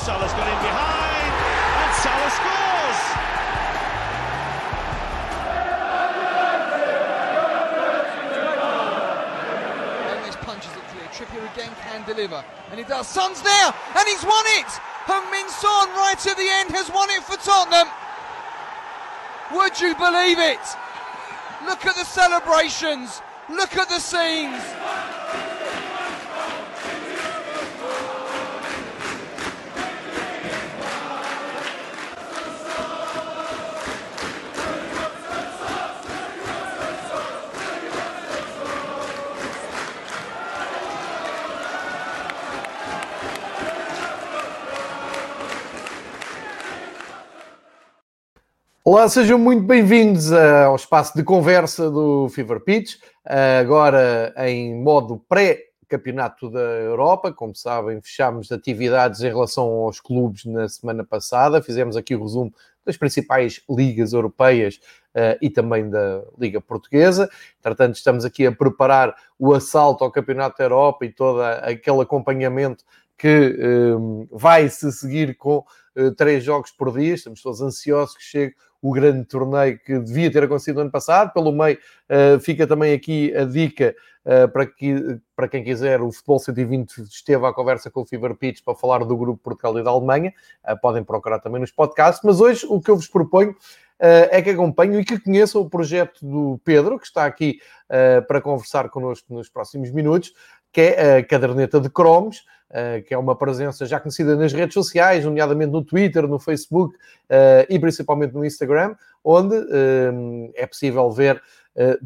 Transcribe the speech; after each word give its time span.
Salah's 0.00 0.32
got 0.32 0.48
in 0.48 0.60
behind, 0.64 1.32
and 1.84 1.92
Salah 2.00 2.30
scores! 2.30 3.00
Punches 10.40 10.72
it 10.72 10.82
clear. 10.88 11.04
Trippier 11.12 11.52
again 11.52 11.70
can 11.82 12.02
deliver. 12.06 12.42
And 12.70 12.78
he 12.78 12.84
does. 12.84 13.06
Son's 13.06 13.42
there! 13.42 13.74
And 13.94 14.08
he's 14.08 14.24
won 14.24 14.44
it! 14.58 14.66
Heung-Min 15.04 15.48
Son 15.48 15.88
right 15.90 16.26
at 16.26 16.36
the 16.36 16.48
end 16.48 16.70
has 16.70 16.90
won 16.90 17.08
it 17.10 17.22
for 17.22 17.36
Tottenham. 17.36 17.86
Would 19.54 19.80
you 19.80 19.94
believe 19.94 20.38
it? 20.38 20.58
Look 21.66 21.84
at 21.86 21.94
the 21.94 22.04
celebrations. 22.04 23.22
Look 23.48 23.76
at 23.76 23.88
the 23.88 24.00
scenes. 24.00 24.62
Olá, 48.92 49.08
sejam 49.08 49.38
muito 49.38 49.62
bem-vindos 49.62 50.32
ao 50.32 50.74
espaço 50.74 51.16
de 51.16 51.22
conversa 51.22 51.88
do 51.88 52.28
Fever 52.28 52.58
Pitch, 52.58 52.96
agora 53.24 54.34
em 54.36 54.82
modo 54.82 55.16
pré-campeonato 55.28 56.50
da 56.50 56.58
Europa. 56.58 57.32
Como 57.32 57.54
sabem, 57.54 58.02
fechámos 58.02 58.50
atividades 58.50 59.20
em 59.20 59.28
relação 59.28 59.64
aos 59.64 60.00
clubes 60.00 60.44
na 60.44 60.68
semana 60.68 61.04
passada, 61.04 61.62
fizemos 61.62 61.96
aqui 61.96 62.16
o 62.16 62.22
resumo 62.24 62.52
das 62.84 62.96
principais 62.96 63.62
ligas 63.70 64.12
europeias 64.12 64.80
uh, 65.14 65.38
e 65.40 65.48
também 65.48 65.88
da 65.88 66.24
Liga 66.36 66.60
Portuguesa. 66.60 67.30
Entretanto, 67.60 67.94
estamos 67.94 68.24
aqui 68.24 68.44
a 68.44 68.50
preparar 68.50 69.14
o 69.38 69.54
assalto 69.54 70.02
ao 70.02 70.10
Campeonato 70.10 70.58
da 70.58 70.64
Europa 70.64 71.04
e 71.04 71.12
todo 71.12 71.40
aquele 71.40 72.00
acompanhamento 72.00 72.84
que 73.16 73.56
um, 73.96 74.26
vai 74.32 74.68
se 74.68 74.90
seguir 74.90 75.36
com 75.36 75.58
uh, 75.96 76.10
três 76.16 76.42
jogos 76.42 76.72
por 76.72 76.92
dia. 76.98 77.14
Estamos 77.14 77.40
todos 77.40 77.60
ansiosos 77.60 78.16
que 78.16 78.24
chegue 78.24 78.56
o 78.82 78.92
grande 78.92 79.24
torneio 79.24 79.78
que 79.78 79.98
devia 79.98 80.30
ter 80.30 80.44
acontecido 80.44 80.76
no 80.76 80.82
ano 80.82 80.90
passado. 80.90 81.32
Pelo 81.32 81.52
meio, 81.52 81.78
uh, 82.08 82.40
fica 82.40 82.66
também 82.66 82.92
aqui 82.94 83.34
a 83.36 83.44
dica 83.44 83.94
uh, 84.24 84.48
para, 84.48 84.66
que, 84.66 85.18
para 85.36 85.48
quem 85.48 85.62
quiser. 85.62 86.00
O 86.00 86.10
Futebol 86.10 86.38
120 86.38 87.02
esteve 87.02 87.46
à 87.46 87.52
conversa 87.52 87.90
com 87.90 88.00
o 88.00 88.06
Fever 88.06 88.34
Pitch 88.34 88.62
para 88.64 88.74
falar 88.74 89.04
do 89.04 89.16
grupo 89.16 89.42
Portugal 89.42 89.78
e 89.78 89.84
da 89.84 89.90
Alemanha. 89.90 90.32
podem 90.80 91.04
procurar 91.04 91.40
também 91.40 91.60
nos 91.60 91.70
podcasts. 91.70 92.22
Mas 92.24 92.40
hoje 92.40 92.66
o 92.68 92.80
que 92.80 92.90
eu 92.90 92.96
vos 92.96 93.08
proponho 93.08 93.54
é 93.98 94.40
que 94.40 94.48
acompanhem 94.48 95.00
e 95.00 95.04
que 95.04 95.20
conheçam 95.20 95.60
o 95.60 95.68
projeto 95.68 96.24
do 96.24 96.58
Pedro, 96.64 96.98
que 96.98 97.04
está 97.04 97.26
aqui 97.26 97.60
para 98.26 98.40
conversar 98.40 98.88
connosco 98.88 99.34
nos 99.34 99.50
próximos 99.50 99.90
minutos, 99.90 100.32
que 100.72 100.80
é 100.80 101.18
a 101.18 101.24
caderneta 101.24 101.78
de 101.78 101.90
cromos. 101.90 102.44
Uh, 102.70 103.02
que 103.02 103.12
é 103.12 103.18
uma 103.18 103.34
presença 103.34 103.84
já 103.84 103.98
conhecida 103.98 104.36
nas 104.36 104.52
redes 104.52 104.74
sociais, 104.74 105.24
nomeadamente 105.24 105.72
no 105.72 105.82
Twitter, 105.84 106.28
no 106.28 106.38
Facebook 106.38 106.94
uh, 106.94 107.66
e 107.68 107.76
principalmente 107.80 108.32
no 108.32 108.44
Instagram, 108.44 108.94
onde 109.24 109.56
uh, 109.56 110.52
é 110.54 110.64
possível 110.68 111.10
ver 111.10 111.42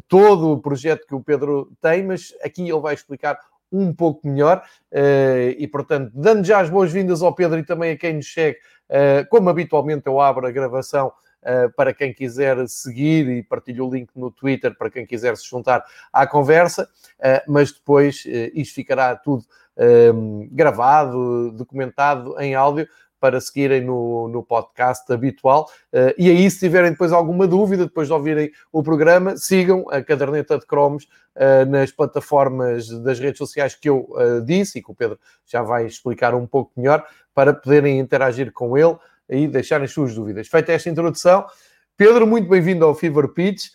todo 0.07 0.51
o 0.51 0.59
projeto 0.59 1.05
que 1.07 1.13
o 1.13 1.21
Pedro 1.21 1.71
tem, 1.81 2.03
mas 2.03 2.33
aqui 2.43 2.61
ele 2.61 2.79
vai 2.79 2.93
explicar 2.93 3.37
um 3.71 3.93
pouco 3.93 4.27
melhor 4.27 4.63
e, 5.57 5.67
portanto, 5.67 6.11
dando 6.13 6.45
já 6.45 6.59
as 6.61 6.69
boas-vindas 6.69 7.23
ao 7.23 7.33
Pedro 7.33 7.57
e 7.57 7.63
também 7.63 7.91
a 7.91 7.97
quem 7.97 8.13
nos 8.13 8.31
segue, 8.31 8.59
como 9.29 9.49
habitualmente 9.49 10.05
eu 10.05 10.21
abro 10.21 10.45
a 10.45 10.51
gravação 10.51 11.11
para 11.75 11.95
quem 11.95 12.13
quiser 12.13 12.55
seguir 12.69 13.27
e 13.27 13.41
partilho 13.43 13.87
o 13.87 13.93
link 13.93 14.09
no 14.15 14.29
Twitter 14.29 14.77
para 14.77 14.91
quem 14.91 15.05
quiser 15.05 15.35
se 15.35 15.49
juntar 15.49 15.83
à 16.13 16.27
conversa, 16.27 16.87
mas 17.47 17.73
depois 17.73 18.23
isto 18.53 18.75
ficará 18.75 19.15
tudo 19.15 19.43
um, 19.77 20.47
gravado, 20.51 21.51
documentado 21.51 22.39
em 22.39 22.55
áudio 22.55 22.87
para 23.25 23.41
seguirem 23.41 23.81
no, 23.81 24.27
no 24.27 24.43
podcast 24.43 25.11
habitual. 25.11 25.67
Uh, 25.91 26.13
e 26.15 26.29
aí, 26.29 26.49
se 26.51 26.59
tiverem 26.59 26.91
depois 26.91 27.11
alguma 27.11 27.47
dúvida, 27.47 27.85
depois 27.85 28.07
de 28.07 28.13
ouvirem 28.13 28.51
o 28.71 28.83
programa, 28.83 29.35
sigam 29.35 29.85
a 29.89 29.99
caderneta 30.03 30.59
de 30.59 30.65
cromos 30.67 31.05
uh, 31.35 31.65
nas 31.67 31.91
plataformas 31.91 32.87
das 33.01 33.19
redes 33.19 33.39
sociais 33.39 33.73
que 33.73 33.89
eu 33.89 34.07
uh, 34.11 34.41
disse 34.45 34.77
e 34.77 34.83
que 34.83 34.91
o 34.91 34.93
Pedro 34.93 35.19
já 35.45 35.63
vai 35.63 35.87
explicar 35.87 36.35
um 36.35 36.45
pouco 36.45 36.71
melhor, 36.77 37.03
para 37.33 37.51
poderem 37.51 37.99
interagir 37.99 38.51
com 38.51 38.77
ele 38.77 38.95
e 39.27 39.47
deixarem 39.47 39.87
suas 39.87 40.13
dúvidas. 40.13 40.47
Feita 40.47 40.71
esta 40.71 40.89
introdução, 40.89 41.45
Pedro, 41.97 42.27
muito 42.27 42.47
bem-vindo 42.47 42.85
ao 42.85 42.93
Fever 42.93 43.29
Pitch, 43.29 43.69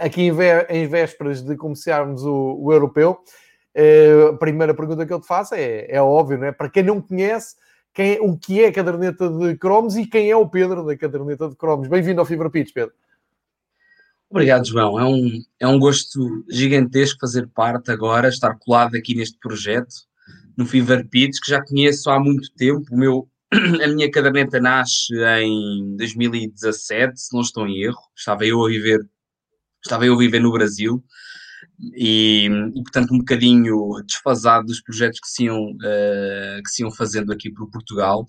aqui 0.00 0.30
em, 0.70 0.86
vésperas 0.86 1.42
de 1.42 1.54
começarmos 1.56 2.24
o, 2.24 2.56
o 2.60 2.72
europeu. 2.72 3.18
Eh, 3.74 4.28
a 4.30 4.36
primeira 4.36 4.74
pergunta 4.74 5.06
que 5.06 5.12
eu 5.12 5.20
te 5.20 5.26
faço 5.26 5.54
é, 5.54 5.86
é 5.88 6.00
óbvio, 6.00 6.38
não 6.38 6.46
é? 6.46 6.52
Para 6.52 6.68
quem 6.68 6.82
não 6.82 7.00
conhece, 7.00 7.56
quem, 7.94 8.20
o 8.20 8.36
que 8.36 8.62
é 8.62 8.68
a 8.68 8.72
caderneta 8.72 9.28
de 9.28 9.56
cromos 9.56 9.96
e 9.96 10.06
quem 10.06 10.30
é 10.30 10.36
o 10.36 10.48
Pedro 10.48 10.84
da 10.84 10.96
caderneta 10.96 11.48
de 11.48 11.56
cromos. 11.56 11.88
Bem-vindo 11.88 12.20
ao 12.20 12.26
Fever 12.26 12.50
Pitch, 12.50 12.72
Pedro. 12.72 12.92
Obrigado, 14.28 14.66
João. 14.66 14.98
É 14.98 15.04
um, 15.04 15.42
é 15.60 15.68
um 15.68 15.78
gosto 15.78 16.44
gigantesco 16.50 17.20
fazer 17.20 17.48
parte 17.48 17.90
agora, 17.90 18.28
estar 18.28 18.58
colado 18.58 18.94
aqui 18.94 19.14
neste 19.14 19.38
projeto, 19.38 19.94
no 20.56 20.66
Fever 20.66 21.06
Pitch, 21.08 21.38
que 21.42 21.50
já 21.50 21.62
conheço 21.62 22.10
há 22.10 22.18
muito 22.18 22.50
tempo. 22.54 22.82
O 22.90 22.96
meu, 22.96 23.28
a 23.52 23.88
minha 23.88 24.10
caderneta 24.10 24.60
nasce 24.60 25.14
em 25.42 25.96
2017, 25.96 27.20
se 27.20 27.34
não 27.34 27.40
estou 27.40 27.66
em 27.66 27.82
erro. 27.82 28.00
Estava 28.16 28.44
eu 28.44 28.64
a 28.64 28.68
viver, 28.68 29.00
estava 29.82 30.06
eu 30.06 30.14
a 30.14 30.18
viver 30.18 30.40
no 30.40 30.52
Brasil 30.52 31.02
e, 31.96 32.46
e, 32.46 32.82
portanto 32.82 33.12
um 33.12 33.18
bocadinho 33.18 33.92
desfasado 34.06 34.66
dos 34.66 34.80
projetos 34.82 35.20
que 35.20 35.28
se 35.28 35.44
iam, 35.44 35.60
uh, 35.60 36.62
que 36.62 36.70
se 36.70 36.82
iam 36.82 36.90
fazendo 36.90 37.32
aqui 37.32 37.52
para 37.52 37.66
Portugal, 37.66 38.26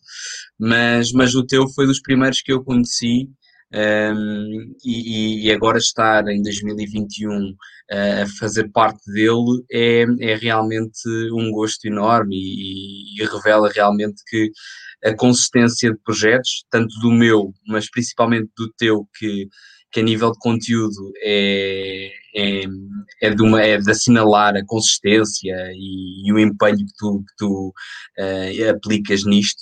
mas, 0.60 1.12
mas 1.12 1.36
o 1.36 1.46
teu 1.46 1.68
foi 1.70 1.86
dos 1.86 2.02
primeiros 2.02 2.42
que 2.42 2.52
eu 2.52 2.64
conheci 2.64 3.30
um, 3.74 3.78
ehm, 3.80 4.76
e, 4.86 5.48
e, 5.48 5.52
agora 5.52 5.78
estar 5.78 6.28
em 6.28 6.42
2021 6.42 7.32
uh, 7.32 7.56
eh, 7.90 8.22
a 8.24 8.28
fazer 8.40 8.70
parte 8.70 9.02
dele 9.12 9.64
é, 9.72 10.06
é 10.22 10.36
realmente 10.36 11.02
um 11.34 11.52
gosto 11.52 11.86
enorme 11.86 12.36
e, 12.36 13.20
e, 13.20 13.26
revela 13.26 13.70
realmente 13.74 14.22
que 14.28 14.52
a 15.04 15.14
consistência 15.16 15.92
de 15.92 15.98
projetos, 16.00 16.66
tanto 16.70 16.94
do 17.02 17.12
meu, 17.12 17.52
mas 17.68 17.90
principalmente 17.90 18.50
do 18.56 18.72
teu, 18.78 19.08
que 19.18 19.48
que 19.94 20.00
a 20.00 20.04
nível 20.04 20.31
de 20.31 20.40
conteúdo 20.40 21.14
é, 21.22 22.12
é, 22.36 22.64
é, 23.22 23.30
de, 23.30 23.44
uma, 23.44 23.62
é 23.62 23.78
de 23.78 23.92
assinalar 23.92 24.56
a 24.58 24.66
consistência 24.66 25.56
e, 25.76 26.28
e 26.28 26.34
o 26.34 26.40
empenho 26.40 26.78
que 26.78 26.94
tu, 26.98 27.20
que 27.20 27.36
tu 27.38 27.74
uh, 28.18 28.70
aplicas 28.72 29.24
nisto. 29.24 29.62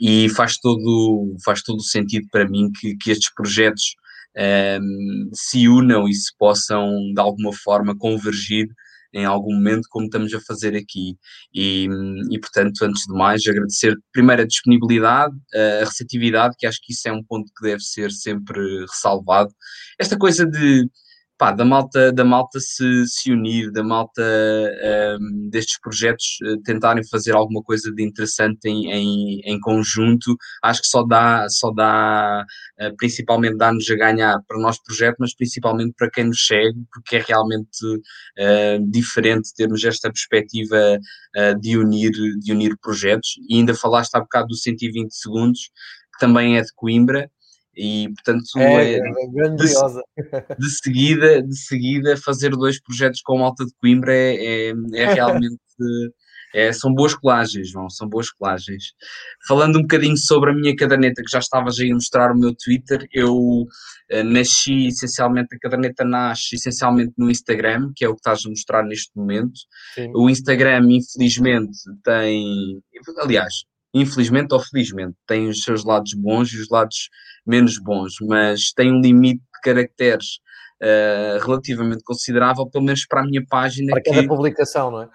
E 0.00 0.28
faz 0.28 0.56
todo, 0.58 1.36
faz 1.44 1.60
todo 1.62 1.78
o 1.78 1.82
sentido 1.82 2.28
para 2.30 2.48
mim 2.48 2.70
que, 2.80 2.96
que 2.96 3.10
estes 3.10 3.34
projetos 3.34 3.96
um, 4.36 4.40
ehm, 4.40 5.30
se 5.32 5.68
unam 5.68 6.08
e 6.08 6.14
se 6.14 6.32
possam 6.38 7.12
de 7.12 7.20
alguma 7.20 7.52
forma 7.52 7.96
convergir 7.96 8.68
em 9.14 9.24
algum 9.24 9.54
momento, 9.54 9.86
como 9.88 10.06
estamos 10.06 10.34
a 10.34 10.40
fazer 10.40 10.76
aqui. 10.76 11.16
E, 11.54 11.88
e 12.30 12.38
portanto, 12.38 12.82
antes 12.82 13.04
de 13.06 13.14
mais, 13.14 13.46
agradecer 13.46 13.96
primeiro 14.12 14.42
a 14.42 14.46
disponibilidade, 14.46 15.34
a 15.54 15.84
receptividade, 15.84 16.56
que 16.58 16.66
acho 16.66 16.80
que 16.82 16.92
isso 16.92 17.08
é 17.08 17.12
um 17.12 17.22
ponto 17.22 17.50
que 17.56 17.66
deve 17.66 17.80
ser 17.80 18.10
sempre 18.10 18.80
ressalvado. 18.80 19.52
Esta 19.98 20.18
coisa 20.18 20.44
de 20.44 20.88
pá, 21.38 21.52
da 21.52 21.64
malta, 21.64 22.12
da 22.12 22.24
malta 22.24 22.60
se, 22.60 23.06
se 23.06 23.32
unir, 23.32 23.70
da 23.72 23.82
malta 23.82 24.22
um, 24.22 25.48
destes 25.50 25.78
projetos 25.80 26.38
uh, 26.44 26.60
tentarem 26.62 27.06
fazer 27.08 27.32
alguma 27.32 27.62
coisa 27.62 27.92
de 27.92 28.02
interessante 28.04 28.66
em, 28.66 28.90
em, 28.92 29.40
em 29.44 29.60
conjunto, 29.60 30.36
acho 30.62 30.82
que 30.82 30.88
só 30.88 31.04
dá, 31.04 31.46
só 31.48 31.72
dá 31.72 32.44
uh, 32.80 32.96
principalmente 32.96 33.56
dá-nos 33.56 33.88
a 33.90 33.96
ganhar 33.96 34.38
para 34.46 34.58
o 34.58 34.62
nosso 34.62 34.80
projeto, 34.84 35.16
mas 35.18 35.34
principalmente 35.34 35.94
para 35.96 36.10
quem 36.10 36.24
nos 36.24 36.46
segue, 36.46 36.78
porque 36.92 37.16
é 37.16 37.24
realmente 37.26 37.84
uh, 37.84 38.90
diferente 38.90 39.54
termos 39.56 39.84
esta 39.84 40.10
perspectiva 40.10 40.98
de, 41.60 41.76
unir, 41.76 42.12
de 42.12 42.52
unir 42.52 42.76
projetos. 42.80 43.30
E 43.48 43.56
ainda 43.56 43.74
falaste 43.74 44.14
há 44.14 44.20
bocado 44.20 44.48
do 44.48 44.56
120 44.56 45.12
segundos, 45.12 45.70
que 46.12 46.18
também 46.20 46.56
é 46.56 46.62
de 46.62 46.72
Coimbra, 46.76 47.28
e 47.76 48.08
portanto 48.14 48.44
é, 48.58 48.94
é, 48.94 49.00
grandiosa. 49.32 50.02
De, 50.16 50.56
de, 50.58 50.70
seguida 50.70 51.42
de 51.42 51.56
seguida 51.56 52.16
fazer 52.16 52.50
dois 52.50 52.80
projetos 52.80 53.20
com 53.22 53.38
Malta 53.38 53.64
de 53.64 53.72
Coimbra 53.80 54.14
é, 54.14 54.70
é, 54.70 54.72
é 54.94 55.14
realmente 55.14 55.58
é, 56.54 56.72
são 56.72 56.94
boas 56.94 57.14
colagens 57.14 57.70
João, 57.70 57.90
são 57.90 58.08
boas 58.08 58.30
colagens 58.30 58.92
falando 59.46 59.78
um 59.78 59.82
bocadinho 59.82 60.16
sobre 60.16 60.50
a 60.50 60.54
minha 60.54 60.74
caderneta 60.76 61.22
que 61.22 61.30
já 61.30 61.40
estavas 61.40 61.78
aí 61.78 61.90
a 61.90 61.94
mostrar 61.94 62.32
o 62.32 62.38
meu 62.38 62.54
Twitter 62.54 63.06
eu 63.12 63.34
uh, 63.36 64.24
nasci 64.24 64.86
essencialmente 64.86 65.54
a 65.54 65.58
caderneta 65.58 66.04
nasce 66.04 66.54
essencialmente 66.54 67.12
no 67.18 67.30
Instagram 67.30 67.92
que 67.96 68.04
é 68.04 68.08
o 68.08 68.14
que 68.14 68.20
estás 68.20 68.46
a 68.46 68.48
mostrar 68.48 68.84
neste 68.84 69.10
momento 69.16 69.58
Sim. 69.94 70.12
o 70.14 70.30
Instagram 70.30 70.86
infelizmente 70.90 71.76
tem 72.04 72.80
aliás 73.18 73.64
infelizmente 73.94 74.52
ou 74.52 74.60
felizmente, 74.60 75.16
tem 75.26 75.48
os 75.48 75.62
seus 75.62 75.84
lados 75.84 76.12
bons 76.14 76.52
e 76.52 76.60
os 76.60 76.68
lados 76.68 77.08
menos 77.46 77.78
bons, 77.78 78.14
mas 78.22 78.72
tem 78.72 78.92
um 78.92 79.00
limite 79.00 79.40
de 79.40 79.60
caracteres 79.62 80.40
uh, 80.82 81.44
relativamente 81.46 82.02
considerável, 82.02 82.66
pelo 82.68 82.84
menos 82.84 83.06
para 83.06 83.20
a 83.20 83.24
minha 83.24 83.44
página. 83.48 83.92
Para 83.92 84.02
cada 84.02 84.22
que, 84.22 84.28
publicação, 84.28 84.90
não 84.90 85.02
é? 85.02 85.08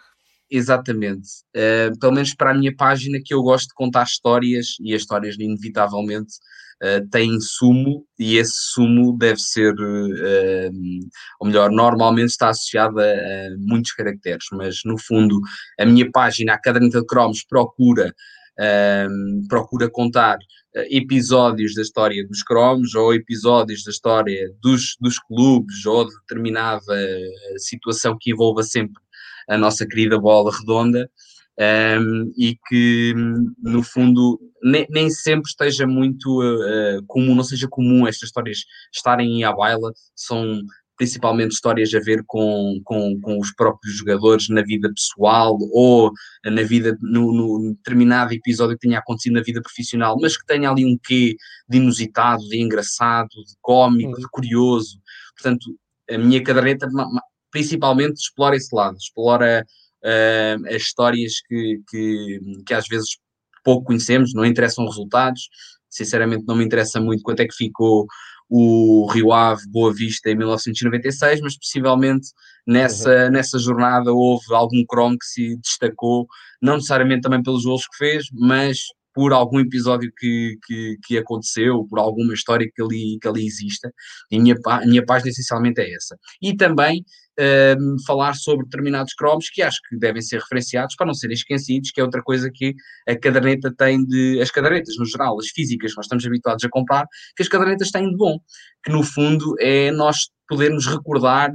Exatamente. 0.50 1.28
Uh, 1.56 1.98
pelo 2.00 2.14
menos 2.14 2.34
para 2.34 2.52
a 2.52 2.54
minha 2.54 2.76
página, 2.76 3.20
que 3.24 3.34
eu 3.34 3.42
gosto 3.44 3.68
de 3.68 3.74
contar 3.76 4.04
histórias, 4.04 4.76
e 4.82 4.96
as 4.96 5.02
histórias, 5.02 5.36
inevitavelmente, 5.38 6.34
uh, 6.82 7.08
têm 7.10 7.40
sumo, 7.40 8.06
e 8.18 8.38
esse 8.38 8.56
sumo 8.56 9.16
deve 9.18 9.40
ser, 9.40 9.74
uh, 9.74 10.72
ou 11.40 11.48
melhor, 11.48 11.70
normalmente 11.70 12.30
está 12.30 12.50
associado 12.50 13.00
a, 13.00 13.04
a, 13.04 13.50
muitos 13.60 13.92
caracteres, 13.92 14.46
mas 14.54 14.80
no 14.86 14.98
fundo, 14.98 15.40
a 15.80 15.86
minha 15.86 16.10
página, 16.12 16.54
a 16.54 16.60
caderneta 16.60 17.02
de 17.02 17.06
cromos, 17.06 17.44
procura. 17.44 18.14
Procura 19.48 19.90
contar 19.90 20.38
episódios 20.90 21.74
da 21.74 21.82
história 21.82 22.28
dos 22.28 22.44
cromos 22.44 22.94
ou 22.96 23.14
episódios 23.14 23.84
da 23.84 23.92
história 23.92 24.54
dos, 24.62 24.96
dos 25.00 25.18
clubes 25.20 25.86
ou 25.86 26.06
de 26.06 26.14
determinada 26.22 26.96
situação 27.58 28.18
que 28.20 28.32
envolva 28.32 28.64
sempre 28.64 29.02
a 29.50 29.58
nossa 29.58 29.86
querida 29.88 30.20
bola 30.20 30.52
redonda, 30.56 31.10
um, 31.60 32.32
e 32.38 32.58
que, 32.68 33.14
no 33.62 33.84
fundo, 33.84 34.40
nem, 34.64 34.88
nem 34.90 35.10
sempre 35.10 35.50
esteja 35.50 35.86
muito 35.86 36.42
uh, 36.42 37.04
comum, 37.06 37.36
não 37.36 37.44
seja 37.44 37.68
comum 37.70 38.08
estas 38.08 38.30
histórias 38.30 38.60
estarem 38.94 39.44
à 39.44 39.52
baila, 39.52 39.92
são 40.16 40.62
principalmente 41.00 41.54
histórias 41.54 41.94
a 41.94 42.00
ver 42.02 42.26
com, 42.28 42.82
com, 42.84 43.18
com 43.22 43.40
os 43.40 43.54
próprios 43.54 43.96
jogadores 43.96 44.50
na 44.50 44.62
vida 44.62 44.92
pessoal 44.94 45.58
ou 45.72 46.12
na 46.46 46.62
vida, 46.62 46.98
no, 47.02 47.32
no, 47.32 47.74
determinado 47.74 48.34
episódio 48.34 48.78
que 48.78 48.86
tenha 48.86 49.00
acontecido 49.00 49.36
na 49.36 49.42
vida 49.42 49.62
profissional, 49.62 50.18
mas 50.22 50.36
que 50.36 50.46
tenha 50.46 50.70
ali 50.70 50.86
um 50.86 50.98
quê 51.02 51.38
de 51.70 51.78
inusitado, 51.78 52.46
de 52.50 52.62
engraçado, 52.62 53.30
de 53.30 53.56
cómico, 53.62 54.20
de 54.20 54.28
curioso. 54.30 55.00
Portanto, 55.38 55.74
a 56.12 56.18
minha 56.18 56.44
caderneta 56.44 56.86
principalmente 57.50 58.18
explora 58.18 58.58
esse 58.58 58.76
lado, 58.76 58.98
explora 58.98 59.66
uh, 60.04 60.68
as 60.68 60.82
histórias 60.82 61.36
que, 61.48 61.82
que, 61.90 62.40
que 62.68 62.74
às 62.74 62.90
vezes 62.90 63.08
pouco 63.64 63.86
conhecemos, 63.86 64.34
não 64.34 64.46
interessam 64.46 64.86
resultados. 64.86 65.48
Sinceramente, 65.90 66.44
não 66.46 66.58
me 66.58 66.66
interessa 66.66 67.00
muito 67.00 67.24
quanto 67.24 67.40
é 67.40 67.48
que 67.48 67.56
ficou 67.56 68.06
o 68.50 69.08
Rio 69.12 69.32
Ave 69.32 69.62
Boa 69.70 69.94
Vista 69.94 70.30
em 70.30 70.36
1996, 70.36 71.42
mas 71.42 71.58
possivelmente 71.58 72.30
nessa, 72.66 73.26
uhum. 73.26 73.32
nessa 73.32 73.60
jornada 73.60 74.12
houve 74.12 74.54
algum 74.54 74.84
cromo 74.86 75.18
que 75.20 75.26
se 75.26 75.58
destacou, 75.58 76.28
não 76.62 76.76
necessariamente 76.76 77.22
também 77.22 77.44
pelos 77.44 77.64
gols 77.64 77.88
que 77.88 77.98
fez, 77.98 78.26
mas 78.34 78.80
por 79.14 79.34
algum 79.34 79.60
episódio 79.60 80.12
que, 80.18 80.58
que, 80.66 80.98
que, 81.06 81.18
aconteceu, 81.18 81.86
por 81.90 82.00
alguma 82.00 82.34
história 82.34 82.70
que 82.74 82.82
ali, 82.82 83.18
que 83.22 83.28
ali 83.28 83.46
exista. 83.46 83.92
E 84.32 84.38
a 84.38 84.42
minha, 84.42 84.56
a 84.66 84.86
minha 84.86 85.06
página 85.06 85.30
essencialmente 85.30 85.82
é 85.82 85.94
essa. 85.94 86.18
E 86.42 86.56
também 86.56 87.04
um, 87.40 87.96
falar 88.06 88.34
sobre 88.34 88.66
determinados 88.66 89.14
cromos 89.14 89.50
que 89.50 89.62
acho 89.62 89.80
que 89.88 89.98
devem 89.98 90.22
ser 90.22 90.40
referenciados 90.40 90.96
para 90.96 91.08
não 91.08 91.14
serem 91.14 91.34
esquecidos, 91.34 91.92
que 91.92 92.02
é 92.02 92.04
outra 92.04 92.22
coisa 92.22 92.52
que 92.54 92.76
a 93.08 93.16
caderneta 93.16 93.74
tem 93.76 94.04
de. 94.06 94.40
As 94.42 94.52
cadernetas, 94.52 94.98
no 94.98 95.06
geral, 95.06 95.40
as 95.40 95.48
físicas 95.48 95.92
que 95.92 95.98
nós 95.98 96.06
estamos 96.06 96.26
habituados 96.26 96.64
a 96.64 96.70
comprar, 96.70 97.08
que 97.36 97.44
as 97.44 97.50
cadernetas 97.50 97.92
têm 97.92 98.10
de 98.10 98.18
bom, 98.18 98.38
que 98.84 98.92
no 98.92 99.04
fundo 99.04 99.56
é 99.60 99.92
nós 99.92 100.30
podermos 100.48 100.86
recordar 100.88 101.52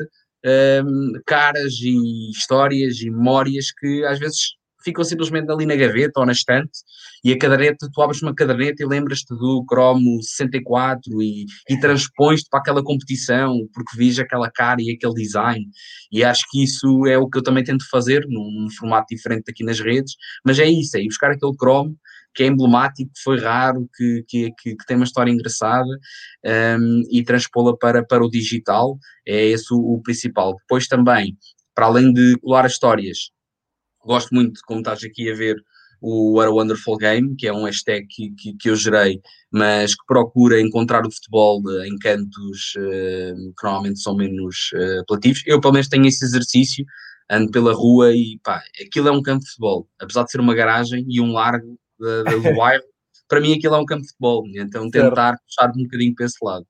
um, 0.84 1.12
caras 1.26 1.74
e 1.80 2.30
histórias 2.30 3.00
e 3.00 3.10
memórias 3.10 3.72
que 3.72 4.04
às 4.04 4.18
vezes 4.18 4.54
ficam 4.84 5.02
simplesmente 5.02 5.50
ali 5.50 5.66
na 5.66 5.74
gaveta 5.74 6.20
ou 6.20 6.26
na 6.26 6.32
estante, 6.32 6.78
e 7.24 7.32
a 7.32 7.38
caderneta, 7.38 7.88
tu 7.92 8.02
abres 8.02 8.22
uma 8.22 8.34
caderneta 8.34 8.82
e 8.82 8.86
lembras-te 8.86 9.34
do 9.34 9.64
cromo 9.66 10.22
64 10.22 11.22
e, 11.22 11.46
e 11.68 11.80
transpões-te 11.80 12.48
para 12.50 12.60
aquela 12.60 12.82
competição, 12.82 13.66
porque 13.72 13.96
vês 13.96 14.18
aquela 14.18 14.50
cara 14.50 14.80
e 14.80 14.90
aquele 14.92 15.14
design, 15.14 15.66
e 16.12 16.22
acho 16.22 16.44
que 16.50 16.62
isso 16.62 17.06
é 17.06 17.16
o 17.16 17.28
que 17.28 17.38
eu 17.38 17.42
também 17.42 17.64
tento 17.64 17.88
fazer, 17.90 18.26
num, 18.28 18.50
num 18.50 18.70
formato 18.70 19.14
diferente 19.14 19.50
aqui 19.50 19.64
nas 19.64 19.80
redes, 19.80 20.14
mas 20.44 20.58
é 20.58 20.66
isso, 20.66 20.96
é 20.96 21.00
ir 21.00 21.08
buscar 21.08 21.30
aquele 21.30 21.56
cromo 21.56 21.96
que 22.34 22.42
é 22.42 22.46
emblemático, 22.46 23.10
que 23.14 23.22
foi 23.22 23.38
raro, 23.38 23.88
que, 23.96 24.24
que, 24.28 24.50
que, 24.58 24.76
que 24.76 24.86
tem 24.86 24.96
uma 24.96 25.04
história 25.04 25.30
engraçada 25.30 25.88
um, 26.78 27.02
e 27.10 27.22
transpô-la 27.22 27.76
para, 27.76 28.04
para 28.04 28.24
o 28.24 28.28
digital, 28.28 28.98
é 29.24 29.46
esse 29.46 29.72
o, 29.72 29.78
o 29.78 30.02
principal. 30.02 30.56
Depois 30.56 30.88
também, 30.88 31.38
para 31.74 31.86
além 31.86 32.12
de 32.12 32.36
colar 32.40 32.66
as 32.66 32.72
histórias, 32.72 33.30
gosto 34.06 34.34
muito, 34.34 34.60
como 34.66 34.80
estás 34.80 35.02
aqui 35.04 35.30
a 35.30 35.34
ver, 35.34 35.56
o 36.00 36.34
What 36.36 36.48
a 36.48 36.52
Wonderful 36.52 36.98
Game, 36.98 37.34
que 37.34 37.46
é 37.46 37.52
um 37.52 37.64
hashtag 37.64 38.06
que, 38.08 38.30
que, 38.32 38.54
que 38.56 38.68
eu 38.68 38.76
gerei, 38.76 39.20
mas 39.50 39.94
que 39.94 40.04
procura 40.06 40.60
encontrar 40.60 41.06
o 41.06 41.10
futebol 41.10 41.62
em 41.84 41.96
cantos 41.98 42.74
uh, 42.76 43.54
que 43.58 43.64
normalmente 43.64 44.00
são 44.00 44.14
menos 44.14 44.70
uh, 44.74 45.00
apelativos. 45.00 45.42
Eu, 45.46 45.60
pelo 45.60 45.72
menos, 45.72 45.88
tenho 45.88 46.06
esse 46.06 46.24
exercício, 46.24 46.84
ando 47.30 47.50
pela 47.50 47.72
rua 47.72 48.12
e 48.14 48.38
pá, 48.42 48.62
aquilo 48.82 49.08
é 49.08 49.12
um 49.12 49.22
campo 49.22 49.40
de 49.40 49.50
futebol, 49.50 49.88
apesar 49.98 50.24
de 50.24 50.30
ser 50.30 50.40
uma 50.40 50.54
garagem 50.54 51.06
e 51.08 51.20
um 51.20 51.32
largo 51.32 51.78
do 51.98 52.42
bairro, 52.54 52.84
para 53.26 53.40
mim 53.40 53.54
aquilo 53.54 53.74
é 53.74 53.78
um 53.78 53.86
campo 53.86 54.02
de 54.02 54.08
futebol, 54.08 54.44
então 54.54 54.90
tentar 54.90 55.38
puxar 55.38 55.70
um 55.70 55.84
bocadinho 55.84 56.14
para 56.14 56.26
esse 56.26 56.36
lado. 56.42 56.66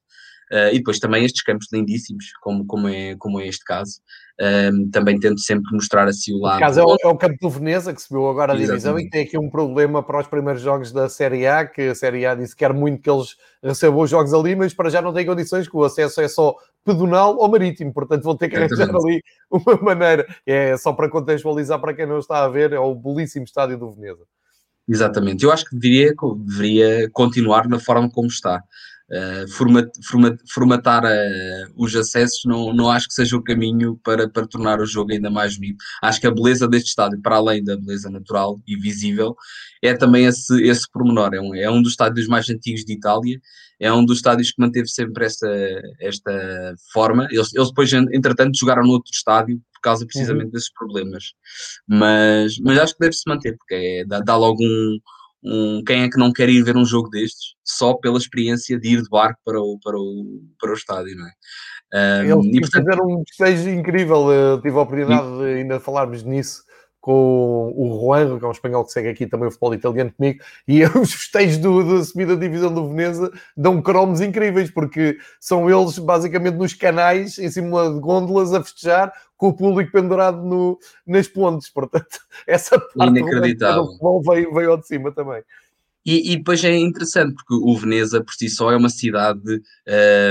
Uh, 0.52 0.70
e 0.72 0.78
depois 0.78 0.98
também 0.98 1.24
estes 1.24 1.42
campos 1.42 1.66
lindíssimos, 1.72 2.26
como, 2.40 2.64
como, 2.66 2.86
é, 2.86 3.16
como 3.16 3.40
é 3.40 3.48
este 3.48 3.64
caso. 3.64 4.00
Um, 4.40 4.90
também 4.90 5.18
tento 5.20 5.40
sempre 5.40 5.72
mostrar 5.72 6.08
assim 6.08 6.34
o 6.34 6.40
lado. 6.40 6.58
caso 6.58 6.80
é 6.80 6.82
o, 6.82 6.96
é 7.00 7.06
o, 7.06 7.16
campo 7.16 7.36
do 7.40 7.48
Veneza, 7.48 7.94
que 7.94 8.02
subiu 8.02 8.28
agora 8.28 8.52
a 8.52 8.56
divisão 8.56 8.76
Exatamente. 8.76 9.06
e 9.06 9.10
tem 9.10 9.22
aqui 9.22 9.38
um 9.38 9.48
problema 9.48 10.02
para 10.02 10.20
os 10.20 10.26
primeiros 10.26 10.60
jogos 10.60 10.90
da 10.90 11.08
Série 11.08 11.46
A, 11.46 11.64
que 11.64 11.82
a 11.82 11.94
Série 11.94 12.26
A 12.26 12.34
disse 12.34 12.52
que 12.52 12.58
quer 12.64 12.72
muito 12.72 13.00
que 13.00 13.08
eles 13.08 13.36
recebam 13.62 14.00
os 14.00 14.10
jogos 14.10 14.34
ali, 14.34 14.56
mas 14.56 14.74
para 14.74 14.90
já 14.90 15.00
não 15.00 15.12
tem 15.12 15.24
condições, 15.24 15.68
que 15.68 15.76
o 15.76 15.84
acesso 15.84 16.20
é 16.20 16.26
só 16.26 16.56
pedonal 16.84 17.36
ou 17.36 17.48
marítimo, 17.48 17.92
portanto 17.92 18.24
vão 18.24 18.36
ter 18.36 18.48
que 18.48 18.56
arranjar 18.56 18.90
ali 18.90 19.22
uma 19.48 19.76
maneira. 19.80 20.26
É 20.44 20.76
só 20.76 20.92
para 20.92 21.08
contextualizar 21.08 21.80
para 21.80 21.94
quem 21.94 22.06
não 22.06 22.18
está 22.18 22.44
a 22.44 22.48
ver, 22.48 22.72
é 22.72 22.78
o 22.78 22.92
belíssimo 22.92 23.44
estádio 23.44 23.78
do 23.78 23.92
Veneza. 23.92 24.24
Exatamente, 24.88 25.44
eu 25.44 25.52
acho 25.52 25.64
que 25.64 25.76
deveria, 25.76 26.12
deveria 26.38 27.08
continuar 27.10 27.68
na 27.68 27.78
forma 27.78 28.10
como 28.10 28.26
está. 28.26 28.62
Uh, 29.10 29.46
format, 29.52 29.86
format, 30.02 30.38
formatar 30.50 31.04
uh, 31.04 31.72
os 31.76 31.94
acessos 31.94 32.40
não, 32.46 32.72
não 32.72 32.90
acho 32.90 33.06
que 33.06 33.12
seja 33.12 33.36
o 33.36 33.44
caminho 33.44 34.00
para, 34.02 34.26
para 34.30 34.46
tornar 34.46 34.80
o 34.80 34.86
jogo 34.86 35.12
ainda 35.12 35.30
mais 35.30 35.56
bonito. 35.56 35.76
Acho 36.02 36.20
que 36.20 36.26
a 36.26 36.30
beleza 36.30 36.66
deste 36.66 36.88
estádio, 36.88 37.20
para 37.20 37.36
além 37.36 37.62
da 37.62 37.76
beleza 37.76 38.08
natural 38.08 38.58
e 38.66 38.76
visível, 38.76 39.36
é 39.82 39.92
também 39.94 40.24
esse, 40.24 40.58
esse 40.62 40.90
pormenor. 40.90 41.34
É 41.34 41.40
um, 41.40 41.54
é 41.54 41.70
um 41.70 41.82
dos 41.82 41.92
estádios 41.92 42.26
mais 42.26 42.48
antigos 42.48 42.82
de 42.84 42.94
Itália, 42.94 43.38
é 43.78 43.92
um 43.92 44.04
dos 44.04 44.18
estádios 44.18 44.50
que 44.50 44.60
manteve 44.60 44.88
sempre 44.88 45.26
esta, 45.26 45.48
esta 46.00 46.74
forma. 46.90 47.28
Eles, 47.30 47.52
eles 47.54 47.68
depois, 47.68 47.92
entretanto, 47.92 48.58
jogaram 48.58 48.84
no 48.84 48.92
outro 48.92 49.10
estádio 49.12 49.60
por 49.74 49.80
causa 49.82 50.06
precisamente 50.06 50.46
uhum. 50.46 50.50
desses 50.52 50.72
problemas. 50.72 51.24
Mas, 51.86 52.58
mas 52.58 52.78
acho 52.78 52.94
que 52.94 53.00
deve-se 53.00 53.28
manter, 53.28 53.54
porque 53.58 53.74
é, 53.74 54.04
dá, 54.06 54.20
dá 54.20 54.34
logo 54.34 54.62
um 54.62 54.98
um, 55.44 55.82
quem 55.84 56.02
é 56.02 56.08
que 56.08 56.18
não 56.18 56.32
quer 56.32 56.48
ir 56.48 56.62
ver 56.62 56.76
um 56.76 56.84
jogo 56.84 57.10
destes 57.10 57.54
só 57.62 57.94
pela 57.94 58.18
experiência 58.18 58.78
de 58.78 58.94
ir 58.94 59.02
de 59.02 59.08
barco 59.08 59.38
para 59.44 59.60
o, 59.60 59.78
para 59.82 59.96
o, 59.96 60.42
para 60.58 60.70
o 60.70 60.74
estádio, 60.74 61.16
não 61.16 61.26
é? 61.26 61.32
Um, 61.94 62.40
Eles 62.40 62.56
e, 62.56 62.60
portanto... 62.60 62.84
fizeram 62.84 63.06
um 63.06 63.22
festejo 63.28 63.70
incrível, 63.70 64.32
eu 64.32 64.60
tive 64.60 64.76
a 64.76 64.80
oportunidade 64.80 65.38
de 65.38 65.44
ainda 65.44 65.78
falarmos 65.78 66.22
nisso 66.22 66.62
com 67.04 67.70
o 67.76 68.00
Juan, 68.00 68.38
que 68.38 68.44
é 68.46 68.48
um 68.48 68.50
espanhol 68.50 68.82
que 68.82 68.92
segue 68.92 69.10
aqui 69.10 69.26
também 69.26 69.48
o 69.48 69.50
futebol 69.50 69.74
italiano 69.74 70.10
comigo, 70.10 70.42
e 70.66 70.82
os 70.98 71.12
festejos 71.12 71.58
do, 71.58 71.98
da 71.98 72.02
subida 72.02 72.34
divisão 72.34 72.72
do 72.72 72.88
Veneza 72.88 73.30
dão 73.54 73.82
cromos 73.82 74.22
incríveis, 74.22 74.70
porque 74.70 75.18
são 75.38 75.68
eles 75.68 75.98
basicamente 75.98 76.54
nos 76.54 76.72
canais, 76.72 77.38
em 77.38 77.50
cima 77.50 77.92
de 77.92 78.00
gôndolas, 78.00 78.54
a 78.54 78.64
festejar, 78.64 79.12
com 79.36 79.48
o 79.48 79.52
público 79.52 79.92
pendurado 79.92 80.42
no, 80.42 80.78
nas 81.06 81.28
pontes. 81.28 81.68
Portanto, 81.68 82.20
essa 82.48 82.80
parte 82.80 83.20
do 83.20 83.86
futebol 83.86 84.22
veio, 84.22 84.54
veio 84.54 84.70
ao 84.70 84.78
de 84.78 84.86
cima 84.86 85.12
também. 85.12 85.42
E, 86.06 86.32
e, 86.32 86.36
depois 86.38 86.64
é 86.64 86.74
interessante, 86.74 87.34
porque 87.34 87.54
o 87.54 87.76
Veneza 87.76 88.24
por 88.24 88.32
si 88.32 88.48
só 88.48 88.72
é 88.72 88.76
uma 88.76 88.88
cidade 88.88 89.60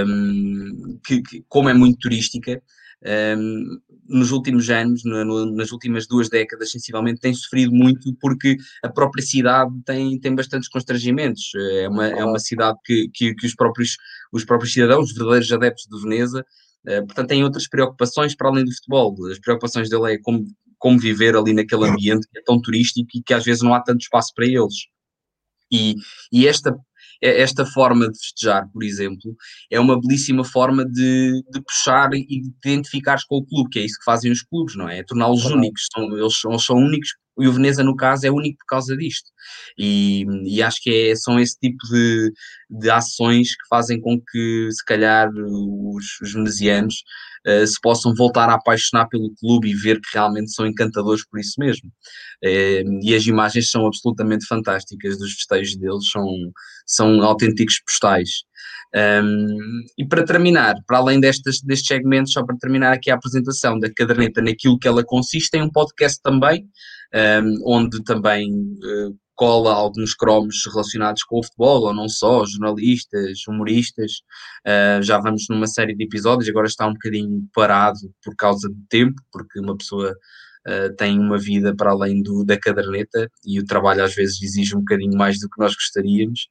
um, 0.08 1.00
que, 1.06 1.22
que, 1.22 1.46
como 1.48 1.70
é 1.70 1.74
muito 1.74 2.00
turística, 2.00 2.64
um, 3.38 3.80
nos 4.08 4.32
últimos 4.32 4.70
anos, 4.70 5.04
no, 5.04 5.24
no, 5.24 5.56
nas 5.56 5.72
últimas 5.72 6.08
duas 6.08 6.30
décadas, 6.30 6.72
sensivelmente, 6.72 7.22
tem 7.22 7.34
sofrido 7.34 7.74
muito 7.74 8.14
porque 8.16 8.58
a 8.84 8.90
própria 8.90 9.24
cidade 9.24 9.72
tem, 9.86 10.20
tem 10.20 10.36
bastantes 10.36 10.70
constrangimentos. 10.70 11.52
É 11.56 11.88
uma, 11.88 12.08
é 12.08 12.24
uma 12.24 12.40
cidade 12.40 12.78
que, 12.84 13.10
que, 13.14 13.34
que 13.36 13.46
os, 13.46 13.56
próprios, 13.56 13.98
os 14.32 14.44
próprios 14.46 14.74
cidadãos, 14.74 15.10
os 15.10 15.16
verdadeiros 15.16 15.52
adeptos 15.52 15.88
de 15.90 16.02
Veneza, 16.02 16.46
uh, 16.88 17.06
portanto, 17.06 17.30
têm 17.30 17.44
outras 17.44 17.68
preocupações 17.68 18.36
para 18.36 18.50
além 18.50 18.66
do 18.66 18.74
futebol. 18.74 19.16
As 19.32 19.40
preocupações 19.40 19.90
dele 19.90 20.14
é 20.14 20.18
como, 20.18 20.46
como 20.78 21.00
viver 21.00 21.36
ali 21.36 21.54
naquele 21.54 21.88
ambiente 21.88 22.28
que 22.32 22.40
é 22.40 22.44
tão 22.44 22.62
turístico 22.62 23.10
e 23.16 23.22
que 23.22 23.34
às 23.34 23.44
vezes 23.44 23.62
não 23.62 23.74
há 23.74 23.82
tanto 23.82 24.02
espaço 24.02 24.34
para 24.36 24.46
eles. 24.46 24.88
E, 25.72 25.96
e 26.32 26.48
esta 26.48 26.76
esta 27.22 27.66
forma 27.66 28.10
de 28.10 28.18
festejar, 28.18 28.68
por 28.72 28.84
exemplo, 28.84 29.36
é 29.72 29.80
uma 29.80 30.00
belíssima 30.00 30.44
forma 30.44 30.86
de, 30.86 31.42
de 31.52 31.62
puxar 31.62 32.14
e 32.14 32.26
de 32.26 32.52
identificares 32.66 33.24
com 33.26 33.38
o 33.38 33.46
clube, 33.46 33.70
que 33.70 33.80
é 33.80 33.84
isso 33.84 33.98
que 34.00 34.06
fazem 34.06 34.32
os 34.32 34.42
clubes, 34.42 34.76
não 34.76 34.88
é? 34.90 35.00
É 35.00 35.04
torná-los 35.04 35.46
únicos. 35.46 35.88
São, 35.94 36.18
eles, 36.18 36.40
são, 36.40 36.60
são 36.60 36.76
únicos 36.78 37.10
e 37.40 37.48
o 37.48 37.54
Veneza, 37.54 37.84
no 37.84 37.96
caso, 37.96 38.28
é 38.28 38.32
único 38.32 38.58
por 38.60 38.68
causa 38.68 38.96
disto. 38.96 39.30
E, 39.78 40.24
e 40.46 40.62
acho 40.62 40.80
que 40.82 41.10
é, 41.12 41.16
são 41.16 41.40
esse 41.40 41.58
tipo 41.60 41.78
de, 41.90 42.32
de 42.70 42.90
ações 42.90 43.56
que 43.56 43.68
fazem 43.68 44.00
com 44.00 44.20
que, 44.20 44.70
se 44.72 44.86
calhar, 44.86 45.30
os, 45.34 46.06
os 46.22 46.34
venezianos 46.34 47.04
uh, 47.48 47.66
se 47.66 47.80
possam 47.82 48.14
voltar 48.16 48.50
a 48.50 48.56
apaixonar 48.56 49.08
pelo 49.08 49.34
clube 49.36 49.70
e 49.70 49.76
ver 49.76 50.00
que 50.00 50.10
realmente 50.14 50.54
são 50.54 50.66
encantadores 50.66 51.26
por 51.28 51.40
isso 51.40 51.56
mesmo. 51.60 51.90
Uh, 52.44 53.00
e 53.02 53.16
as 53.16 53.26
imagens 53.26 53.70
são 53.70 53.86
absolutamente 53.86 54.46
fantásticas 54.46 55.18
dos 55.18 55.34
festejos 55.34 55.76
deles, 55.78 56.10
são, 56.12 56.28
são 56.86 57.22
autênticos 57.24 57.82
postais. 57.86 58.30
E 59.98 60.06
para 60.08 60.24
terminar, 60.24 60.76
para 60.86 61.00
além 61.00 61.20
destes, 61.20 61.62
destes 61.64 61.88
segmentos, 61.88 62.32
só 62.32 62.46
para 62.46 62.56
terminar 62.58 62.94
aqui 62.94 63.10
a 63.10 63.16
apresentação 63.16 63.80
da 63.80 63.92
caderneta 63.92 64.40
naquilo 64.40 64.78
que 64.78 64.88
ela 64.88 65.04
consiste, 65.04 65.50
tem 65.50 65.64
um 65.64 65.72
podcast 65.72 66.22
também, 66.22 66.68
um, 67.44 67.76
onde 67.76 68.04
também 68.04 68.52
uh, 68.52 69.18
cola 69.44 69.74
alguns 69.74 70.16
cromos 70.16 70.56
relacionados 70.72 71.22
com 71.24 71.40
o 71.40 71.44
futebol, 71.44 71.82
ou 71.82 71.94
não 71.94 72.08
só, 72.08 72.46
jornalistas, 72.46 73.46
humoristas. 73.46 74.22
Uh, 74.66 75.04
já 75.04 75.18
vamos 75.18 75.48
numa 75.50 75.68
série 75.68 75.94
de 75.94 76.06
episódios, 76.06 76.48
agora 76.48 76.66
está 76.66 76.88
um 76.88 76.94
bocadinho 76.94 77.46
parado 77.54 78.00
por 78.24 78.34
causa 78.38 78.70
do 78.70 78.78
tempo, 78.88 79.22
porque 79.34 79.60
uma 79.60 79.76
pessoa 79.76 80.16
uh, 80.68 80.96
tem 80.96 81.20
uma 81.20 81.38
vida 81.38 81.76
para 81.76 81.92
além 81.92 82.22
do, 82.22 82.44
da 82.44 82.58
caderneta 82.58 83.30
e 83.46 83.60
o 83.60 83.66
trabalho 83.66 84.04
às 84.04 84.14
vezes 84.14 84.42
exige 84.42 84.76
um 84.76 84.80
bocadinho 84.80 85.18
mais 85.18 85.40
do 85.40 85.50
que 85.50 85.60
nós 85.60 85.74
gostaríamos, 85.74 86.48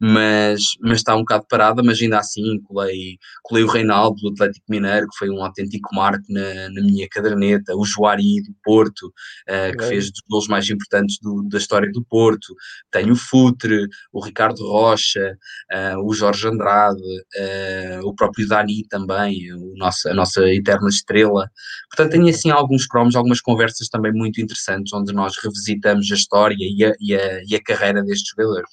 mas, 0.00 0.62
mas 0.80 0.98
está 0.98 1.14
um 1.14 1.20
bocado 1.20 1.46
parada, 1.48 1.82
mas 1.82 2.00
ainda 2.00 2.18
assim 2.18 2.60
colei, 2.64 3.18
colei 3.42 3.64
o 3.64 3.68
Reinaldo 3.68 4.20
do 4.20 4.28
Atlético 4.30 4.64
Mineiro, 4.68 5.08
que 5.08 5.18
foi 5.18 5.30
um 5.30 5.42
autêntico 5.42 5.94
marco 5.94 6.24
na, 6.28 6.70
na 6.70 6.82
minha 6.82 7.08
caderneta, 7.08 7.76
o 7.76 7.84
Joari 7.84 8.42
do 8.42 8.54
Porto, 8.62 9.06
uh, 9.06 9.76
que 9.76 9.84
é. 9.84 9.88
fez 9.88 10.10
dos 10.10 10.22
gols 10.28 10.48
mais 10.48 10.68
importantes 10.68 11.18
do, 11.20 11.46
da 11.48 11.58
história 11.58 11.90
do 11.90 12.04
Porto, 12.04 12.54
tenho 12.90 13.12
o 13.12 13.16
Futre, 13.16 13.88
o 14.12 14.24
Ricardo 14.24 14.62
Rocha, 14.66 15.36
uh, 15.72 16.04
o 16.04 16.12
Jorge 16.12 16.48
Andrade, 16.48 17.02
o 18.04 18.14
próprio 18.14 18.46
Dani 18.46 18.86
também, 18.88 19.52
o 19.52 19.74
nosso, 19.76 20.08
a 20.08 20.14
nossa 20.14 20.42
eterna 20.48 20.88
estrela. 20.88 21.48
Portanto, 21.88 22.12
tenho 22.12 22.28
assim 22.28 22.50
alguns 22.50 22.86
cromos, 22.86 23.16
algumas 23.16 23.40
conversas 23.40 23.53
conversas 23.54 23.88
também 23.88 24.12
muito 24.12 24.40
interessantes, 24.40 24.92
onde 24.92 25.12
nós 25.12 25.36
revisitamos 25.36 26.10
a 26.10 26.14
história 26.14 26.56
e 26.58 26.84
a, 26.84 26.92
e 27.00 27.14
a, 27.14 27.42
e 27.48 27.54
a 27.54 27.62
carreira 27.62 28.02
destes 28.02 28.30
jogadores. 28.36 28.68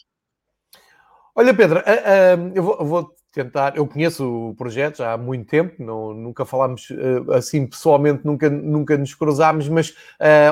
Olha, 1.35 1.53
Pedro, 1.53 1.79
uh, 1.79 1.81
uh, 1.81 2.51
eu, 2.55 2.63
vou, 2.63 2.77
eu, 2.79 2.85
vou, 2.85 3.15
tentar. 3.31 3.77
Eu 3.77 3.87
conheço 3.87 4.49
o 4.49 4.55
projeto 4.55 4.97
já 4.97 5.13
há 5.13 5.17
muito 5.17 5.47
tempo, 5.47 5.81
não, 5.81 6.13
nunca 6.13 6.43
falámos 6.43 6.89
uh, 6.89 7.31
assim 7.31 7.65
pessoalmente, 7.65 8.25
nunca, 8.25 8.49
nunca 8.49 8.97
nos 8.97 9.15
cruzámos, 9.15 9.69
mas 9.69 9.95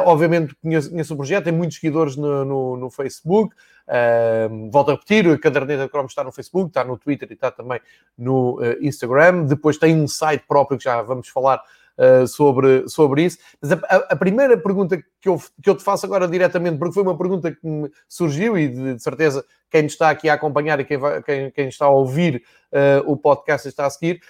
obviamente 0.06 0.56
conheço, 0.62 0.90
conheço, 0.90 1.14
o 1.14 1.18
projeto, 1.18 1.46
tem 1.46 1.54
muitos 1.54 1.78
seguidores 1.78 2.16
no, 2.16 2.46
no, 2.46 2.78
no 2.78 2.90
Facebook. 2.90 3.54
volto 4.72 4.92
a 4.92 4.94
repetir, 4.94 5.28
a 5.28 5.38
caderneta 5.38 5.90
Chrome 5.90 6.08
está 6.08 6.24
no 6.24 6.32
Facebook, 6.32 6.70
está 6.70 6.86
no 6.86 6.98
Twitter 6.98 7.28
e 7.30 7.34
está 7.34 7.52
também 7.52 7.82
no 8.18 8.60
Instagram. 8.80 9.44
Depois 9.44 9.78
tem 9.78 9.94
um 9.94 10.08
site 10.08 10.46
próprio 10.48 10.78
que 10.78 10.86
já 10.86 11.02
vamos 11.02 11.28
falar 11.28 11.62
uh, 12.00 12.26
sobre, 12.26 12.88
sobre 12.88 13.26
isso. 13.26 13.38
Mas 13.62 13.74
a, 13.74 13.96
a, 14.10 14.16
primeira 14.16 14.58
pergunta 14.58 14.98
que 15.20 15.28
eu, 15.28 15.40
que 15.62 15.70
eu 15.70 15.76
te 15.76 15.84
faço 15.84 16.06
agora 16.06 16.28
diretamente, 16.28 16.78
porque 16.78 16.94
foi 16.94 17.04
uma 17.04 17.18
pergunta 17.18 17.52
que 17.52 17.68
me 17.68 17.92
surgiu 18.08 18.58
e 18.58 18.70
de, 18.70 18.96
de 18.96 19.04
certeza 19.04 19.46
quem 19.70 19.86
está 19.86 20.10
aqui 20.10 20.30
a 20.30 20.34
acompanhar 20.34 20.80
e 20.80 20.86
quem, 20.86 20.98
vai, 20.98 21.22
quem, 21.22 21.52
quem 21.52 21.68
está 21.68 21.86
a 21.86 21.90
ouvir 21.90 22.44
uh, 22.72 23.12
o 23.12 23.18
podcast 23.18 23.68
está 23.68 23.86
a 23.86 23.90
seguir, 23.90 24.22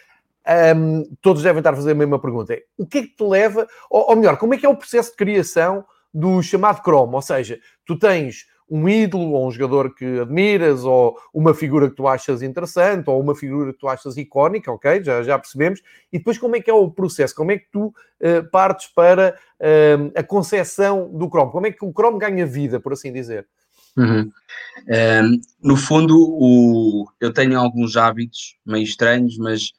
um, 0.48 0.52
ehm, 0.52 1.04
todos 1.22 1.44
devem 1.44 1.60
estar 1.60 1.74
a 1.74 1.76
fazer 1.76 1.92
a 1.92 1.96
mesma 1.96 2.20
pergunta. 2.20 2.58
O 2.78 2.86
que 2.86 2.98
é 2.98 3.02
que 3.04 3.16
te 3.16 3.24
leva, 3.24 3.68
ou, 3.90 4.10
ou 4.10 4.16
melhor, 4.16 4.38
como 4.38 4.54
é 4.54 4.58
que 4.58 4.66
é 4.66 4.70
o 4.70 4.76
processo 4.76 5.12
de 5.12 5.18
criação 5.18 5.86
do 6.12 6.42
chamado 6.42 6.82
Chrome? 6.82 7.14
Ou 7.14 7.22
seja, 7.22 7.60
tu 7.86 7.98
tens 7.98 8.48
um 8.70 8.88
ídolo, 8.88 9.32
ou 9.32 9.48
um 9.48 9.52
jogador 9.52 9.94
que 9.96 10.20
admiras, 10.20 10.84
ou 10.84 11.18
uma 11.34 11.54
figura 11.54 11.90
que 11.90 11.96
tu 11.96 12.08
achas 12.08 12.42
interessante, 12.42 13.10
ou 13.10 13.20
uma 13.20 13.36
figura 13.36 13.74
que 13.74 13.80
tu 13.80 13.88
achas 13.88 14.18
icónica, 14.18 14.72
ok? 14.72 15.04
Já, 15.04 15.24
já 15.24 15.40
percebemos. 15.40 15.82
E 16.12 16.18
depois 16.18 16.38
como 16.38 16.56
é 16.56 16.62
que 16.62 16.70
é 16.70 16.74
o 16.74 16.90
processo? 16.90 17.36
Como 17.36 17.52
é 17.52 17.58
que 17.58 17.66
tu 17.72 17.88
uh, 17.88 18.50
partes 18.52 18.88
para 18.88 19.38
uh, 19.60 20.12
a 20.16 20.24
concepção 20.24 21.10
do 21.12 21.28
Chrome? 21.28 21.52
Como 21.52 21.68
é 21.68 21.72
que 21.72 21.84
o 21.84 21.92
Chrome 21.92 22.20
ganha 22.20 22.46
vida, 22.46 22.80
por 22.80 22.94
assim 22.94 23.12
dizer? 23.12 23.48
Uhum. 23.98 24.32
Um, 24.88 24.94
ehm, 24.94 25.42
no 25.62 25.76
fundo, 25.76 26.16
o, 26.18 27.06
eu 27.20 27.34
tenho 27.34 27.60
alguns 27.60 27.98
hábitos 27.98 28.56
meio 28.66 28.84
estranhos, 28.84 29.38
mas 29.38 29.72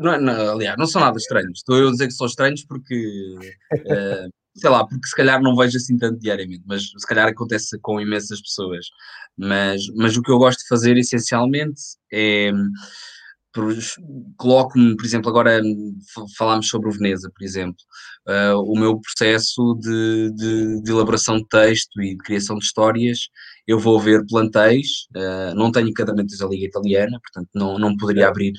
não, 0.00 0.20
não, 0.20 0.52
aliás, 0.52 0.76
não 0.76 0.86
são 0.86 1.00
nada 1.00 1.16
estranhos. 1.16 1.58
Estou 1.58 1.76
eu 1.78 1.88
a 1.88 1.90
dizer 1.92 2.06
que 2.06 2.14
são 2.14 2.26
estranhos 2.26 2.64
porque 2.64 3.36
uh, 3.36 4.30
sei 4.54 4.70
lá, 4.70 4.86
porque 4.86 5.06
se 5.06 5.16
calhar 5.16 5.42
não 5.42 5.56
vejo 5.56 5.76
assim 5.76 5.96
tanto 5.96 6.18
diariamente, 6.18 6.62
mas 6.66 6.82
se 6.84 7.06
calhar 7.06 7.28
acontece 7.28 7.78
com 7.80 8.00
imensas 8.00 8.40
pessoas. 8.40 8.86
Mas, 9.36 9.82
mas 9.96 10.16
o 10.16 10.22
que 10.22 10.30
eu 10.30 10.38
gosto 10.38 10.60
de 10.60 10.68
fazer 10.68 10.96
essencialmente 10.96 11.80
é. 12.12 12.52
Coloco-me, 14.38 14.96
por 14.96 15.04
exemplo, 15.04 15.28
agora 15.28 15.60
falámos 16.38 16.68
sobre 16.68 16.88
o 16.88 16.92
Veneza, 16.92 17.30
por 17.36 17.44
exemplo. 17.44 17.76
Uh, 18.26 18.56
o 18.62 18.78
meu 18.78 18.98
processo 18.98 19.74
de, 19.78 20.30
de, 20.34 20.82
de, 20.82 20.90
elaboração 20.90 21.36
de 21.36 21.46
texto 21.48 22.00
e 22.00 22.16
de 22.16 22.16
criação 22.16 22.56
de 22.56 22.64
histórias, 22.64 23.28
eu 23.66 23.78
vou 23.78 24.00
ver 24.00 24.24
plantéis, 24.26 25.06
uh, 25.14 25.54
não 25.54 25.70
tenho 25.70 25.92
cadernetas 25.92 26.38
da 26.38 26.46
Liga 26.46 26.64
Italiana, 26.64 27.20
portanto 27.20 27.50
não, 27.54 27.78
não 27.78 27.94
poderia 27.94 28.26
abrir 28.26 28.54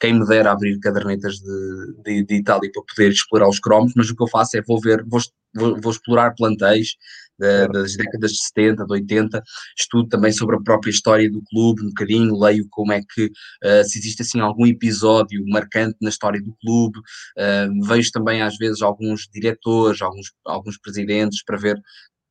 quem 0.00 0.18
me 0.18 0.26
dera 0.26 0.52
abrir 0.52 0.78
cadernetas 0.80 1.36
de, 1.36 1.94
de, 2.04 2.24
de, 2.24 2.34
Itália 2.36 2.70
para 2.72 2.82
poder 2.82 3.10
explorar 3.10 3.48
os 3.48 3.60
cromos, 3.60 3.92
mas 3.96 4.10
o 4.10 4.16
que 4.16 4.22
eu 4.22 4.28
faço 4.28 4.56
é 4.56 4.62
vou 4.62 4.80
ver, 4.80 5.04
vou, 5.06 5.20
vou, 5.54 5.80
vou 5.80 5.92
explorar 5.92 6.34
plantéis 6.34 6.96
de, 7.38 7.68
das 7.68 7.96
décadas 7.96 8.32
de 8.32 8.38
70, 8.38 8.84
de 8.84 8.92
80, 8.92 9.42
estudo 9.76 10.08
também 10.08 10.32
sobre 10.32 10.56
a 10.56 10.60
própria 10.60 10.90
história 10.90 11.30
do 11.30 11.42
clube, 11.42 11.82
um 11.82 11.88
bocadinho, 11.88 12.38
leio 12.38 12.66
como 12.70 12.92
é 12.92 13.00
que, 13.00 13.26
uh, 13.26 13.84
se 13.84 13.98
existe 13.98 14.22
assim 14.22 14.40
algum 14.40 14.66
episódio 14.66 15.42
marcante 15.46 15.96
na 16.00 16.10
história 16.10 16.40
do 16.40 16.54
clube, 16.60 16.98
uh, 16.98 17.86
vejo 17.86 18.10
também 18.12 18.42
às 18.42 18.56
vezes 18.56 18.82
alguns 18.82 19.28
diretores, 19.32 20.00
alguns, 20.00 20.32
alguns 20.44 20.78
presidentes 20.78 21.42
para 21.44 21.56
ver 21.56 21.80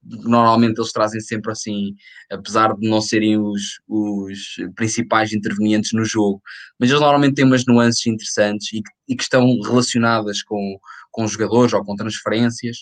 normalmente 0.05 0.79
eles 0.79 0.91
trazem 0.91 1.21
sempre 1.21 1.51
assim, 1.51 1.95
apesar 2.31 2.75
de 2.75 2.87
não 2.87 3.01
serem 3.01 3.37
os, 3.37 3.79
os 3.87 4.55
principais 4.75 5.33
intervenientes 5.33 5.91
no 5.93 6.03
jogo, 6.03 6.41
mas 6.79 6.89
eles 6.89 7.01
normalmente 7.01 7.35
têm 7.35 7.45
umas 7.45 7.65
nuances 7.65 8.05
interessantes 8.05 8.73
e, 8.73 8.81
e 9.07 9.15
que 9.15 9.23
estão 9.23 9.59
relacionadas 9.61 10.43
com, 10.43 10.77
com 11.13 11.27
jogadores 11.27 11.73
ou 11.73 11.85
com 11.85 11.95
transferências, 11.95 12.79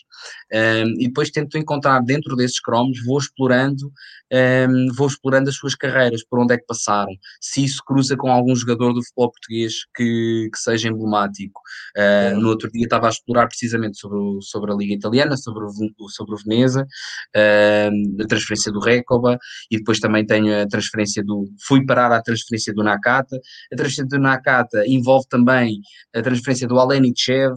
um, 0.51 1.01
e 1.01 1.07
depois 1.07 1.29
tento 1.29 1.57
encontrar 1.57 2.00
dentro 2.00 2.35
desses 2.35 2.59
cromos, 2.59 3.03
vou 3.05 3.19
explorando, 3.19 3.91
um, 4.33 4.88
vou 4.95 5.07
explorando 5.07 5.50
as 5.50 5.55
suas 5.55 5.75
carreiras, 5.75 6.23
por 6.23 6.39
onde 6.39 6.53
é 6.53 6.57
que 6.57 6.65
passaram, 6.65 7.11
se 7.41 7.63
isso 7.63 7.83
cruza 7.85 8.15
com 8.15 8.31
algum 8.31 8.55
jogador 8.55 8.93
do 8.93 9.03
futebol 9.03 9.31
português 9.31 9.73
que, 9.93 10.50
que 10.51 10.57
seja 10.57 10.88
emblemático. 10.88 11.61
Uh, 11.97 12.39
no 12.39 12.47
outro 12.47 12.71
dia 12.71 12.85
estava 12.85 13.07
a 13.07 13.09
explorar 13.09 13.47
precisamente 13.47 14.00
sobre, 14.00 14.17
o, 14.17 14.41
sobre 14.41 14.71
a 14.71 14.75
Liga 14.75 14.93
Italiana, 14.93 15.35
sobre 15.35 15.65
o, 15.65 16.09
sobre 16.09 16.33
o 16.33 16.38
Veneza, 16.38 16.88
uh, 17.35 18.23
a 18.23 18.27
transferência 18.27 18.71
do 18.71 18.79
Recoba, 18.79 19.38
e 19.69 19.77
depois 19.77 20.00
também 20.00 20.25
tenho 20.25 20.61
a 20.61 20.67
transferência 20.67 21.21
do. 21.21 21.51
Fui 21.67 21.85
parar 21.85 22.11
à 22.13 22.21
transferência 22.21 22.73
do 22.73 22.81
Nakata. 22.81 23.38
A 23.71 23.75
transferência 23.75 24.17
do 24.17 24.23
Nakata 24.23 24.88
envolve 24.88 25.27
também 25.27 25.81
a 26.15 26.21
transferência 26.21 26.67
do 26.67 26.79
Alenichev, 26.79 27.55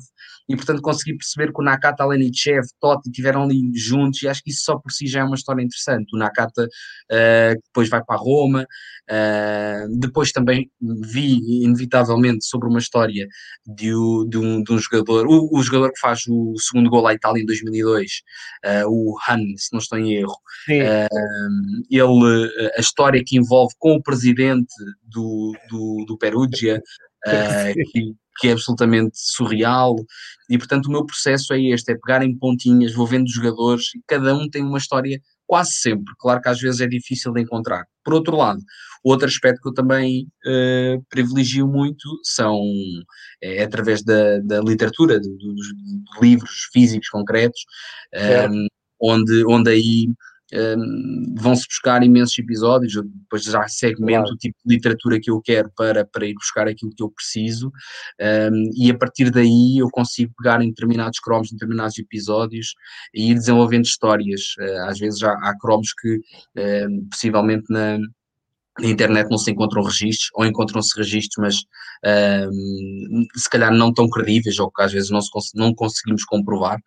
e 0.49 0.57
portanto 0.57 0.83
consegui 0.83 1.17
perceber 1.17 1.53
que 1.53 1.61
o 1.61 1.65
Nakata, 1.65 2.05
Lenichev, 2.05 2.65
Totti 2.79 3.09
estiveram 3.09 3.45
ali 3.45 3.61
juntos 3.75 4.23
e 4.23 4.29
acho 4.29 4.43
que 4.43 4.51
isso 4.51 4.65
só 4.65 4.77
por 4.77 4.93
si 4.93 5.07
já 5.07 5.21
é 5.21 5.25
uma 5.25 5.37
história 5.37 5.63
interessante. 5.63 6.15
O 6.15 6.19
Nakata 6.19 6.65
uh, 6.65 7.61
depois 7.65 7.89
vai 7.89 8.05
para 8.05 8.19
Roma, 8.19 8.67
uh, 9.11 9.99
depois 9.99 10.33
também 10.33 10.71
vi 10.81 11.63
inevitavelmente 11.63 12.45
sobre 12.45 12.69
uma 12.69 12.79
história 12.79 13.27
de, 13.67 13.91
de, 14.29 14.39
um, 14.39 14.63
de 14.63 14.73
um, 14.73 14.79
jogador, 14.79 15.27
o, 15.27 15.49
o, 15.51 15.63
jogador 15.63 15.93
que 15.93 16.01
faz 16.01 16.21
o 16.29 16.55
segundo 16.59 16.91
gol 16.91 17.07
à 17.07 17.15
Itália 17.15 17.43
em 17.43 17.47
2002, 17.47 18.11
uh, 18.11 18.15
eh, 18.65 18.87
o 18.87 19.17
Han, 19.29 19.57
se 19.57 19.73
não 19.73 19.79
estou 19.79 19.99
em 19.99 20.15
erro. 20.15 20.37
ele, 20.69 22.71
a 22.77 22.81
história 22.81 23.23
que 23.25 23.37
envolve 23.37 23.75
com 23.79 23.95
o 23.95 24.03
presidente 24.03 24.73
do, 25.03 25.53
do, 25.71 26.05
do 26.07 26.19
Perugia, 26.19 26.83
que, 27.93 28.15
que 28.39 28.49
é 28.49 28.53
absolutamente 28.53 29.13
surreal. 29.15 29.97
E 30.49 30.59
portanto, 30.59 30.87
o 30.87 30.91
meu 30.91 31.05
processo 31.05 31.53
é 31.53 31.61
este: 31.61 31.93
é 31.93 31.97
pegar 31.97 32.23
em 32.25 32.37
pontinhas, 32.37 32.93
vou 32.93 33.07
vendo 33.07 33.31
jogadores 33.31 33.95
e 33.95 34.01
cada 34.07 34.35
um 34.35 34.49
tem 34.49 34.63
uma 34.63 34.79
história 34.79 35.21
quase 35.47 35.73
sempre. 35.73 36.15
Claro 36.19 36.41
que 36.41 36.49
às 36.49 36.61
vezes 36.61 36.81
é 36.81 36.87
difícil 36.87 37.33
de 37.33 37.43
encontrar. 37.43 37.85
Por 38.05 38.15
outro 38.15 38.37
lado, 38.37 38.61
outro 39.03 39.27
aspecto 39.27 39.61
que 39.61 39.69
eu 39.69 39.75
também 39.75 40.27
uh, 40.47 41.05
privilegio 41.11 41.67
muito 41.69 42.09
são 42.23 42.61
é, 43.43 43.63
através 43.63 44.03
da, 44.03 44.39
da 44.41 44.61
literatura, 44.61 45.21
dos 45.21 45.67
livros 46.21 46.69
físicos 46.73 47.09
concretos, 47.09 47.61
ehm, 48.15 48.67
onde, 49.01 49.45
onde 49.47 49.71
aí 49.71 50.09
um, 50.55 51.35
vão-se 51.37 51.67
buscar 51.67 52.03
imensos 52.03 52.39
episódios, 52.39 52.95
eu 52.95 53.03
depois 53.03 53.43
já 53.43 53.67
segmento 53.69 54.23
claro. 54.23 54.35
o 54.35 54.37
tipo 54.37 54.57
de 54.65 54.75
literatura 54.75 55.21
que 55.21 55.31
eu 55.31 55.41
quero 55.41 55.71
para, 55.77 56.05
para 56.05 56.27
ir 56.27 56.35
buscar 56.35 56.69
aquilo 56.69 56.93
que 56.97 57.03
eu 57.03 57.11
preciso, 57.11 57.73
um, 58.21 58.71
e 58.77 58.91
a 58.91 58.97
partir 58.97 59.31
daí 59.31 59.79
eu 59.79 59.89
consigo 59.91 60.33
pegar 60.39 60.63
em 60.63 60.69
determinados 60.69 61.19
cromos, 61.19 61.53
em 61.53 61.57
determinados 61.57 61.99
episódios 61.99 62.75
e 63.15 63.31
ir 63.31 63.35
desenvolvendo 63.35 63.85
histórias. 63.85 64.55
Uh, 64.59 64.89
às 64.89 64.99
vezes 64.99 65.19
já 65.19 65.33
há 65.33 65.55
cromos 65.59 65.93
que 65.93 66.17
uh, 66.17 67.09
possivelmente 67.11 67.65
na 67.71 67.99
na 68.81 68.89
internet 68.89 69.31
não 69.31 69.39
se 69.39 69.51
encontram 69.51 69.83
registros, 69.83 70.31
ou 70.35 70.45
encontram-se 70.45 70.97
registros, 70.99 71.37
mas 71.39 71.57
um, 72.53 73.25
se 73.37 73.49
calhar 73.49 73.73
não 73.73 73.93
tão 73.93 74.09
credíveis, 74.09 74.59
ou 74.59 74.71
que 74.71 74.83
às 74.83 74.93
vezes 74.93 75.11
não, 75.11 75.21
se, 75.21 75.31
não 75.55 75.75
conseguimos 75.75 76.25
comprovar, 76.25 76.79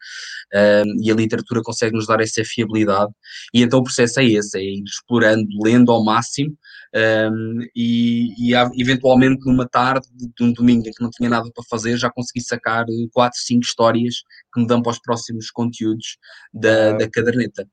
um, 0.54 1.04
e 1.04 1.10
a 1.10 1.16
literatura 1.16 1.62
consegue 1.64 1.96
nos 1.96 2.08
dar 2.08 2.20
essa 2.20 2.44
fiabilidade, 2.44 3.12
e 3.54 3.62
então 3.62 3.80
o 3.80 3.84
processo 3.84 4.20
é 4.20 4.26
esse, 4.26 4.58
é 4.58 4.62
ir 4.62 4.84
explorando, 4.84 5.48
lendo 5.64 5.92
ao 5.92 6.04
máximo, 6.04 6.54
um, 6.96 7.60
e, 7.76 8.34
e, 8.38 8.54
eventualmente 8.82 9.46
numa 9.46 9.68
tarde 9.68 10.08
de 10.14 10.44
um 10.44 10.52
domingo 10.52 10.88
em 10.88 10.92
que 10.92 11.02
não 11.02 11.10
tinha 11.10 11.30
nada 11.30 11.50
para 11.54 11.64
fazer, 11.70 11.98
já 11.98 12.10
consegui 12.10 12.42
sacar 12.42 12.86
4, 13.14 13.40
5 13.40 13.62
histórias 13.64 14.16
que 14.54 14.62
me 14.62 14.68
dão 14.68 14.82
para 14.82 14.92
os 14.92 15.00
próximos 15.00 15.50
conteúdos 15.52 16.18
da, 16.54 16.94
da 16.94 17.10
caderneta 17.10 17.68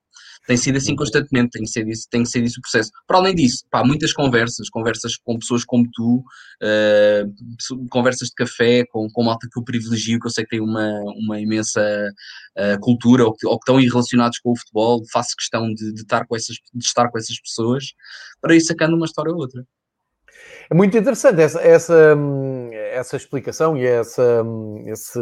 tem 0.46 0.56
sido 0.56 0.76
assim 0.76 0.94
constantemente, 0.94 1.50
tem 1.50 1.62
que 1.62 1.68
ser 1.68 1.88
isso, 1.88 2.06
tem 2.10 2.22
isso 2.22 2.58
o 2.58 2.62
processo. 2.62 2.90
Para 3.06 3.18
além 3.18 3.34
disso, 3.34 3.64
pá, 3.70 3.84
muitas 3.84 4.12
conversas, 4.12 4.68
conversas 4.68 5.16
com 5.16 5.38
pessoas 5.38 5.64
como 5.64 5.88
tu, 5.92 6.22
uh, 6.62 7.88
conversas 7.90 8.28
de 8.28 8.34
café 8.34 8.84
com, 8.86 9.08
com 9.10 9.24
malta 9.24 9.48
que 9.50 9.58
eu 9.58 9.64
privilegio, 9.64 10.20
que 10.20 10.26
eu 10.26 10.30
sei 10.30 10.44
que 10.44 10.50
tem 10.50 10.60
uma, 10.60 10.88
uma 11.16 11.40
imensa 11.40 11.80
uh, 12.58 12.80
cultura 12.80 13.24
ou 13.24 13.34
que, 13.34 13.46
ou 13.46 13.58
que 13.58 13.70
estão 13.70 13.80
relacionados 13.80 14.38
com 14.38 14.52
o 14.52 14.56
futebol, 14.58 15.02
faço 15.12 15.36
questão 15.36 15.72
de, 15.72 15.92
de, 15.92 16.02
estar 16.02 16.26
com 16.26 16.36
essas, 16.36 16.56
de 16.74 16.84
estar 16.84 17.10
com 17.10 17.18
essas 17.18 17.40
pessoas 17.40 17.94
para 18.40 18.54
ir 18.54 18.60
sacando 18.60 18.96
uma 18.96 19.06
história 19.06 19.32
ou 19.32 19.38
outra. 19.38 19.64
É 20.70 20.74
muito 20.74 20.96
interessante 20.96 21.40
essa, 21.40 21.60
essa, 21.60 22.16
essa 22.92 23.16
explicação 23.16 23.76
e 23.76 23.84
essa, 23.86 24.42
esse 24.86 25.20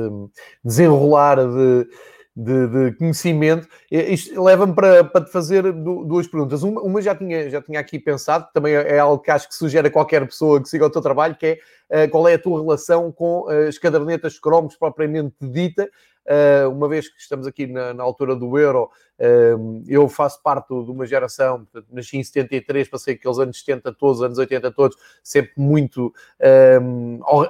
desenrolar 0.64 1.36
de 1.36 1.86
de, 2.34 2.66
de 2.66 2.92
conhecimento. 2.96 3.68
Isto 3.90 4.42
leva-me 4.42 4.74
para, 4.74 5.04
para 5.04 5.24
te 5.24 5.30
fazer 5.30 5.70
duas 5.72 6.26
perguntas. 6.26 6.62
Uma, 6.62 6.80
uma, 6.80 7.02
já, 7.02 7.14
tinha, 7.14 7.50
já 7.50 7.60
tinha 7.60 7.78
aqui 7.78 7.98
pensado, 7.98 8.48
também 8.52 8.74
é 8.74 8.98
algo 8.98 9.22
que 9.22 9.30
acho 9.30 9.48
que 9.48 9.54
sugere 9.54 9.88
a 9.88 9.90
qualquer 9.90 10.26
pessoa 10.26 10.60
que 10.60 10.68
siga 10.68 10.86
o 10.86 10.90
teu 10.90 11.02
trabalho, 11.02 11.36
que 11.36 11.60
é 11.90 12.04
uh, 12.06 12.10
qual 12.10 12.26
é 12.26 12.34
a 12.34 12.38
tua 12.38 12.60
relação 12.60 13.12
com 13.12 13.42
uh, 13.42 13.68
as 13.68 13.78
cadernetas 13.78 14.34
de 14.34 14.40
cromos 14.40 14.76
propriamente 14.76 15.36
dita. 15.40 15.90
Uh, 16.24 16.70
uma 16.70 16.88
vez 16.88 17.08
que 17.08 17.20
estamos 17.20 17.46
aqui 17.46 17.66
na, 17.66 17.92
na 17.92 18.02
altura 18.02 18.36
do 18.36 18.58
Euro, 18.58 18.90
eu 19.86 20.08
faço 20.08 20.42
parte 20.42 20.68
de 20.68 20.90
uma 20.90 21.06
geração, 21.06 21.64
portanto, 21.64 21.86
nasci 21.92 22.16
em 22.16 22.24
73, 22.24 22.88
passei 22.88 23.14
aqueles 23.14 23.38
anos 23.38 23.60
70 23.60 23.92
todos, 23.92 24.20
anos 24.20 24.36
80 24.36 24.72
todos, 24.72 24.96
sempre 25.22 25.52
muito 25.56 26.12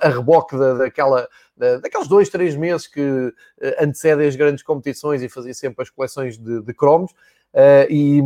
a 0.02 0.08
reboque 0.10 0.54
da, 0.58 0.74
daquela 0.74 1.26
daqueles 1.56 2.08
dois, 2.08 2.28
três 2.28 2.56
meses 2.56 2.86
que 2.86 3.32
eh, 3.60 3.84
antecedem 3.84 4.26
as 4.26 4.36
grandes 4.36 4.62
competições 4.62 5.22
e 5.22 5.28
fazia 5.28 5.54
sempre 5.54 5.82
as 5.82 5.90
coleções 5.90 6.36
de, 6.38 6.60
de 6.62 6.74
cromos. 6.74 7.12
Uh, 7.52 7.84
e, 7.90 8.20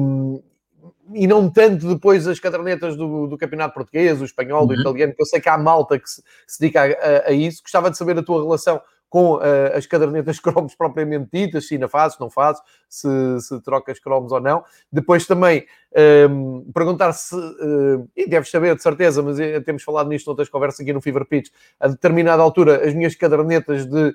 e 1.13 1.27
não 1.27 1.51
tanto 1.51 1.89
depois 1.93 2.27
as 2.29 2.39
cadernetas 2.39 2.97
do, 2.97 3.27
do 3.27 3.37
campeonato 3.37 3.75
português, 3.75 4.21
o 4.21 4.25
espanhol, 4.25 4.63
uhum. 4.63 4.69
do 4.69 4.81
italiano, 4.81 5.13
que 5.15 5.21
eu 5.21 5.27
sei 5.27 5.41
que 5.41 5.49
há 5.49 5.59
malta 5.59 5.99
que 5.99 6.09
se, 6.09 6.23
se 6.47 6.61
dedica 6.61 6.83
a, 6.83 7.29
a, 7.29 7.33
isso. 7.33 7.63
Gostava 7.63 7.91
de 7.91 7.99
saber 7.99 8.17
a 8.19 8.23
tua 8.23 8.43
relação 8.43 8.81
com 9.09 9.35
uh, 9.37 9.41
as 9.75 9.87
cadernetas 9.87 10.39
cromos 10.41 10.75
propriamente 10.75 11.29
ditas, 11.33 11.67
se 11.69 11.75
ainda 11.75 11.89
fazes, 11.89 12.19
não 12.19 12.29
fazes, 12.29 12.61
se, 12.89 13.09
se 13.41 13.61
trocas 13.63 13.99
cromos 13.99 14.33
ou 14.33 14.41
não. 14.41 14.65
Depois 14.91 15.27
também 15.27 15.67
um, 15.95 16.63
ehm, 16.65 16.73
perguntar 16.73 17.13
se, 17.13 17.35
uh, 17.35 18.09
e 18.17 18.29
deves 18.29 18.51
saber 18.51 18.75
de 18.75 18.83
certeza, 18.83 19.23
mas 19.23 19.39
uh, 19.39 19.63
temos 19.65 19.83
falado 19.83 20.09
nisto 20.09 20.27
noutras 20.27 20.49
conversas 20.49 20.81
aqui 20.81 20.93
no 20.93 21.01
Fever 21.01 21.25
Pitch, 21.25 21.51
a 21.81 21.89
determinada 21.89 22.43
altura 22.43 22.87
as 22.87 22.95
minhas 22.95 23.15
cadernetas 23.15 23.87
de, 23.87 24.15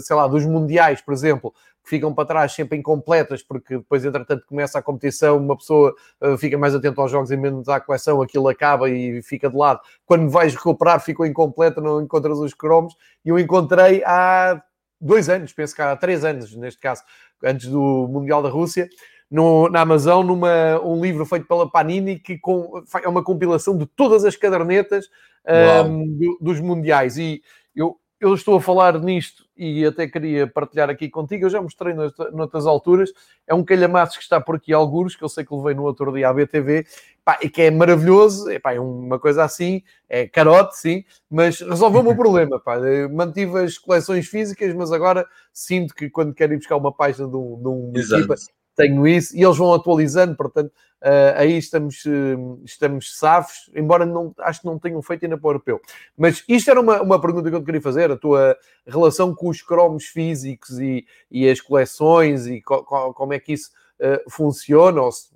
sei 0.00 0.16
lá, 0.16 0.26
dos 0.26 0.44
mundiais, 0.44 1.00
por 1.00 1.14
exemplo, 1.14 1.54
ficam 1.86 2.12
para 2.12 2.26
trás 2.26 2.52
sempre 2.52 2.76
incompletas, 2.76 3.42
porque 3.42 3.78
depois, 3.78 4.04
entretanto, 4.04 4.44
começa 4.46 4.78
a 4.78 4.82
competição, 4.82 5.36
uma 5.36 5.56
pessoa 5.56 5.94
uh, 6.20 6.36
fica 6.36 6.58
mais 6.58 6.74
atenta 6.74 7.00
aos 7.00 7.10
jogos 7.10 7.30
e 7.30 7.36
menos 7.36 7.68
à 7.68 7.80
coleção, 7.80 8.20
aquilo 8.20 8.48
acaba 8.48 8.90
e 8.90 9.22
fica 9.22 9.48
de 9.48 9.56
lado. 9.56 9.80
Quando 10.04 10.28
vais 10.28 10.54
recuperar, 10.54 11.00
ficou 11.00 11.24
incompleta, 11.24 11.80
não 11.80 12.02
encontras 12.02 12.38
os 12.38 12.52
cromos. 12.52 12.94
E 13.24 13.28
eu 13.28 13.38
encontrei 13.38 14.02
há 14.04 14.60
dois 15.00 15.28
anos, 15.28 15.52
penso 15.52 15.74
que 15.74 15.82
há 15.82 15.94
três 15.96 16.24
anos, 16.24 16.54
neste 16.56 16.80
caso, 16.80 17.02
antes 17.42 17.68
do 17.68 18.08
Mundial 18.08 18.42
da 18.42 18.48
Rússia, 18.48 18.88
no, 19.30 19.68
na 19.68 19.80
Amazon, 19.80 20.26
numa, 20.26 20.80
um 20.82 21.00
livro 21.00 21.24
feito 21.24 21.46
pela 21.46 21.70
Panini, 21.70 22.18
que 22.18 22.38
com, 22.38 22.82
é 23.02 23.08
uma 23.08 23.22
compilação 23.22 23.76
de 23.76 23.86
todas 23.86 24.24
as 24.24 24.36
cadernetas 24.36 25.06
um, 25.46 25.52
ehm, 25.52 26.36
dos 26.40 26.60
mundiais. 26.60 27.16
E 27.16 27.42
eu, 27.74 27.96
eu 28.18 28.34
estou 28.34 28.56
a 28.56 28.60
falar 28.60 28.98
nisto 28.98 29.44
e 29.56 29.84
até 29.84 30.08
queria 30.08 30.46
partilhar 30.46 30.88
aqui 30.88 31.08
contigo. 31.08 31.44
Eu 31.44 31.50
já 31.50 31.60
mostrei 31.60 31.94
noutras 32.32 32.66
alturas. 32.66 33.10
É 33.46 33.54
um 33.54 33.64
calhamaço 33.64 34.16
que 34.16 34.22
está 34.22 34.40
por 34.40 34.56
aqui, 34.56 34.72
alguns, 34.72 35.14
que 35.14 35.22
eu 35.22 35.28
sei 35.28 35.44
que 35.44 35.54
levei 35.54 35.74
no 35.74 35.84
outro 35.84 36.12
dia 36.12 36.28
à 36.28 36.32
BTV, 36.32 36.86
pá, 37.24 37.38
e 37.42 37.50
que 37.50 37.62
é 37.62 37.70
maravilhoso. 37.70 38.50
É, 38.50 38.58
pá, 38.58 38.72
é 38.72 38.80
uma 38.80 39.18
coisa 39.18 39.44
assim, 39.44 39.82
é 40.08 40.26
carote, 40.26 40.78
sim, 40.78 41.04
mas 41.30 41.60
resolveu 41.60 42.00
o 42.00 42.04
meu 42.04 42.16
problema. 42.16 42.58
Pá. 42.58 42.76
Mantive 43.12 43.58
as 43.58 43.76
coleções 43.76 44.26
físicas, 44.26 44.74
mas 44.74 44.92
agora 44.92 45.26
sinto 45.52 45.94
que 45.94 46.08
quando 46.08 46.34
quero 46.34 46.54
ir 46.54 46.58
buscar 46.58 46.76
uma 46.76 46.92
página 46.92 47.28
de, 47.28 47.36
um, 47.36 47.58
de 47.58 47.68
uma 47.68 47.98
equipa, 47.98 48.34
tenho 48.76 49.06
isso 49.08 49.36
e 49.36 49.42
eles 49.42 49.56
vão 49.56 49.72
atualizando, 49.72 50.36
portanto, 50.36 50.68
uh, 51.02 51.34
aí 51.36 51.56
estamos, 51.56 52.04
uh, 52.04 52.60
estamos 52.64 53.18
safos, 53.18 53.70
embora 53.74 54.04
não, 54.04 54.34
acho 54.38 54.60
que 54.60 54.66
não 54.66 54.78
tenham 54.78 55.02
feito 55.02 55.24
ainda 55.24 55.38
para 55.38 55.46
o 55.46 55.50
europeu. 55.50 55.80
Mas 56.16 56.44
isto 56.46 56.70
era 56.70 56.80
uma, 56.80 57.00
uma 57.00 57.20
pergunta 57.20 57.48
que 57.48 57.56
eu 57.56 57.60
te 57.60 57.66
queria 57.66 57.80
fazer, 57.80 58.10
a 58.10 58.16
tua 58.16 58.56
relação 58.86 59.34
com 59.34 59.48
os 59.48 59.62
cromos 59.62 60.04
físicos 60.04 60.78
e, 60.78 61.06
e 61.30 61.48
as 61.48 61.60
coleções 61.60 62.46
e 62.46 62.60
co, 62.60 62.84
co, 62.84 63.14
como 63.14 63.32
é 63.32 63.40
que 63.40 63.54
isso 63.54 63.70
uh, 64.00 64.30
funciona 64.30 65.00
ou 65.00 65.12
se, 65.12 65.28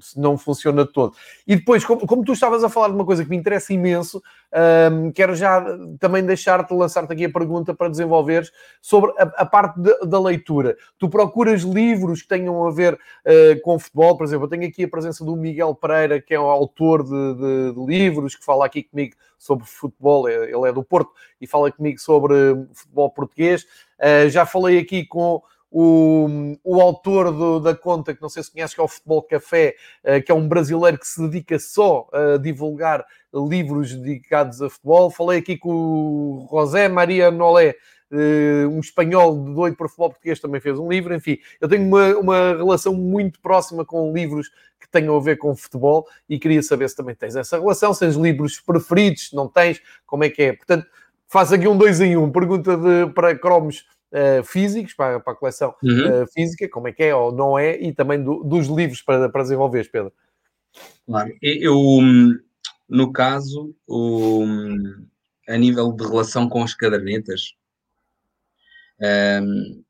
se, 0.00 0.18
não 0.18 0.36
funciona 0.36 0.86
todo. 0.86 1.14
E 1.46 1.56
depois, 1.56 1.84
como, 1.84 2.06
como, 2.06 2.24
tu 2.24 2.32
estavas 2.32 2.62
a 2.64 2.68
falar 2.68 2.88
de 2.88 2.94
uma 2.94 3.04
coisa 3.04 3.24
que 3.24 3.30
me 3.30 3.36
interessa 3.36 3.72
imenso, 3.72 4.18
um, 4.18 4.58
ehm, 4.58 5.12
quero 5.12 5.34
já 5.34 5.64
também 5.98 6.24
deixar-te, 6.24 6.74
lançar-te 6.74 7.12
aqui 7.12 7.24
a 7.24 7.30
pergunta 7.30 7.74
para 7.74 7.88
desenvolveres 7.88 8.50
sobre 8.80 9.12
a, 9.18 9.22
a 9.42 9.46
parte 9.46 9.80
de, 9.80 10.06
da 10.06 10.20
leitura. 10.20 10.76
Tu 10.98 11.08
procuras 11.08 11.62
livros 11.62 12.22
que 12.22 12.28
tenham 12.28 12.66
a 12.66 12.70
ver 12.70 12.94
uh, 12.94 13.60
com 13.62 13.78
futebol, 13.78 14.16
por 14.16 14.24
exemplo, 14.24 14.46
eu 14.46 14.50
tenho 14.50 14.66
aqui 14.66 14.84
a 14.84 14.88
presença 14.88 15.24
do 15.24 15.36
Miguel 15.36 15.74
Pereira, 15.74 16.20
que 16.20 16.34
é 16.34 16.40
o 16.40 16.50
autor 16.50 17.04
de, 17.04 17.10
de, 17.10 17.74
de 17.74 17.86
livros, 17.86 18.34
que 18.34 18.44
fala 18.44 18.66
aqui 18.66 18.82
comigo 18.82 19.14
sobre 19.38 19.64
futebol, 19.64 20.28
ele 20.28 20.68
é 20.68 20.72
do 20.72 20.84
Porto, 20.84 21.12
e 21.40 21.46
fala 21.46 21.72
comigo 21.72 21.98
sobre 21.98 22.34
futebol 22.74 23.10
português. 23.10 23.64
Uh, 23.98 24.28
já 24.28 24.44
falei 24.44 24.78
aqui 24.78 25.06
com 25.06 25.42
o, 25.70 26.56
o 26.64 26.80
autor 26.80 27.30
do, 27.32 27.60
da 27.60 27.74
conta, 27.74 28.14
que 28.14 28.20
não 28.20 28.28
sei 28.28 28.42
se 28.42 28.52
conheces, 28.52 28.74
que 28.74 28.80
é 28.80 28.84
o 28.84 28.88
Futebol 28.88 29.22
Café, 29.22 29.76
uh, 30.04 30.22
que 30.22 30.32
é 30.32 30.34
um 30.34 30.48
brasileiro 30.48 30.98
que 30.98 31.06
se 31.06 31.20
dedica 31.20 31.58
só 31.58 32.08
a 32.12 32.36
divulgar 32.38 33.04
livros 33.32 33.94
dedicados 33.94 34.60
a 34.60 34.68
futebol. 34.68 35.10
Falei 35.10 35.38
aqui 35.38 35.56
com 35.56 35.70
o 35.70 36.48
José 36.50 36.88
Maria 36.88 37.30
Nolé, 37.30 37.76
uh, 38.10 38.68
um 38.68 38.80
espanhol 38.80 39.36
doido 39.36 39.76
por 39.76 39.88
futebol 39.88 40.10
português, 40.10 40.40
também 40.40 40.60
fez 40.60 40.78
um 40.78 40.88
livro. 40.88 41.14
Enfim, 41.14 41.38
eu 41.60 41.68
tenho 41.68 41.86
uma, 41.86 42.16
uma 42.16 42.56
relação 42.56 42.94
muito 42.94 43.40
próxima 43.40 43.84
com 43.84 44.12
livros 44.12 44.48
que 44.80 44.88
tenham 44.90 45.16
a 45.16 45.20
ver 45.20 45.36
com 45.36 45.54
futebol 45.54 46.06
e 46.28 46.38
queria 46.38 46.62
saber 46.62 46.88
se 46.88 46.96
também 46.96 47.14
tens 47.14 47.36
essa 47.36 47.58
relação, 47.58 47.94
se 47.94 48.00
tens 48.00 48.16
livros 48.16 48.58
preferidos, 48.58 49.30
não 49.32 49.46
tens, 49.46 49.80
como 50.06 50.24
é 50.24 50.30
que 50.30 50.42
é. 50.42 50.52
Portanto, 50.52 50.86
faço 51.28 51.54
aqui 51.54 51.68
um 51.68 51.76
dois 51.76 52.00
em 52.00 52.16
um. 52.16 52.30
Pergunta 52.32 52.76
de, 52.76 53.12
para 53.12 53.38
cromos 53.38 53.84
uh, 54.12 54.44
físicos, 54.44 54.94
para, 54.94 55.20
para 55.20 55.32
a 55.32 55.36
coleção 55.36 55.74
uhum. 55.82 56.22
uh, 56.22 56.26
física, 56.32 56.68
como 56.68 56.88
é 56.88 56.92
que 56.92 57.04
é 57.04 57.14
ou 57.14 57.32
não 57.32 57.58
é, 57.58 57.80
e 57.80 57.92
também 57.92 58.22
do, 58.22 58.42
dos 58.44 58.66
livros 58.66 59.02
para, 59.02 59.28
para 59.28 59.42
desenvolver, 59.42 59.90
Pedro. 59.90 60.12
Claro, 61.06 61.32
eu, 61.42 61.76
no 62.88 63.12
caso, 63.12 63.74
a 65.48 65.56
nível 65.56 65.92
de 65.92 66.04
relação 66.04 66.48
com 66.48 66.62
as 66.62 66.74
cadernetas, 66.74 67.54
um, 69.00 69.04
ehm, 69.04 69.82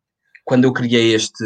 quando 0.45 0.65
eu 0.65 0.73
criei 0.73 1.15
este, 1.15 1.45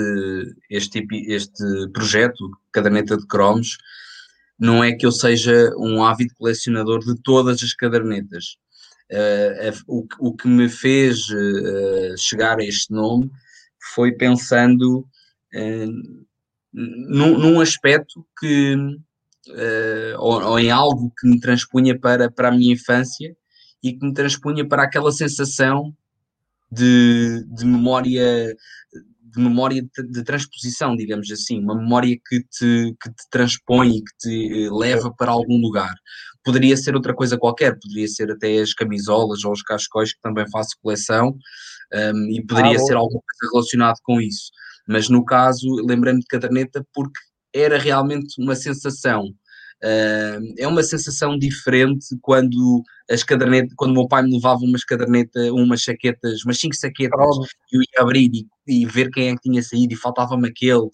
este, 0.70 1.06
este 1.28 1.88
projeto, 1.92 2.50
Caderneta 2.72 3.16
de 3.16 3.26
Cromos, 3.26 3.76
não 4.58 4.82
é 4.82 4.92
que 4.92 5.04
eu 5.04 5.12
seja 5.12 5.74
um 5.76 6.02
ávido 6.02 6.34
colecionador 6.36 7.00
de 7.00 7.14
todas 7.20 7.62
as 7.62 7.74
cadernetas. 7.74 8.56
Uh, 9.12 9.70
o, 9.86 10.06
o, 10.18 10.34
que 10.34 10.48
me 10.48 10.68
fez 10.68 11.28
uh, 11.28 12.16
chegar 12.16 12.58
a 12.58 12.64
este 12.64 12.90
nome 12.92 13.30
foi 13.94 14.12
pensando 14.12 15.00
uh, 15.00 16.26
num, 16.72 17.38
num, 17.38 17.60
aspecto 17.60 18.26
que, 18.40 18.74
ou, 20.18 20.42
ou, 20.42 20.58
em 20.58 20.70
algo 20.70 21.12
que 21.18 21.28
me 21.28 21.38
transpunha 21.38 21.98
para, 21.98 22.30
para 22.30 22.48
a 22.48 22.50
minha 22.50 22.72
infância 22.72 23.36
e 23.82 23.92
que 23.92 24.04
me 24.04 24.14
transpunha 24.14 24.66
para 24.66 24.82
aquela 24.82 25.12
sensação 25.12 25.94
de, 26.72 27.44
de 27.54 27.64
memória 27.64 28.56
de 29.34 29.42
memória 29.42 29.82
de, 29.82 30.08
de, 30.08 30.22
transposição, 30.22 30.94
digamos 30.96 31.30
assim, 31.30 31.58
uma 31.58 31.76
memória 31.76 32.16
que 32.28 32.40
te, 32.40 32.94
que 33.00 33.10
te 33.10 33.28
transpõe 33.30 33.96
e 33.96 34.02
que 34.02 34.16
te 34.18 34.68
uh, 34.68 34.78
leva 34.78 35.12
para 35.12 35.32
algum 35.32 35.60
lugar. 35.60 35.94
Poderia 36.44 36.76
ser 36.76 36.94
outra 36.94 37.14
coisa 37.14 37.38
qualquer, 37.38 37.78
poderia 37.80 38.06
ser 38.06 38.30
até 38.30 38.58
as 38.58 38.74
camisolas 38.74 39.44
ou 39.44 39.52
os 39.52 39.62
cascóis, 39.62 40.12
que 40.12 40.20
também 40.20 40.48
faço 40.50 40.76
coleção, 40.82 41.36
um, 41.92 42.30
e 42.30 42.44
poderia 42.44 42.76
ah, 42.76 42.80
ser 42.80 42.96
alguma 42.96 43.20
coisa 43.20 43.52
relacionada 43.52 43.98
com 44.02 44.20
isso. 44.20 44.50
Mas 44.86 45.08
no 45.08 45.24
caso, 45.24 45.66
lembrei-me 45.86 46.20
de 46.20 46.26
caderneta 46.26 46.84
porque 46.92 47.18
era 47.54 47.78
realmente 47.78 48.34
uma 48.38 48.54
sensação 48.54 49.32
é 49.82 50.66
uma 50.66 50.82
sensação 50.82 51.38
diferente 51.38 52.06
quando 52.22 52.82
as 53.10 53.22
cadernetas, 53.22 53.74
quando 53.76 53.90
o 53.90 53.94
meu 53.94 54.08
pai 54.08 54.22
me 54.22 54.32
levava 54.32 54.60
umas 54.62 54.84
cadernetas, 54.84 55.50
umas 55.50 55.80
chaquetas, 55.80 56.44
umas 56.44 56.58
cinco 56.58 56.74
saquetas, 56.74 57.18
e 57.70 57.76
eu 57.76 57.82
ia 57.82 58.02
abrir 58.02 58.30
e, 58.32 58.46
e, 58.66 58.86
ver 58.86 59.10
quem 59.10 59.28
é 59.28 59.34
que 59.34 59.42
tinha 59.42 59.62
saído 59.62 59.92
e 59.92 59.96
faltava-me 59.96 60.48
aquele. 60.48 60.78
Uh, 60.78 60.90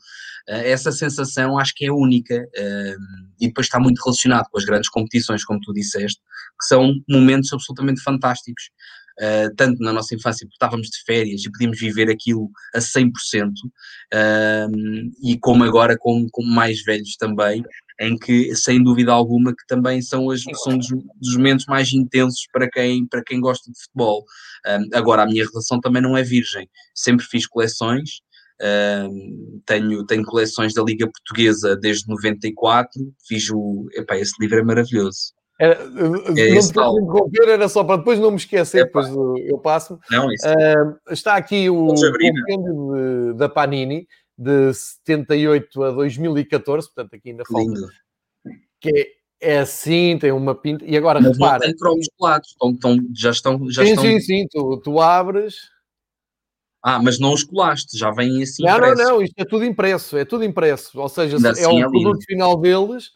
essa 0.49 0.90
sensação 0.90 1.59
acho 1.59 1.73
que 1.77 1.87
é 1.87 1.93
única 1.93 2.35
uh, 2.35 3.31
e 3.40 3.47
depois 3.47 3.66
está 3.66 3.79
muito 3.79 4.01
relacionado 4.03 4.47
com 4.51 4.59
as 4.59 4.64
grandes 4.64 4.90
competições, 4.90 5.45
como 5.45 5.61
tu 5.61 5.73
disseste, 5.73 6.21
que 6.61 6.66
são 6.66 6.95
momentos 7.09 7.53
absolutamente 7.53 8.03
fantásticos. 8.03 8.71
Uh, 9.21 9.55
tanto 9.55 9.83
na 9.83 9.93
nossa 9.93 10.15
infância, 10.15 10.47
porque 10.47 10.55
estávamos 10.55 10.89
de 10.89 11.03
férias 11.05 11.45
e 11.45 11.53
podíamos 11.53 11.79
viver 11.79 12.09
aquilo 12.09 12.51
a 12.75 12.79
100%, 12.79 13.11
uh, 13.11 14.71
e 15.23 15.39
como 15.39 15.63
agora, 15.63 15.95
como, 15.99 16.27
como 16.31 16.49
mais 16.49 16.83
velhos 16.83 17.17
também, 17.19 17.63
em 18.01 18.17
que, 18.17 18.57
sem 18.57 18.83
dúvida 18.83 19.13
alguma, 19.13 19.53
que 19.53 19.67
também 19.69 20.01
são, 20.01 20.31
as, 20.31 20.43
são 20.65 20.79
dos, 20.79 20.89
dos, 20.89 21.37
momentos 21.37 21.67
mais 21.67 21.93
intensos 21.93 22.47
para 22.51 22.69
quem, 22.71 23.07
para 23.07 23.23
quem 23.23 23.39
gosta 23.41 23.71
de 23.71 23.79
futebol. 23.79 24.25
Um, 24.67 24.97
agora, 24.97 25.23
a 25.23 25.27
minha 25.27 25.45
relação 25.45 25.79
também 25.81 26.01
não 26.01 26.17
é 26.17 26.23
virgem. 26.23 26.67
Sempre 26.95 27.27
fiz 27.27 27.47
coleções, 27.47 28.23
um, 28.63 29.61
tenho, 29.67 30.05
tenho 30.07 30.25
coleções 30.25 30.73
da 30.73 30.83
Liga 30.83 31.07
Portuguesa 31.07 31.77
desde 31.77 32.09
94, 32.09 32.91
fiz 33.27 33.51
o... 33.51 33.87
Epá, 33.93 34.17
esse 34.17 34.33
livro 34.41 34.59
é 34.59 34.63
maravilhoso. 34.63 35.35
Era, 35.61 35.75
é 35.75 35.88
não 35.90 36.23
te 36.25 36.33
quero 36.33 36.99
interromper, 36.99 37.49
era 37.51 37.68
só 37.68 37.85
para 37.85 37.99
depois 37.99 38.18
não 38.18 38.31
me 38.31 38.38
esquecer, 38.38 38.87
depois 38.87 39.09
eu 39.44 39.59
passo. 39.59 40.01
Não, 40.11 40.33
isso. 40.33 40.46
Uh, 40.49 41.12
está 41.12 41.37
aqui 41.37 41.68
o 41.68 41.88
compêndio 41.88 43.35
da 43.35 43.46
Panini, 43.46 44.09
de 44.38 44.73
78 44.73 45.83
a 45.85 45.90
2014, 45.90 46.88
portanto 46.88 47.14
aqui 47.14 47.29
ainda 47.29 47.44
falta. 47.44 47.62
Lindo. 47.62 47.88
Que 48.81 49.14
é, 49.42 49.53
é 49.53 49.59
assim, 49.59 50.16
tem 50.18 50.33
uma 50.33 50.55
pinta. 50.55 50.83
E 50.87 50.96
agora 50.96 51.20
Mas 51.20 51.33
repara. 51.37 51.61
Tem 51.61 51.77
cromos 51.77 52.09
colados, 52.16 52.49
estão, 52.49 52.70
estão, 52.70 52.96
já 53.14 53.31
estão. 53.31 53.70
Já 53.70 53.85
sim, 53.85 53.90
estão... 53.90 54.05
sim, 54.05 54.20
sim, 54.20 54.46
tu, 54.51 54.81
tu 54.83 54.99
abres. 54.99 55.57
Ah, 56.83 57.03
mas 57.03 57.20
não 57.20 57.35
os 57.35 57.44
colaste, 57.44 57.99
já 57.99 58.11
vêm 58.11 58.42
assim. 58.42 58.62
Não, 58.62 58.77
impressos. 58.79 58.99
não, 58.99 59.11
não, 59.11 59.23
isto 59.23 59.35
é 59.37 59.44
tudo 59.44 59.66
impresso, 59.66 60.16
é 60.16 60.25
tudo 60.25 60.42
impresso. 60.42 60.99
Ou 60.99 61.09
seja, 61.11 61.37
é 61.37 61.51
assim 61.51 61.66
o 61.66 61.79
é 61.79 61.83
produto 61.83 62.14
lindo. 62.14 62.25
final 62.25 62.57
deles, 62.57 63.11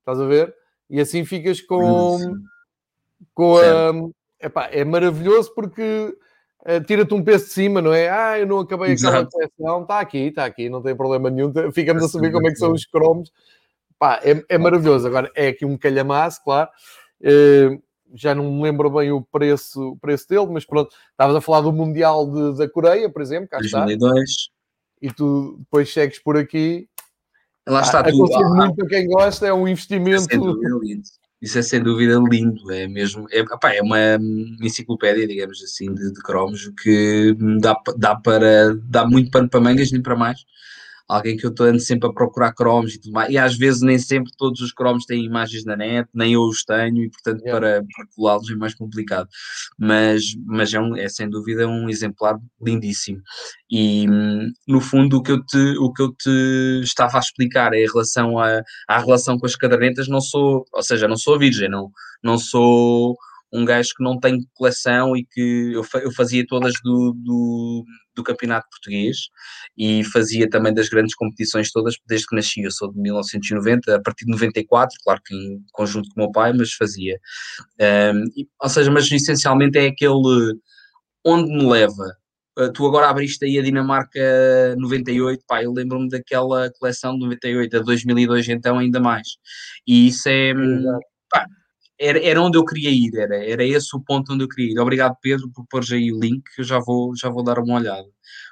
estás 0.00 0.20
a 0.20 0.26
ver? 0.26 0.52
E 0.88 1.00
assim 1.00 1.24
ficas 1.24 1.60
com. 1.60 2.18
com 3.34 3.56
a. 3.56 3.92
Epá, 4.46 4.68
é 4.70 4.84
maravilhoso 4.84 5.52
porque 5.54 5.82
uh, 6.60 6.84
tira-te 6.86 7.14
um 7.14 7.24
peso 7.24 7.46
de 7.46 7.52
cima, 7.52 7.80
não 7.80 7.92
é? 7.92 8.10
Ah, 8.10 8.38
eu 8.38 8.46
não 8.46 8.60
acabei 8.60 8.92
aquela 8.92 9.26
coleção, 9.26 9.82
está 9.82 10.00
aqui, 10.00 10.18
está 10.18 10.44
aqui, 10.44 10.68
não 10.68 10.82
tem 10.82 10.94
problema 10.94 11.30
nenhum. 11.30 11.52
Ficamos 11.72 12.04
a 12.04 12.08
saber 12.08 12.30
como 12.30 12.46
é 12.46 12.50
que 12.50 12.58
são 12.58 12.72
os 12.72 12.84
cromos. 12.84 13.32
Pá, 13.98 14.20
é, 14.22 14.44
é 14.48 14.58
maravilhoso. 14.58 15.06
Agora, 15.06 15.30
é 15.34 15.48
aqui 15.48 15.64
um 15.64 15.78
calhamaço, 15.78 16.42
claro. 16.44 16.68
Uh, 17.20 17.82
já 18.14 18.34
não 18.34 18.50
me 18.52 18.62
lembro 18.62 18.90
bem 18.90 19.10
o 19.10 19.22
preço, 19.22 19.92
o 19.92 19.96
preço 19.96 20.28
dele, 20.28 20.46
mas 20.46 20.64
pronto, 20.64 20.94
estavas 21.10 21.34
a 21.34 21.40
falar 21.40 21.62
do 21.62 21.72
Mundial 21.72 22.30
de, 22.30 22.58
da 22.58 22.68
Coreia, 22.68 23.10
por 23.10 23.22
exemplo, 23.22 23.48
cá 23.48 23.58
2002. 23.58 24.30
está. 24.30 24.52
E 25.00 25.12
tu 25.12 25.56
depois 25.58 25.92
segues 25.92 26.18
por 26.18 26.36
aqui. 26.36 26.88
Lá 27.68 27.80
está 27.80 28.00
ah, 28.00 28.04
tudo. 28.04 28.54
muito 28.54 28.76
para 28.76 28.86
quem 28.86 29.06
gosta, 29.08 29.46
é 29.46 29.52
um 29.52 29.66
investimento. 29.66 30.28
Isso 31.42 31.58
é 31.58 31.62
sem 31.62 31.82
dúvida 31.82 32.18
lindo, 32.30 32.72
é 32.72 32.88
mesmo, 32.88 33.26
é, 33.30 33.42
opá, 33.42 33.74
é 33.74 33.82
uma 33.82 33.98
enciclopédia, 34.62 35.26
digamos 35.26 35.62
assim, 35.62 35.92
de, 35.92 36.12
de 36.12 36.22
cromos 36.22 36.72
que 36.82 37.36
dá, 37.60 37.76
dá 37.96 38.16
para, 38.16 38.74
dá 38.84 39.06
muito 39.06 39.30
pano 39.30 39.48
para 39.48 39.60
mangas, 39.60 39.92
nem 39.92 40.00
para 40.00 40.16
mais 40.16 40.44
alguém 41.08 41.36
que 41.36 41.46
eu 41.46 41.50
estou 41.50 41.78
sempre 41.78 42.08
a 42.08 42.12
procurar 42.12 42.52
cromos 42.52 42.94
e 42.94 43.00
tudo 43.00 43.12
mais, 43.12 43.30
e 43.30 43.38
às 43.38 43.56
vezes 43.56 43.80
nem 43.80 43.98
sempre 43.98 44.32
todos 44.36 44.60
os 44.60 44.72
cromos 44.72 45.04
têm 45.04 45.24
imagens 45.24 45.64
na 45.64 45.76
net, 45.76 46.08
nem 46.12 46.32
eu 46.32 46.42
os 46.42 46.64
tenho, 46.64 47.04
e 47.04 47.10
portanto 47.10 47.42
yeah. 47.42 47.60
para, 47.60 47.84
para 47.94 48.06
colá-los 48.14 48.50
é 48.50 48.54
mais 48.56 48.74
complicado. 48.74 49.28
Mas, 49.78 50.22
mas 50.44 50.74
é, 50.74 50.80
um, 50.80 50.96
é 50.96 51.08
sem 51.08 51.28
dúvida 51.28 51.68
um 51.68 51.88
exemplar 51.88 52.38
lindíssimo. 52.60 53.20
E 53.70 54.06
no 54.66 54.80
fundo 54.80 55.18
o 55.18 55.22
que 55.22 55.32
eu 55.32 55.44
te, 55.44 55.76
o 55.78 55.92
que 55.92 56.02
eu 56.02 56.12
te 56.12 56.80
estava 56.82 57.18
a 57.18 57.20
explicar 57.20 57.72
é 57.72 57.82
em 57.82 57.86
relação 57.86 58.38
a, 58.38 58.62
à 58.88 58.98
relação 58.98 59.38
com 59.38 59.46
as 59.46 59.56
cadernetas, 59.56 60.08
não 60.08 60.20
sou, 60.20 60.64
ou 60.72 60.82
seja, 60.82 61.06
não 61.06 61.16
sou 61.16 61.38
virgem, 61.38 61.68
não, 61.68 61.90
não 62.22 62.38
sou 62.38 63.16
um 63.52 63.64
gajo 63.64 63.90
que 63.96 64.02
não 64.02 64.18
tem 64.18 64.40
coleção 64.54 65.16
e 65.16 65.24
que 65.24 65.72
eu, 65.72 65.84
eu 66.00 66.12
fazia 66.12 66.44
todas 66.46 66.74
do, 66.82 67.12
do, 67.16 67.84
do, 68.14 68.22
campeonato 68.22 68.66
português 68.70 69.16
e 69.76 70.02
fazia 70.04 70.48
também 70.48 70.74
das 70.74 70.88
grandes 70.88 71.14
competições 71.14 71.70
todas 71.70 71.94
desde 72.06 72.26
que 72.26 72.36
nasci. 72.36 72.62
Eu 72.62 72.70
sou 72.70 72.92
de 72.92 73.00
1990, 73.00 73.96
a 73.96 74.02
partir 74.02 74.24
de 74.24 74.32
94, 74.32 74.96
claro 75.04 75.20
que 75.24 75.34
em 75.34 75.62
conjunto 75.72 76.08
com 76.10 76.20
o 76.20 76.24
meu 76.24 76.32
pai, 76.32 76.52
mas 76.52 76.72
fazia. 76.72 77.18
Um, 77.80 78.24
e, 78.36 78.48
ou 78.60 78.68
seja, 78.68 78.90
mas 78.90 79.10
essencialmente 79.10 79.78
é 79.78 79.86
aquele 79.86 80.58
onde 81.24 81.50
me 81.50 81.66
leva. 81.66 82.16
Uh, 82.58 82.72
tu 82.72 82.86
agora 82.86 83.10
abriste 83.10 83.44
aí 83.44 83.58
a 83.58 83.62
Dinamarca 83.62 84.74
98, 84.78 85.44
pá, 85.46 85.62
eu 85.62 85.72
lembro-me 85.72 86.08
daquela 86.08 86.70
coleção 86.78 87.12
de 87.12 87.20
98, 87.20 87.76
a 87.76 87.80
2002 87.80 88.48
então 88.48 88.78
ainda 88.78 88.98
mais. 88.98 89.28
E 89.86 90.08
isso 90.08 90.28
é, 90.28 90.54
pá, 91.30 91.46
era, 91.98 92.22
era 92.22 92.40
onde 92.40 92.58
eu 92.58 92.64
queria 92.64 92.90
ir, 92.90 93.16
era, 93.16 93.36
era 93.36 93.64
esse 93.64 93.96
o 93.96 94.00
ponto 94.00 94.32
onde 94.32 94.44
eu 94.44 94.48
queria 94.48 94.72
ir. 94.72 94.78
Obrigado, 94.78 95.16
Pedro, 95.20 95.50
por 95.54 95.64
pôr 95.66 95.82
aí 95.92 96.12
o 96.12 96.20
link, 96.20 96.42
que 96.54 96.60
eu 96.60 96.64
já 96.64 96.78
vou, 96.78 97.14
já 97.16 97.28
vou 97.28 97.42
dar 97.42 97.58
uma 97.58 97.76
olhada. 97.76 98.06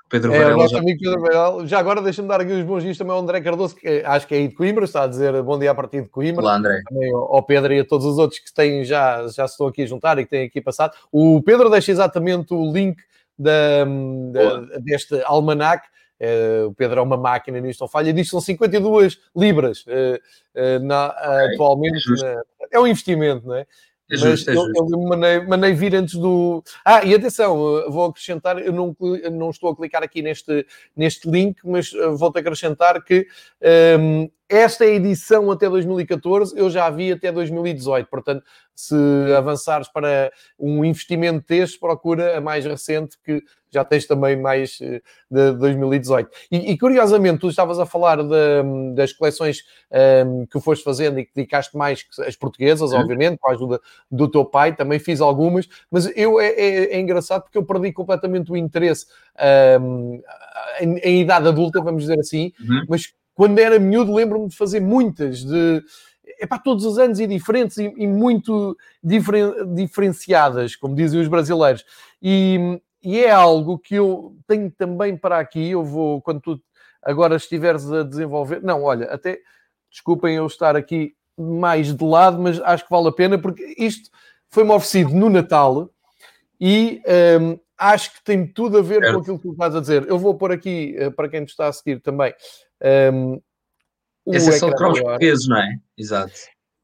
Pedro 0.09 0.33
é, 0.33 0.39
Varela. 0.39 0.69
Já... 0.69 0.79
Amigo 0.79 1.01
Pedro 1.01 1.21
Varela. 1.21 1.67
Já 1.67 1.79
agora 1.79 2.01
deixa-me 2.01 2.29
dar 2.29 2.41
aqui 2.41 2.53
os 2.53 2.65
bons 2.65 2.83
dias 2.83 2.97
também 2.97 3.13
ao 3.13 3.21
André 3.21 3.41
Cardoso, 3.41 3.75
que 3.75 4.03
acho 4.05 4.27
que 4.27 4.35
é 4.35 4.39
aí 4.39 4.49
de 4.49 4.55
Coimbra, 4.55 4.85
está 4.85 5.03
a 5.03 5.07
dizer 5.07 5.43
bom 5.43 5.59
dia 5.59 5.71
a 5.71 5.75
partir 5.75 6.03
de 6.03 6.09
Coimbra. 6.09 6.43
Olá, 6.43 6.57
André. 6.57 6.81
Também 6.89 7.13
ao 7.13 7.43
Pedro 7.43 7.73
e 7.73 7.81
a 7.81 7.85
todos 7.85 8.07
os 8.07 8.19
outros 8.19 8.41
que 8.41 8.53
têm, 8.55 8.85
já, 8.85 9.27
já 9.29 9.47
se 9.49 9.55
estão 9.55 9.67
aqui 9.67 9.83
a 9.83 9.87
juntar 9.87 10.19
e 10.19 10.25
que 10.25 10.31
têm 10.31 10.47
aqui 10.47 10.61
passado. 10.61 10.95
O 11.11 11.43
Pedro 11.43 11.69
deixa 11.69 11.91
exatamente 11.91 12.55
o 12.55 12.73
link 12.73 12.97
da, 13.39 13.85
da 14.33 14.79
deste 14.79 15.21
almanac. 15.25 15.87
Uh, 16.21 16.69
o 16.69 16.75
Pedro 16.75 17.01
é 17.01 17.03
uma 17.03 17.17
máquina 17.17 17.61
nisto, 17.61 17.81
não 17.81 17.89
falha. 17.89 18.13
Diz 18.13 18.27
que 18.27 18.31
são 18.31 18.41
52 18.41 19.19
libras 19.37 19.85
uh, 19.87 20.19
uh, 20.55 20.85
na, 20.85 21.09
okay. 21.09 21.55
atualmente. 21.55 22.25
É, 22.25 22.35
na, 22.35 22.43
é 22.73 22.81
um 22.81 22.87
investimento, 22.87 23.47
não 23.47 23.57
é? 23.57 23.67
É 24.11 24.17
justo, 24.17 24.53
Mas 24.53 24.57
é 24.57 24.61
eu, 24.61 24.89
eu 24.91 24.99
mandei, 25.01 25.41
mandei, 25.41 25.73
vir 25.73 25.95
antes 25.95 26.15
do. 26.15 26.63
Ah, 26.85 27.03
e 27.05 27.15
atenção, 27.15 27.57
vou 27.91 28.05
acrescentar, 28.05 28.59
eu 28.59 28.73
não, 28.73 28.95
não 29.33 29.49
estou 29.49 29.71
a 29.71 29.77
clicar 29.77 30.03
aqui 30.03 30.21
neste, 30.21 30.67
neste 30.95 31.29
link, 31.29 31.59
mas 31.65 31.91
vou-te 32.19 32.39
acrescentar 32.39 33.03
que 33.03 33.27
um, 33.99 34.29
esta 34.55 34.85
é 34.85 34.89
a 34.89 34.95
edição 34.95 35.51
até 35.51 35.69
2014, 35.69 36.57
eu 36.57 36.71
já 36.71 36.89
vi 36.89 37.11
até 37.11 37.33
2018. 37.33 38.09
Portanto, 38.09 38.45
se 38.75 38.95
avançares 39.37 39.89
para 39.89 40.33
um 40.59 40.85
investimento 40.85 41.45
deste, 41.49 41.79
procura 41.79 42.39
a 42.39 42.41
mais 42.41 42.65
recente, 42.65 43.17
que 43.25 43.43
já 43.73 43.85
tens 43.85 44.07
também 44.07 44.41
mais 44.41 44.79
eh, 44.81 45.03
de 45.29 45.53
2018. 45.55 46.31
E, 46.53 46.73
e 46.73 46.79
curiosamente, 46.79 47.41
tu 47.41 47.49
estavas 47.49 47.81
a 47.81 47.87
falar 47.87 48.23
de, 48.23 48.95
das 48.95 49.13
coleções 49.13 49.65
um, 49.91 49.97
ehm, 49.97 50.47
que 50.47 50.61
foste 50.61 50.85
fazendo 50.85 51.19
e 51.19 51.25
que 51.25 51.33
dedicaste 51.35 51.77
mais 51.77 52.05
as 52.25 52.37
portuguesas, 52.37 52.93
uhum. 52.93 53.01
obviamente, 53.01 53.39
com 53.39 53.49
a 53.49 53.53
ajuda 53.53 53.81
do 54.09 54.29
teu 54.29 54.45
pai, 54.45 54.77
também 54.77 55.01
fiz 55.01 55.21
algumas, 55.21 55.69
mas 55.91 56.07
eu 56.17 56.41
é, 56.41 56.49
é, 56.51 56.95
é 56.95 57.01
engraçado 57.01 57.43
porque 57.43 57.59
eu 57.59 57.65
perdi 57.65 57.93
completamente 57.93 58.53
o 58.53 58.57
interesse 58.57 59.07
um, 59.81 60.21
ehm, 60.21 60.23
em, 60.81 60.99
em, 60.99 61.21
idade 61.23 61.49
adulta, 61.49 61.81
vamos 61.81 62.03
dizer 62.03 62.21
assim, 62.21 62.53
uhum. 62.61 62.85
mas 62.89 63.13
quando 63.35 63.59
era 63.59 63.79
miúdo 63.79 64.15
lembro-me 64.15 64.49
de 64.49 64.57
fazer 64.57 64.81
muitas, 64.81 65.45
de 65.45 65.83
é 66.39 66.47
para 66.47 66.59
todos 66.59 66.85
os 66.85 66.99
anos 66.99 67.21
e 67.21 67.27
diferentes 67.27 67.77
e, 67.79 67.93
e 67.97 68.07
muito 68.07 68.77
diferen, 69.03 69.75
diferenciadas, 69.75 70.75
como 70.77 70.95
dizem 70.95 71.21
os 71.21 71.29
brasileiros. 71.29 71.85
E, 72.21 72.81
e 73.03 73.21
é 73.21 73.31
algo 73.31 73.79
que 73.79 73.95
eu 73.95 74.37
tenho 74.47 74.71
também 74.71 75.17
para 75.17 75.39
aqui. 75.39 75.71
Eu 75.71 75.85
vou, 75.85 76.21
quando 76.23 76.41
tu 76.41 76.61
agora 77.03 77.37
estiveres 77.37 77.91
a 77.91 78.03
desenvolver, 78.03 78.63
não, 78.63 78.83
olha, 78.83 79.07
até 79.07 79.39
desculpem 79.91 80.37
eu 80.37 80.47
estar 80.47 80.77
aqui 80.77 81.15
mais 81.39 81.95
de 81.95 82.05
lado, 82.05 82.41
mas 82.41 82.61
acho 82.61 82.85
que 82.85 82.91
vale 82.91 83.09
a 83.09 83.13
pena 83.13 83.39
porque 83.39 83.75
isto 83.77 84.11
foi-me 84.49 84.71
oferecido 84.71 85.13
no 85.15 85.29
Natal 85.29 85.91
e 86.61 87.03
um, 87.41 87.59
acho 87.77 88.15
que 88.15 88.25
tem 88.25 88.47
tudo 88.47 88.79
a 88.79 88.83
ver 88.83 89.01
com 89.01 89.21
aquilo 89.21 89.39
que 89.39 89.49
tu 89.49 89.53
estás 89.53 89.75
a 89.75 89.81
dizer. 89.81 90.09
Eu 90.09 90.19
vou 90.19 90.35
pôr 90.35 90.53
aqui, 90.53 90.95
eh, 90.97 91.11
para 91.11 91.29
quem 91.29 91.41
nos 91.41 91.51
está 91.51 91.67
a 91.67 91.73
seguir 91.73 92.01
também, 92.01 92.33
um, 93.13 93.41
Esses 94.27 94.59
são 94.59 94.71
cromos 94.73 95.01
portugueses, 95.01 95.49
não 95.49 95.59
é? 95.59 95.79
Exato. 95.97 96.35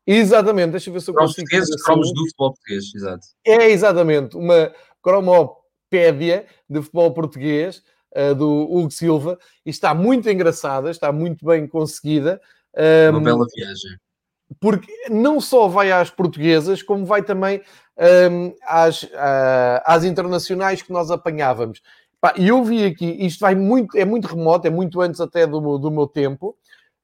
Exatamente, 0.07 0.73
deixa 0.73 0.91
eu 0.91 0.95
ver 0.95 1.01
se 1.01 1.11
eu 1.11 1.15
cromos 1.15 1.33
consigo. 1.33 1.49
Portugueses, 1.49 1.83
cromos 1.83 2.13
do 2.13 2.25
futebol 2.27 2.53
português, 2.53 2.95
exato. 2.95 3.27
É, 3.45 3.71
exatamente, 3.71 4.37
uma 4.37 4.73
cromopédia 5.03 6.47
de 6.69 6.83
futebol 6.83 7.13
português. 7.13 7.83
uh, 8.17 8.35
do 8.35 8.49
Hugo 8.49 8.91
Silva, 8.91 9.39
e 9.65 9.71
está 9.71 9.95
muito 9.95 10.29
engraçada, 10.29 10.91
está 10.91 11.13
muito 11.13 11.45
bem 11.45 11.67
conseguida. 11.67 12.41
Um, 12.77 13.17
Uma 13.17 13.21
bela 13.21 13.47
viagem. 13.55 13.99
Porque 14.59 14.93
não 15.09 15.41
só 15.41 15.69
vai 15.69 15.93
às 15.93 16.11
portuguesas, 16.11 16.83
como 16.83 17.07
vai 17.07 17.23
também 17.23 17.63
um, 18.31 18.53
às, 18.65 19.05
uh, 19.05 19.81
às 19.85 20.03
internacionais 20.03 20.83
que 20.83 20.93
nós 20.93 21.11
apanhávamos. 21.11 21.81
E 22.37 22.49
eu 22.49 22.63
vi 22.63 22.85
aqui, 22.85 23.17
isto 23.25 23.41
vai 23.41 23.55
muito, 23.55 23.97
é 23.97 24.05
muito 24.05 24.29
remoto, 24.29 24.67
é 24.67 24.71
muito 24.71 25.01
antes 25.01 25.21
até 25.21 25.47
do, 25.47 25.79
do 25.79 25.91
meu 25.91 26.07
tempo, 26.07 26.55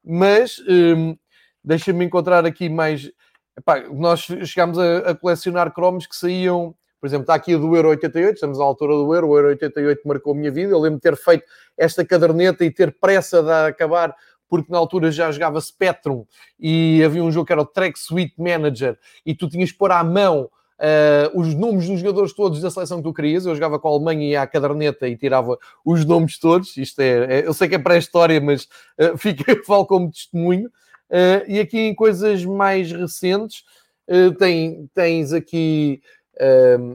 mas 0.05 0.59
um, 0.69 1.17
deixa-me 1.65 2.05
encontrar 2.05 2.45
aqui 2.45 2.69
mais. 2.69 3.11
Epá, 3.57 3.81
nós 3.89 4.21
chegámos 4.21 4.79
a, 4.79 4.99
a, 5.11 5.15
colecionar 5.15 5.73
cromos 5.73 6.07
que 6.07 6.15
saíam, 6.15 6.75
por 7.01 7.07
exemplo, 7.07 7.23
está 7.23 7.35
aqui 7.35 7.55
a 7.55 7.59
do 7.59 7.75
Euro 7.75 7.89
88, 7.89 8.35
estamos 8.35 8.61
à 8.61 8.65
altura 8.65 8.93
do 8.93 9.15
Euro, 9.15 9.29
o 9.29 9.37
Euro 9.37 9.49
88 9.49 10.07
marcou 10.07 10.35
a 10.35 10.37
minha 10.37 10.51
vida. 10.51 10.73
Eu 10.73 10.79
lembro 10.79 10.99
de 10.99 11.03
ter 11.03 11.17
feito 11.17 11.47
esta 11.79 12.05
caderneta 12.05 12.63
e 12.63 12.71
ter 12.71 12.95
pressa 13.01 13.43
de 13.43 13.51
acabar, 13.51 14.15
porque 14.47 14.71
na 14.71 14.77
altura 14.77 15.11
já 15.11 15.33
jogava 15.33 15.59
Spectrum 15.63 16.27
e 16.61 17.03
havia 17.03 17.25
um 17.25 17.33
jogo 17.33 17.47
que 17.47 17.53
era 17.53 17.63
o 17.63 17.67
Track 17.67 17.99
Suite 17.99 18.35
Manager 18.39 18.99
e 19.25 19.35
tu 19.35 19.49
tinhas 19.49 19.73
que 19.73 19.79
pôr 19.79 19.91
à 19.91 20.05
mão 20.05 20.51
Uh, 20.79 21.41
os 21.41 21.55
nomes 21.55 21.89
dos 21.89 22.01
jogadores 22.01 22.35
todos 22.35 22.61
da 22.61 22.71
seleção 22.71 22.99
que 22.99 23.05
tu 23.05 23.15
querias. 23.15 23.47
Eu 23.47 23.55
jogava 23.55 23.79
com 23.79 23.89
a 23.89 23.93
Alemanha 23.93 24.27
e 24.27 24.31
ia 24.31 24.43
à 24.43 24.47
caderneta 24.47 25.09
e 25.09 25.17
tirava 25.17 25.59
os 25.85 26.05
nomes 26.05 26.39
todos. 26.39 26.77
Isto 26.77 27.01
é, 27.01 27.41
é 27.41 27.47
eu 27.47 27.55
sei 27.55 27.69
que 27.69 27.75
é 27.75 27.79
pré-história, 27.79 28.41
mas 28.41 28.65
uh, 28.99 29.17
fica, 29.19 29.63
falo 29.65 29.87
como 29.87 30.11
testemunho. 30.11 30.69
Uh, 31.11 31.49
e 31.49 31.61
aqui 31.61 31.79
em 31.79 31.95
coisas 31.95 32.45
mais 32.45 32.93
recentes, 32.93 33.65
uh, 34.09 34.33
tem, 34.35 34.91
tens 34.95 35.33
aqui 35.33 36.01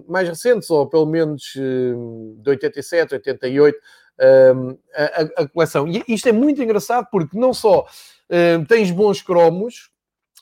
mais 0.08 0.30
recentes, 0.30 0.70
ou 0.70 0.86
pelo 0.88 1.08
menos 1.08 1.42
de 1.56 2.48
87, 2.48 3.16
88, 3.16 3.76
a, 4.94 5.42
a, 5.42 5.48
coleção. 5.48 5.88
E 5.88 6.04
isto 6.08 6.30
é 6.30 6.32
muito 6.32 6.62
engraçado 6.62 7.08
porque 7.12 7.36
não 7.36 7.52
só 7.52 7.88
tens 8.68 8.92
bons 8.92 9.24
cromos, 9.24 9.91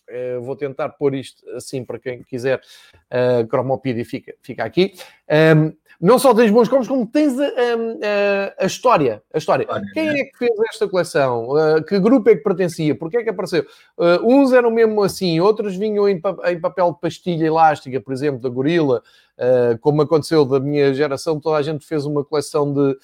Uh, 0.10 0.42
vou 0.42 0.56
tentar 0.56 0.90
pôr 0.90 1.14
isto 1.16 1.48
assim 1.52 1.84
para 1.84 2.00
quem 2.00 2.24
quiser. 2.24 2.62
Uh, 3.12 3.48
Cromopedia 3.48 4.06
fica, 4.06 4.34
fica 4.42 4.64
aqui. 4.64 4.94
Um, 5.56 5.74
não 6.00 6.18
só 6.18 6.34
tens 6.34 6.50
bons 6.50 6.70
cromos, 6.70 6.88
como 6.88 7.06
tens 7.06 7.38
a, 7.38 7.44
a, 7.44 8.64
a 8.64 8.66
história. 8.66 9.22
A 9.34 9.38
história. 9.38 9.68
Quem 9.94 10.06
né? 10.06 10.20
é 10.22 10.24
que 10.24 10.38
fez 10.38 10.52
esta 10.72 10.88
coleção? 10.88 11.50
Uh, 11.50 11.84
que 11.84 12.00
grupo 12.00 12.30
é 12.30 12.36
que 12.38 12.42
pertencia? 12.42 12.96
Porquê 12.96 13.18
é 13.18 13.24
que 13.24 13.30
apareceu? 13.30 13.66
Uh, 13.98 14.26
uns 14.26 14.54
eram 14.54 14.72
mesmo 14.72 15.04
assim, 15.04 15.42
outros 15.42 15.76
vinham 15.76 16.08
em, 16.08 16.22
em, 16.46 16.60
papel 16.60 16.94
de 16.94 17.02
pastilha 17.02 17.46
elástica, 17.46 18.00
por 18.00 18.14
exemplo, 18.14 18.40
da 18.40 18.48
Gorila, 18.48 19.04
uh, 19.38 19.78
como 19.80 20.02
aconteceu 20.02 20.46
da 20.46 20.58
minha 20.58 20.94
geração, 20.94 21.38
toda 21.38 21.58
a 21.58 21.62
gente 21.62 21.86
fez 21.86 22.06
uma 22.06 22.24
coleção 22.24 22.74
de. 22.74 22.98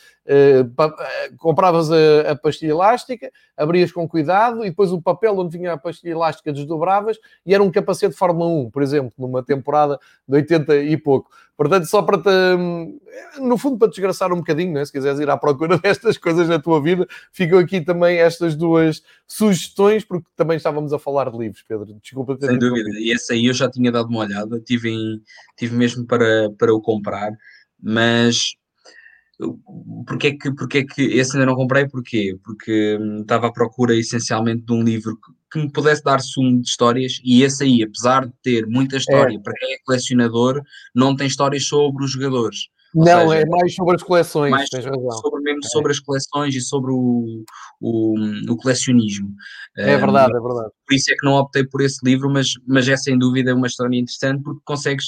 Compravas 1.37 1.91
a, 1.91 2.31
a, 2.31 2.35
pastilha 2.35 2.71
elástica, 2.71 3.31
abrias 3.55 3.91
com 3.91 4.07
cuidado 4.07 4.65
e 4.65 4.69
depois 4.69 4.91
o 4.91 5.01
papel 5.01 5.37
onde 5.37 5.57
vinha 5.57 5.73
a 5.73 5.77
pastilha 5.77 6.13
elástica 6.13 6.51
desdobravas 6.51 7.17
e 7.45 7.53
era 7.53 7.61
um 7.61 7.71
capacete 7.71 8.13
de 8.13 8.17
Fórmula 8.17 8.49
1, 8.49 8.71
por 8.71 8.81
exemplo, 8.81 9.13
numa 9.17 9.43
temporada 9.43 9.99
de 10.27 10.35
80 10.35 10.77
e 10.77 10.97
pouco. 10.97 11.29
Portanto, 11.55 11.85
só 11.85 12.01
para 12.01 12.17
te, 12.17 13.39
no 13.39 13.57
fundo, 13.57 13.77
para 13.77 13.87
te 13.87 13.91
desgraçar 13.91 14.33
um 14.33 14.37
bocadinho, 14.37 14.73
né? 14.73 14.83
se 14.83 14.91
quiseres 14.91 15.19
ir 15.19 15.29
à 15.29 15.37
procura 15.37 15.77
destas 15.79 16.17
coisas 16.17 16.49
na 16.49 16.59
tua 16.59 16.81
vida, 16.81 17.07
ficam 17.31 17.59
aqui 17.59 17.79
também 17.79 18.17
estas 18.17 18.55
duas 18.55 19.03
sugestões, 19.27 20.03
porque 20.03 20.27
também 20.35 20.57
estávamos 20.57 20.91
a 20.91 20.99
falar 20.99 21.29
de 21.29 21.37
livros, 21.37 21.63
Pedro. 21.67 21.85
Desculpa 22.01 22.35
ter 22.35 22.47
Sem 22.47 22.59
dúvida, 22.59 22.89
e 22.97 23.13
esse 23.13 23.31
aí 23.31 23.45
eu 23.45 23.53
já 23.53 23.69
tinha 23.69 23.91
dado 23.91 24.09
uma 24.09 24.19
olhada, 24.21 24.59
tive, 24.59 24.89
em, 24.89 25.21
tive 25.55 25.75
mesmo 25.75 26.05
para, 26.05 26.49
para 26.57 26.73
o 26.73 26.81
comprar, 26.81 27.31
mas 27.81 28.55
porque 30.07 30.27
é 30.27 30.31
que, 30.37 30.53
porque 30.53 30.77
é 30.79 30.85
que 30.85 31.01
esse 31.01 31.35
ainda 31.35 31.47
não 31.47 31.55
comprei? 31.55 31.87
Porquê? 31.87 32.37
Porque 32.43 32.97
hum, 32.99 33.21
estava 33.21 33.47
à 33.47 33.51
procura 33.51 33.95
essencialmente 33.95 34.63
de 34.63 34.73
um 34.73 34.81
livro 34.81 35.17
que, 35.17 35.31
que, 35.51 35.65
me 35.65 35.71
pudesse 35.71 36.03
dar 36.03 36.19
sumo 36.21 36.61
de 36.61 36.67
histórias 36.67 37.19
e 37.23 37.43
esse 37.43 37.63
aí, 37.63 37.83
apesar 37.83 38.25
de 38.25 38.33
ter 38.41 38.65
muita 38.67 38.97
história, 38.97 39.35
é. 39.35 39.39
para 39.39 39.53
quem 39.53 39.73
é 39.73 39.77
colecionador, 39.85 40.61
não 40.93 41.15
tem 41.15 41.27
histórias 41.27 41.65
sobre 41.65 42.05
os 42.05 42.11
jogadores. 42.11 42.67
Ou 42.95 43.03
não, 43.03 43.29
seja, 43.29 43.41
é 43.41 43.45
mais 43.45 43.75
sobre 43.75 43.95
as 43.95 44.03
coleções, 44.03 44.51
mais 44.51 44.69
sobre, 44.69 45.41
mesmo 45.41 45.59
é. 45.65 45.67
sobre 45.67 45.91
as 45.91 45.99
coleções 45.99 46.55
e 46.55 46.61
sobre 46.61 46.91
o, 46.91 47.43
o, 47.81 48.15
o 48.49 48.55
colecionismo. 48.55 49.29
É 49.77 49.97
verdade, 49.97 50.33
um, 50.33 50.37
é 50.37 50.41
verdade. 50.41 50.71
Por 50.87 50.95
isso 50.95 51.11
é 51.11 51.15
que 51.19 51.25
não 51.25 51.33
optei 51.33 51.65
por 51.65 51.81
esse 51.81 51.99
livro, 52.05 52.29
mas, 52.29 52.53
mas 52.65 52.87
é 52.87 52.95
sem 52.95 53.17
dúvida 53.17 53.53
uma 53.53 53.67
história 53.67 53.97
interessante 53.97 54.41
porque 54.41 54.61
consegues 54.63 55.07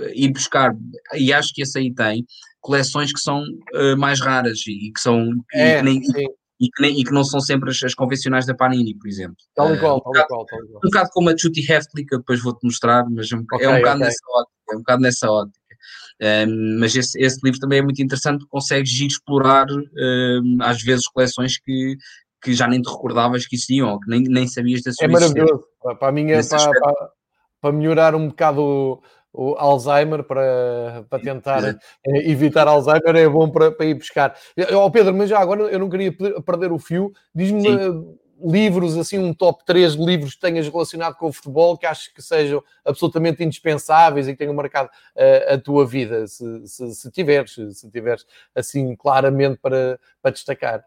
eh, 0.00 0.12
ir 0.16 0.32
buscar, 0.32 0.74
e 1.14 1.32
acho 1.32 1.52
que 1.54 1.62
esse 1.62 1.78
aí 1.78 1.94
tem, 1.94 2.26
coleções 2.64 3.12
que 3.12 3.20
são 3.20 3.44
uh, 3.74 3.96
mais 3.98 4.20
raras 4.20 4.60
e, 4.66 4.90
que 4.90 5.00
são 5.00 5.30
é, 5.52 5.74
e, 5.74 5.78
que 5.78 5.82
nem, 5.82 6.00
e, 6.58 6.68
que 6.70 6.82
nem, 6.82 7.00
e, 7.00 7.04
que 7.04 7.12
não 7.12 7.22
são 7.22 7.38
sempre 7.38 7.70
as, 7.70 7.82
as, 7.82 7.94
convencionais 7.94 8.46
da 8.46 8.54
Panini, 8.54 8.96
por 8.96 9.06
exemplo. 9.06 9.36
Tal 9.54 9.74
e 9.74 9.78
qual, 9.78 9.98
uh, 9.98 10.08
um 10.08 10.12
tal, 10.12 10.26
qual 10.26 10.46
Um 10.76 10.80
bocado 10.82 11.10
como 11.12 11.28
a 11.28 11.36
Chuty 11.36 11.60
Heftley, 11.60 12.06
que 12.06 12.16
depois 12.16 12.42
vou-te 12.42 12.64
mostrar, 12.64 13.04
mas 13.10 13.30
é 13.30 13.36
um, 13.36 13.44
okay, 13.52 13.66
é 13.66 13.68
um 13.68 13.76
bocado 13.76 13.96
okay. 13.96 14.06
nessa 14.06 14.24
ótica. 14.30 14.54
É 14.70 14.74
um 14.74 14.78
bocado 14.78 15.02
nessa 15.02 15.30
ótica. 15.30 15.60
Um, 16.48 16.78
mas 16.80 16.96
esse, 16.96 17.20
esse, 17.20 17.38
livro 17.44 17.60
também 17.60 17.80
é 17.80 17.82
muito 17.82 18.00
interessante 18.02 18.38
porque 18.38 18.50
consegues 18.50 18.92
ir 18.98 19.08
explorar 19.08 19.66
um, 19.70 20.58
às 20.62 20.80
vezes 20.82 21.06
coleções 21.08 21.58
que, 21.58 21.98
que 22.42 22.54
já 22.54 22.66
nem 22.66 22.80
te 22.80 22.88
recordavas 22.88 23.46
que 23.46 23.56
existiam 23.56 23.90
ou 23.90 24.00
que 24.00 24.08
nem, 24.08 24.22
nem 24.22 24.46
sabias 24.46 24.80
da 24.82 24.92
sua 24.92 25.04
É 25.04 25.08
maravilhoso. 25.08 25.64
Para, 25.98 26.08
a 26.08 26.12
minha, 26.12 26.42
para, 26.42 26.70
para, 26.80 27.10
para 27.60 27.72
melhorar 27.72 28.14
um 28.14 28.28
bocado 28.28 29.02
o 29.34 29.56
Alzheimer 29.56 30.22
para, 30.22 31.04
para 31.10 31.22
tentar 31.22 31.64
eh, 31.64 31.76
evitar 32.30 32.68
Alzheimer 32.68 33.16
é 33.16 33.28
bom 33.28 33.50
para, 33.50 33.72
para 33.72 33.84
ir 33.84 33.94
buscar. 33.94 34.36
Oh, 34.72 34.88
Pedro, 34.90 35.12
mas 35.12 35.28
já 35.28 35.40
agora 35.40 35.62
eu 35.62 35.78
não 35.78 35.90
queria 35.90 36.12
perder 36.12 36.70
o 36.70 36.78
fio. 36.78 37.12
Diz-me 37.34 37.68
livros, 38.42 38.96
assim, 38.96 39.18
um 39.18 39.34
top 39.34 39.64
3 39.64 39.96
de 39.96 40.04
livros 40.04 40.34
que 40.34 40.40
tenhas 40.40 40.68
relacionado 40.68 41.16
com 41.16 41.28
o 41.28 41.32
futebol 41.32 41.76
que 41.76 41.86
achas 41.86 42.08
que 42.08 42.22
sejam 42.22 42.62
absolutamente 42.84 43.42
indispensáveis 43.42 44.28
e 44.28 44.32
que 44.32 44.38
tenham 44.38 44.54
marcado 44.54 44.88
uh, 44.88 45.54
a 45.54 45.58
tua 45.58 45.86
vida, 45.86 46.26
se, 46.26 46.66
se, 46.66 46.94
se, 46.94 47.10
tiveres, 47.10 47.54
se 47.54 47.90
tiveres 47.90 48.24
assim 48.54 48.94
claramente 48.94 49.58
para, 49.60 49.98
para 50.20 50.30
destacar. 50.30 50.84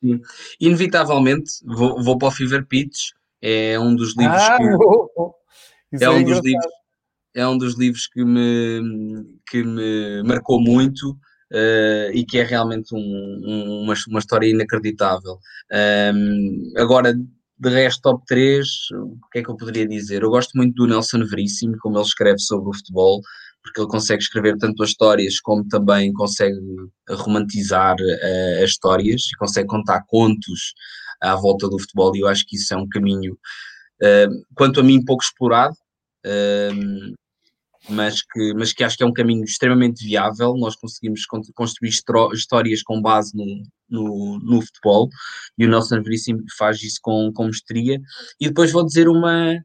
Sim. 0.00 0.20
Inevitavelmente 0.60 1.52
vou, 1.64 2.02
vou 2.02 2.18
para 2.18 2.28
o 2.28 2.30
Fever 2.30 2.66
Pitch, 2.66 3.10
é 3.40 3.78
um 3.78 3.94
dos 3.94 4.16
livros 4.16 4.42
ah, 4.42 4.58
que... 4.58 4.64
é, 6.04 6.06
é 6.06 6.10
um 6.10 6.22
dos 6.22 6.40
livros 6.40 6.79
é 7.34 7.46
um 7.46 7.56
dos 7.56 7.78
livros 7.78 8.06
que 8.06 8.24
me, 8.24 9.40
que 9.48 9.62
me 9.62 10.22
marcou 10.24 10.60
muito 10.60 11.10
uh, 11.10 12.10
e 12.12 12.24
que 12.24 12.38
é 12.38 12.44
realmente 12.44 12.94
um, 12.94 12.98
um, 12.98 13.82
uma, 13.84 13.94
uma 14.08 14.18
história 14.18 14.48
inacreditável. 14.48 15.38
Um, 16.14 16.72
agora, 16.76 17.14
de 17.14 17.68
resto, 17.68 18.02
top 18.02 18.24
3, 18.26 18.66
o 18.92 19.28
que 19.30 19.40
é 19.40 19.42
que 19.42 19.50
eu 19.50 19.56
poderia 19.56 19.86
dizer? 19.86 20.22
Eu 20.22 20.30
gosto 20.30 20.56
muito 20.56 20.74
do 20.74 20.86
Nelson 20.86 21.24
Veríssimo, 21.24 21.76
como 21.80 21.98
ele 21.98 22.06
escreve 22.06 22.38
sobre 22.38 22.70
o 22.70 22.74
futebol, 22.74 23.20
porque 23.62 23.80
ele 23.80 23.88
consegue 23.88 24.22
escrever 24.22 24.56
tanto 24.56 24.82
as 24.82 24.90
histórias 24.90 25.38
como 25.40 25.68
também 25.68 26.12
consegue 26.14 26.58
romantizar 27.10 27.96
uh, 27.96 28.64
as 28.64 28.70
histórias 28.70 29.22
e 29.32 29.36
consegue 29.36 29.68
contar 29.68 30.02
contos 30.06 30.72
à 31.20 31.34
volta 31.36 31.68
do 31.68 31.78
futebol, 31.78 32.16
e 32.16 32.20
eu 32.20 32.28
acho 32.28 32.46
que 32.46 32.56
isso 32.56 32.72
é 32.72 32.76
um 32.76 32.88
caminho, 32.88 33.34
uh, 34.02 34.44
quanto 34.54 34.80
a 34.80 34.82
mim, 34.82 35.04
pouco 35.04 35.22
explorado. 35.22 35.74
Uh, 36.26 37.14
mas 37.88 38.22
que, 38.22 38.52
mas 38.54 38.72
que 38.72 38.84
acho 38.84 38.96
que 38.96 39.02
é 39.02 39.06
um 39.06 39.12
caminho 39.12 39.44
extremamente 39.44 40.04
viável. 40.04 40.54
Nós 40.56 40.76
conseguimos 40.76 41.24
construir 41.54 41.90
histórias 42.32 42.82
com 42.82 43.00
base 43.00 43.36
no, 43.36 43.62
no, 43.88 44.38
no, 44.38 44.60
futebol 44.60 45.08
e 45.56 45.64
o 45.64 45.68
Nelson 45.68 46.02
Veríssimo 46.02 46.42
faz 46.58 46.82
isso 46.82 46.98
com, 47.02 47.32
com 47.32 47.46
mestria. 47.46 48.00
E 48.38 48.48
depois 48.48 48.70
vou 48.70 48.84
dizer 48.84 49.08
uma, 49.08 49.58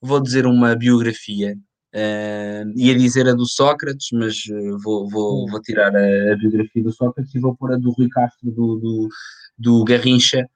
vou 0.00 0.20
dizer 0.20 0.46
uma 0.46 0.76
biografia. 0.76 1.56
Uh, 1.94 2.72
ia 2.74 2.96
dizer 2.96 3.28
a 3.28 3.34
do 3.34 3.46
Sócrates, 3.46 4.08
mas 4.12 4.44
uh, 4.46 4.78
vou, 4.82 5.08
vou, 5.10 5.46
vou 5.46 5.60
tirar 5.60 5.94
a, 5.94 6.32
a, 6.32 6.36
biografia 6.36 6.82
do 6.82 6.90
Sócrates 6.90 7.34
e 7.34 7.38
vou 7.38 7.54
pôr 7.54 7.74
a 7.74 7.76
do 7.76 7.90
Rui 7.90 8.08
Castro 8.08 8.50
do, 8.50 8.78
do, 8.78 9.08
do 9.58 9.84
Garrincha. 9.84 10.48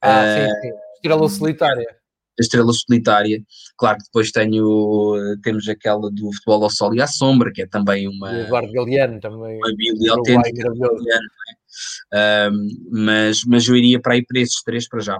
Ah, 0.00 0.22
uh, 0.22 0.46
sim, 0.46 0.60
sim. 0.60 0.76
Estrela 0.96 1.28
solitária 1.28 2.03
a 2.38 2.42
estrela 2.42 2.72
solitária. 2.72 3.42
Claro 3.76 3.98
que 3.98 4.04
depois 4.04 4.30
tenho, 4.30 5.16
temos 5.42 5.68
aquela 5.68 6.10
do 6.10 6.32
futebol 6.32 6.64
ao 6.64 6.70
sol 6.70 6.94
e 6.94 7.00
à 7.00 7.06
sombra, 7.06 7.52
que 7.52 7.62
é 7.62 7.66
também 7.66 8.08
uma. 8.08 8.30
O 8.30 8.40
Eduardo 8.40 8.72
Galeano 8.72 9.20
também. 9.20 9.56
Uma 9.56 9.74
bíblia 9.76 10.12
autêntica. 10.12 10.62
Galeano, 10.62 11.28
é? 12.12 12.48
um, 12.50 12.68
mas, 12.90 13.42
mas 13.46 13.66
eu 13.66 13.76
iria 13.76 14.00
para 14.00 14.14
aí 14.14 14.24
para 14.24 14.40
esses 14.40 14.62
três 14.62 14.88
para 14.88 15.00
já. 15.00 15.18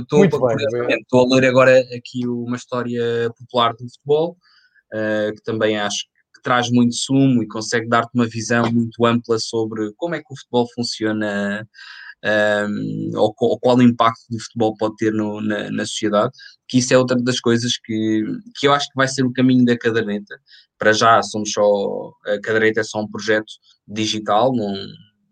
Estou, 0.00 0.20
bem, 0.20 1.00
estou 1.00 1.32
a 1.32 1.36
ler 1.36 1.48
agora 1.48 1.78
aqui 1.96 2.26
uma 2.26 2.56
história 2.56 3.30
popular 3.38 3.72
do 3.72 3.88
futebol, 3.88 4.36
uh, 4.92 5.34
que 5.34 5.42
também 5.42 5.78
acho 5.78 6.04
que 6.34 6.42
traz 6.42 6.70
muito 6.70 6.94
sumo 6.94 7.42
e 7.42 7.48
consegue 7.48 7.88
dar-te 7.88 8.10
uma 8.14 8.26
visão 8.26 8.70
muito 8.72 9.04
ampla 9.04 9.38
sobre 9.38 9.92
como 9.96 10.14
é 10.14 10.18
que 10.18 10.32
o 10.32 10.36
futebol 10.36 10.66
funciona 10.74 11.68
um, 12.24 13.10
ou, 13.14 13.34
ou, 13.38 13.58
qual 13.58 13.80
impacto 13.80 14.22
do 14.30 14.38
futebol 14.38 14.74
pode 14.76 14.96
ter 14.96 15.12
no, 15.12 15.40
na, 15.40 15.70
na, 15.70 15.86
sociedade, 15.86 16.32
que 16.68 16.78
isso 16.78 16.92
é 16.92 16.98
outra 16.98 17.16
das 17.20 17.40
coisas 17.40 17.72
que, 17.84 18.24
que 18.58 18.68
eu 18.68 18.72
acho 18.72 18.86
que 18.88 18.96
vai 18.96 19.08
ser 19.08 19.24
o 19.24 19.32
caminho 19.32 19.64
da 19.64 19.78
caderneta. 19.78 20.38
Para 20.78 20.92
já 20.92 21.22
somos 21.22 21.52
só, 21.52 22.12
a 22.26 22.40
caderneta 22.40 22.80
é 22.80 22.84
só 22.84 23.00
um 23.00 23.08
projeto 23.08 23.52
digital, 23.88 24.54
não, 24.54 24.74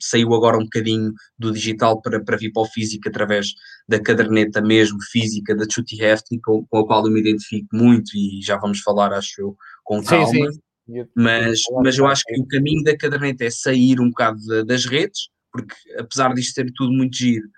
saiu 0.00 0.32
agora 0.34 0.56
um 0.56 0.64
bocadinho 0.64 1.12
do 1.38 1.52
digital 1.52 2.00
para, 2.00 2.22
para 2.22 2.36
vir 2.36 2.52
para 2.52 2.62
o 2.62 2.66
físico 2.66 3.08
através 3.08 3.48
da 3.88 4.00
caderneta 4.00 4.60
mesmo 4.60 4.98
física 5.10 5.54
da 5.54 5.66
Chuty 5.70 6.02
Hefty, 6.02 6.40
com, 6.40 6.64
com 6.66 6.78
a 6.78 6.86
qual 6.86 7.06
eu 7.06 7.12
me 7.12 7.20
identifico 7.20 7.68
muito 7.72 8.16
e 8.16 8.40
já 8.42 8.56
vamos 8.56 8.80
falar, 8.80 9.12
acho 9.12 9.40
eu, 9.40 9.56
com 9.84 10.02
calma. 10.02 10.26
Sim, 10.26 10.50
sim. 10.52 11.04
Mas, 11.14 11.60
mas 11.82 11.98
eu 11.98 12.06
acho 12.06 12.22
que 12.26 12.40
o 12.40 12.46
caminho 12.46 12.82
da 12.82 12.96
caderneta 12.96 13.44
é 13.44 13.50
sair 13.50 14.00
um 14.00 14.08
bocado 14.08 14.38
das 14.64 14.86
redes, 14.86 15.28
porque 15.52 15.74
apesar 15.98 16.32
disto 16.34 16.54
ser 16.54 16.72
tudo 16.74 16.92
muito 16.92 17.16
giro, 17.16 17.48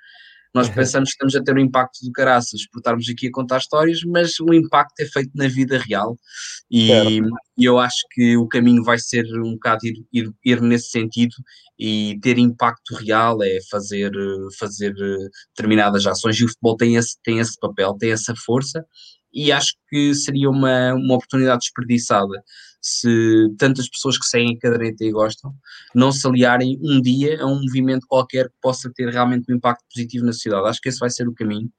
nós 0.54 0.68
uhum. 0.68 0.74
pensamos 0.74 1.10
que 1.10 1.14
estamos 1.14 1.36
a 1.36 1.42
ter 1.42 1.56
um 1.56 1.60
impacto 1.60 2.04
do 2.04 2.10
caraças 2.10 2.66
por 2.68 2.78
estarmos 2.78 3.08
aqui 3.08 3.28
a 3.28 3.32
contar 3.32 3.58
histórias, 3.58 4.02
mas 4.04 4.38
o 4.40 4.52
impacto 4.52 4.98
é 5.00 5.06
feito 5.06 5.30
na 5.34 5.46
vida 5.46 5.78
real. 5.78 6.18
E, 6.70 7.20
e 7.56 7.64
eu 7.64 7.78
acho 7.78 8.04
que 8.10 8.36
o 8.36 8.48
caminho 8.48 8.82
vai 8.82 8.98
ser 8.98 9.24
um 9.44 9.52
bocado 9.52 9.86
ir, 9.86 10.04
ir, 10.12 10.30
ir, 10.44 10.60
nesse 10.60 10.90
sentido 10.90 11.34
e 11.78 12.18
ter 12.20 12.36
impacto 12.38 12.96
real 12.96 13.42
é 13.42 13.58
fazer, 13.70 14.10
fazer 14.58 14.92
determinadas 15.54 16.04
ações. 16.06 16.36
E 16.40 16.44
o 16.44 16.48
futebol 16.48 16.76
tem 16.76 16.96
esse, 16.96 17.16
tem 17.22 17.38
esse 17.38 17.58
papel, 17.60 17.96
tem 17.96 18.10
essa 18.10 18.34
força 18.44 18.84
e 19.32 19.52
acho 19.52 19.74
que 19.88 20.12
seria 20.14 20.50
uma, 20.50 20.94
uma 20.94 21.14
oportunidade 21.14 21.60
desperdiçada 21.60 22.42
se 22.80 23.54
tantas 23.58 23.88
pessoas 23.88 24.18
que 24.18 24.24
seguem 24.24 24.56
a 24.56 24.58
caderneta 24.58 25.04
e 25.04 25.10
gostam, 25.10 25.54
não 25.94 26.10
se 26.12 26.26
aliarem 26.26 26.78
um 26.82 27.00
dia 27.00 27.42
a 27.42 27.46
um 27.46 27.60
movimento 27.60 28.06
qualquer 28.08 28.48
que 28.48 28.56
possa 28.60 28.90
ter 28.94 29.10
realmente 29.10 29.50
um 29.50 29.56
impacto 29.56 29.84
positivo 29.92 30.24
na 30.24 30.32
sociedade. 30.32 30.68
Acho 30.68 30.80
que 30.80 30.88
esse 30.88 30.98
vai 30.98 31.10
ser 31.10 31.28
o 31.28 31.34
caminho. 31.34 31.70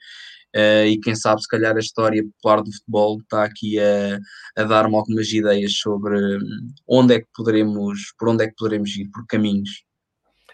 Uh, 0.56 0.86
e 0.86 1.00
quem 1.00 1.16
sabe, 1.16 1.42
se 1.42 1.48
calhar, 1.48 1.76
a 1.76 1.80
história 1.80 2.24
popular 2.24 2.62
do 2.62 2.72
futebol 2.72 3.20
está 3.22 3.46
aqui 3.46 3.80
a, 3.80 4.20
a 4.58 4.64
dar-me 4.64 4.96
algumas 4.96 5.32
ideias 5.32 5.78
sobre 5.78 6.18
hum, 6.38 6.74
onde 6.88 7.16
é 7.16 7.20
que 7.22 7.28
poderemos, 7.34 8.14
por 8.20 8.28
onde 8.28 8.44
é 8.44 8.48
que 8.48 8.56
poderemos 8.58 8.94
ir, 8.98 9.10
por 9.12 9.26
caminhos. 9.28 9.84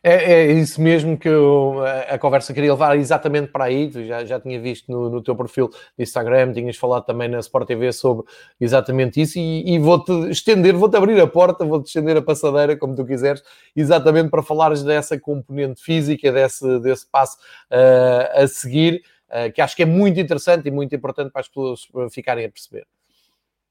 É, 0.08 0.32
é, 0.32 0.52
isso 0.54 0.82
mesmo 0.82 1.18
que 1.18 1.28
eu, 1.28 1.84
a, 2.08 2.18
conversa 2.18 2.54
queria 2.54 2.72
levar 2.72 2.98
exatamente 2.98 3.52
para 3.52 3.66
aí. 3.66 3.90
Tu 3.90 4.06
já, 4.06 4.24
já 4.24 4.40
tinha 4.40 4.58
visto 4.58 4.90
no, 4.90 5.10
no, 5.10 5.22
teu 5.22 5.36
perfil 5.36 5.68
de 5.68 6.04
Instagram, 6.04 6.54
tinhas 6.54 6.78
falado 6.78 7.04
também 7.04 7.28
na 7.28 7.40
Sport 7.40 7.68
TV 7.68 7.92
sobre 7.92 8.26
exatamente 8.58 9.20
isso. 9.20 9.38
E, 9.38 9.70
e 9.70 9.78
vou-te 9.78 10.14
estender, 10.30 10.74
vou-te 10.78 10.96
abrir 10.96 11.20
a 11.20 11.28
porta, 11.28 11.66
vou-te 11.66 11.88
estender 11.88 12.16
a 12.16 12.22
passadeira, 12.22 12.78
como 12.78 12.96
tu 12.96 13.06
quiseres, 13.06 13.44
exatamente 13.76 14.30
para 14.30 14.42
falares 14.42 14.82
dessa 14.82 15.20
componente 15.20 15.84
física, 15.84 16.32
desse, 16.32 16.80
desse 16.80 17.06
passo 17.12 17.36
uh, 17.70 18.44
a 18.44 18.48
seguir, 18.48 19.04
uh, 19.28 19.52
que 19.52 19.60
acho 19.60 19.76
que 19.76 19.84
é 19.84 19.86
muito 19.86 20.18
interessante 20.22 20.70
e 20.70 20.72
muito 20.72 20.96
importante 20.96 21.32
para 21.32 21.42
as 21.42 21.50
pessoas 21.50 21.86
ficarem 22.14 22.46
a 22.46 22.50
perceber. 22.50 22.88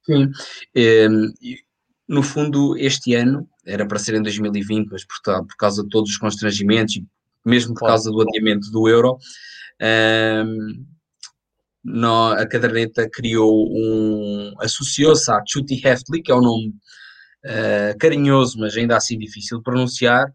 Sim. 0.03 0.31
No 2.09 2.23
fundo, 2.23 2.77
este 2.79 3.15
ano 3.15 3.49
era 3.65 3.87
para 3.87 3.99
ser 3.99 4.15
em 4.15 4.23
2020, 4.23 4.89
mas 4.91 5.05
por, 5.05 5.45
por 5.45 5.57
causa 5.57 5.83
de 5.83 5.89
todos 5.89 6.11
os 6.11 6.19
constrangimentos 6.19 6.97
e 6.97 7.07
mesmo 7.45 7.75
por 7.75 7.87
causa 7.87 8.11
do 8.11 8.21
adiamento 8.21 8.71
do 8.71 8.89
euro, 8.89 9.19
um, 10.45 10.85
no, 11.85 12.33
a 12.33 12.47
caderneta 12.47 13.09
criou 13.09 13.69
um. 13.69 14.55
associou-se 14.61 15.31
à 15.31 15.41
Chuty 15.47 15.81
Heftly, 15.87 16.23
que 16.23 16.33
é 16.33 16.35
um 16.35 16.41
nome 16.41 16.75
uh, 17.45 17.97
carinhoso, 17.99 18.59
mas 18.59 18.77
ainda 18.77 18.97
assim 18.97 19.17
difícil 19.17 19.59
de 19.59 19.63
pronunciar, 19.63 20.27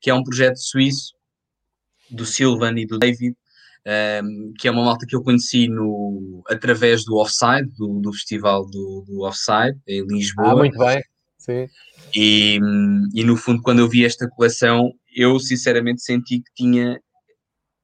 que 0.00 0.10
é 0.10 0.14
um 0.14 0.24
projeto 0.24 0.56
suíço 0.56 1.14
do 2.10 2.26
Silvan 2.26 2.74
e 2.76 2.86
do 2.86 2.98
David, 2.98 3.36
um, 4.24 4.52
que 4.58 4.66
é 4.66 4.70
uma 4.70 4.84
malta 4.84 5.06
que 5.06 5.14
eu 5.14 5.22
conheci 5.22 5.68
no, 5.68 6.42
através 6.48 7.04
do 7.04 7.16
Offside, 7.16 7.70
do, 7.76 8.00
do 8.00 8.12
festival 8.12 8.66
do, 8.66 9.04
do 9.06 9.22
Offside, 9.22 9.78
em 9.86 10.04
Lisboa. 10.04 10.50
Ah, 10.50 10.56
muito 10.56 10.78
bem. 10.78 11.00
E, 12.14 12.58
e 13.14 13.24
no 13.24 13.36
fundo, 13.36 13.62
quando 13.62 13.80
eu 13.80 13.88
vi 13.88 14.04
esta 14.04 14.28
coleção, 14.28 14.92
eu 15.14 15.38
sinceramente 15.38 16.02
senti 16.02 16.40
que 16.40 16.54
tinha 16.54 17.00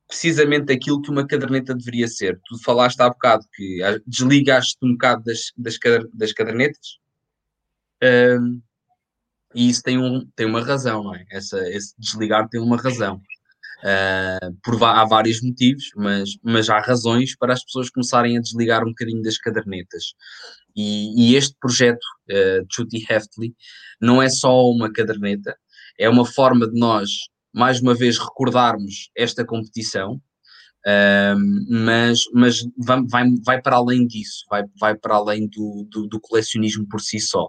precisamente 0.06 0.70
aquilo 0.70 1.00
que 1.00 1.10
uma 1.10 1.26
caderneta 1.26 1.74
deveria 1.74 2.06
ser. 2.06 2.38
Tu 2.46 2.62
falaste 2.62 3.00
há 3.00 3.08
bocado 3.08 3.46
que 3.54 3.78
desligaste 4.06 4.76
um 4.82 4.92
bocado 4.92 5.24
das, 5.24 5.52
das, 5.56 5.78
das 6.12 6.32
cadernetas. 6.32 6.98
Um, 8.02 8.60
e 9.54 9.70
isso 9.70 9.82
tem, 9.82 9.98
um, 9.98 10.26
tem 10.36 10.46
uma 10.46 10.62
razão, 10.62 11.04
não 11.04 11.14
é? 11.14 11.24
Essa, 11.30 11.66
esse 11.70 11.94
desligar 11.98 12.48
tem 12.48 12.60
uma 12.60 12.76
razão. 12.76 13.22
Uh, 13.82 14.54
por, 14.62 14.82
há 14.84 15.04
vários 15.04 15.42
motivos, 15.42 15.90
mas, 15.96 16.30
mas 16.42 16.68
há 16.70 16.78
razões 16.78 17.36
para 17.36 17.52
as 17.52 17.64
pessoas 17.64 17.90
começarem 17.90 18.36
a 18.36 18.40
desligar 18.40 18.82
um 18.82 18.90
bocadinho 18.90 19.22
das 19.22 19.38
cadernetas. 19.38 20.14
E, 20.76 21.32
e 21.32 21.36
este 21.36 21.56
projeto, 21.60 22.04
uh, 22.30 22.64
Chuty 22.70 23.04
Heftly, 23.08 23.54
não 24.00 24.22
é 24.22 24.28
só 24.28 24.68
uma 24.68 24.92
caderneta, 24.92 25.56
é 25.98 26.08
uma 26.08 26.24
forma 26.24 26.68
de 26.68 26.78
nós, 26.78 27.10
mais 27.52 27.80
uma 27.80 27.94
vez, 27.94 28.18
recordarmos 28.18 29.10
esta 29.16 29.44
competição, 29.44 30.20
uh, 30.86 31.36
mas, 31.68 32.20
mas 32.32 32.60
vai, 32.78 33.02
vai, 33.06 33.24
vai, 33.44 33.60
para 33.62 33.76
além 33.76 34.06
disso, 34.06 34.44
vai, 34.50 34.62
vai 34.80 34.96
para 34.96 35.16
além 35.16 35.48
do, 35.48 35.86
do, 35.90 36.06
do, 36.06 36.20
colecionismo 36.20 36.86
por 36.88 37.00
si 37.00 37.20
só. 37.20 37.48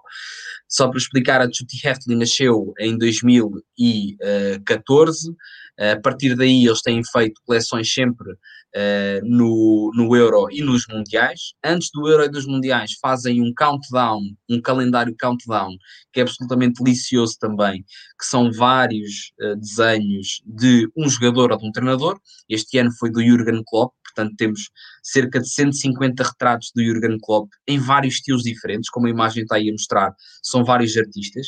Só 0.67 0.89
para 0.89 0.97
explicar, 0.97 1.41
a 1.41 1.45
Chuty 1.45 1.85
Heftly 1.85 2.15
nasceu 2.15 2.73
em 2.79 2.97
2014, 2.97 5.31
a 5.77 5.99
partir 6.01 6.35
daí 6.35 6.65
eles 6.65 6.81
têm 6.81 7.01
feito 7.03 7.41
coleções 7.45 7.91
sempre 7.91 8.35
uh, 8.75 9.25
no, 9.25 9.91
no 9.95 10.15
Euro 10.15 10.47
e 10.51 10.61
nos 10.61 10.85
Mundiais. 10.87 11.53
Antes 11.63 11.89
do 11.93 12.07
Euro 12.07 12.23
e 12.23 12.29
dos 12.29 12.45
Mundiais 12.45 12.93
fazem 13.01 13.41
um 13.41 13.53
countdown, 13.53 14.21
um 14.49 14.61
calendário 14.61 15.15
countdown, 15.19 15.75
que 16.11 16.19
é 16.19 16.23
absolutamente 16.23 16.83
delicioso 16.83 17.37
também, 17.39 17.83
que 18.19 18.25
são 18.25 18.51
vários 18.51 19.31
uh, 19.41 19.55
desenhos 19.55 20.41
de 20.45 20.87
um 20.97 21.09
jogador 21.09 21.51
ou 21.51 21.57
de 21.57 21.65
um 21.65 21.71
treinador. 21.71 22.19
Este 22.49 22.77
ano 22.77 22.91
foi 22.99 23.11
do 23.11 23.23
Jurgen 23.23 23.61
Klopp, 23.65 23.93
portanto 24.03 24.35
temos 24.37 24.69
cerca 25.01 25.39
de 25.39 25.49
150 25.49 26.23
retratos 26.23 26.71
do 26.75 26.83
Jurgen 26.83 27.17
Klopp 27.21 27.49
em 27.67 27.79
vários 27.79 28.15
estilos 28.15 28.43
diferentes, 28.43 28.89
como 28.89 29.07
a 29.07 29.09
imagem 29.09 29.43
está 29.43 29.55
aí 29.55 29.69
a 29.69 29.71
mostrar, 29.71 30.13
são 30.41 30.63
vários 30.63 30.95
artistas 30.97 31.47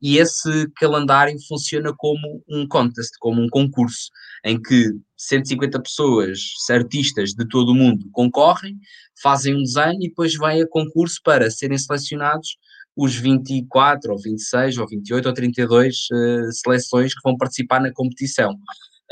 e 0.00 0.18
esse 0.18 0.68
calendário 0.76 1.36
funciona 1.48 1.92
como 1.96 2.42
um 2.48 2.66
contest, 2.66 3.12
como 3.18 3.42
um 3.42 3.48
concurso, 3.48 4.10
em 4.44 4.60
que 4.60 4.92
150 5.16 5.80
pessoas, 5.80 6.38
artistas 6.70 7.30
de 7.30 7.48
todo 7.48 7.70
o 7.70 7.74
mundo, 7.74 8.08
concorrem, 8.12 8.78
fazem 9.22 9.54
um 9.54 9.62
desenho 9.62 10.02
e 10.02 10.08
depois 10.08 10.34
vai 10.34 10.60
a 10.60 10.68
concurso 10.68 11.20
para 11.24 11.50
serem 11.50 11.78
selecionados 11.78 12.56
os 12.96 13.14
24, 13.14 14.10
ou 14.10 14.18
26, 14.18 14.78
ou 14.78 14.88
28, 14.88 15.26
ou 15.26 15.34
32 15.34 15.96
uh, 16.12 16.52
seleções 16.52 17.14
que 17.14 17.20
vão 17.22 17.36
participar 17.36 17.80
na 17.80 17.92
competição. 17.92 18.52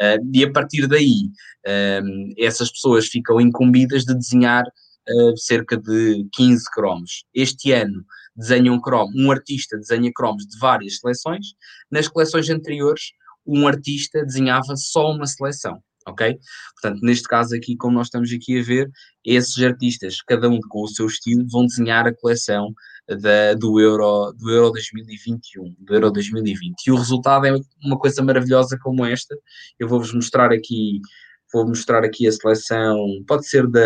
Uh, 0.01 0.31
e 0.33 0.42
a 0.42 0.51
partir 0.51 0.87
daí, 0.87 1.29
uh, 1.66 2.35
essas 2.38 2.70
pessoas 2.70 3.07
ficam 3.07 3.40
incumbidas 3.40 4.05
de 4.05 4.14
desenhar 4.14 4.64
uh, 4.64 5.37
cerca 5.37 5.77
de 5.77 6.27
15 6.33 6.64
cromos. 6.73 7.25
Este 7.35 7.73
ano 7.73 8.05
desenham 8.37 8.81
cromo, 8.81 9.12
um 9.16 9.31
artista 9.31 9.77
desenha 9.77 10.11
cromos 10.14 10.47
de 10.47 10.59
várias 10.59 10.99
seleções, 10.99 11.47
nas 11.90 12.09
coleções 12.09 12.49
anteriores 12.51 13.12
um 13.47 13.66
artista 13.66 14.25
desenhava 14.25 14.77
só 14.77 15.11
uma 15.11 15.27
seleção, 15.27 15.83
ok? 16.07 16.38
Portanto, 16.81 17.01
neste 17.03 17.29
caso 17.29 17.55
aqui, 17.55 17.77
como 17.77 17.94
nós 17.94 18.07
estamos 18.07 18.33
aqui 18.33 18.59
a 18.59 18.62
ver, 18.62 18.90
esses 19.25 19.62
artistas, 19.62 20.23
cada 20.23 20.49
um 20.49 20.59
com 20.68 20.83
o 20.83 20.88
seu 20.88 21.07
estilo, 21.07 21.47
vão 21.51 21.66
desenhar 21.66 22.07
a 22.07 22.14
coleção 22.14 22.73
da, 23.09 23.55
do, 23.55 23.81
Euro, 23.81 24.33
do 24.33 24.51
Euro 24.51 24.73
2021, 24.73 25.75
do 25.79 25.94
Euro 25.94 26.11
2020. 26.11 26.87
E 26.87 26.90
o 26.90 26.97
resultado 26.97 27.47
é 27.47 27.55
uma 27.85 27.99
coisa 27.99 28.23
maravilhosa 28.23 28.79
como 28.83 29.05
esta. 29.05 29.37
Eu 29.79 29.88
vou-vos 29.88 30.12
mostrar 30.14 30.53
aqui 30.53 31.01
vou 31.55 31.69
mostrar 31.69 32.05
aqui 32.05 32.27
a 32.27 32.33
seleção, 32.33 32.99
pode 33.27 33.47
ser 33.47 33.67
da, 33.69 33.81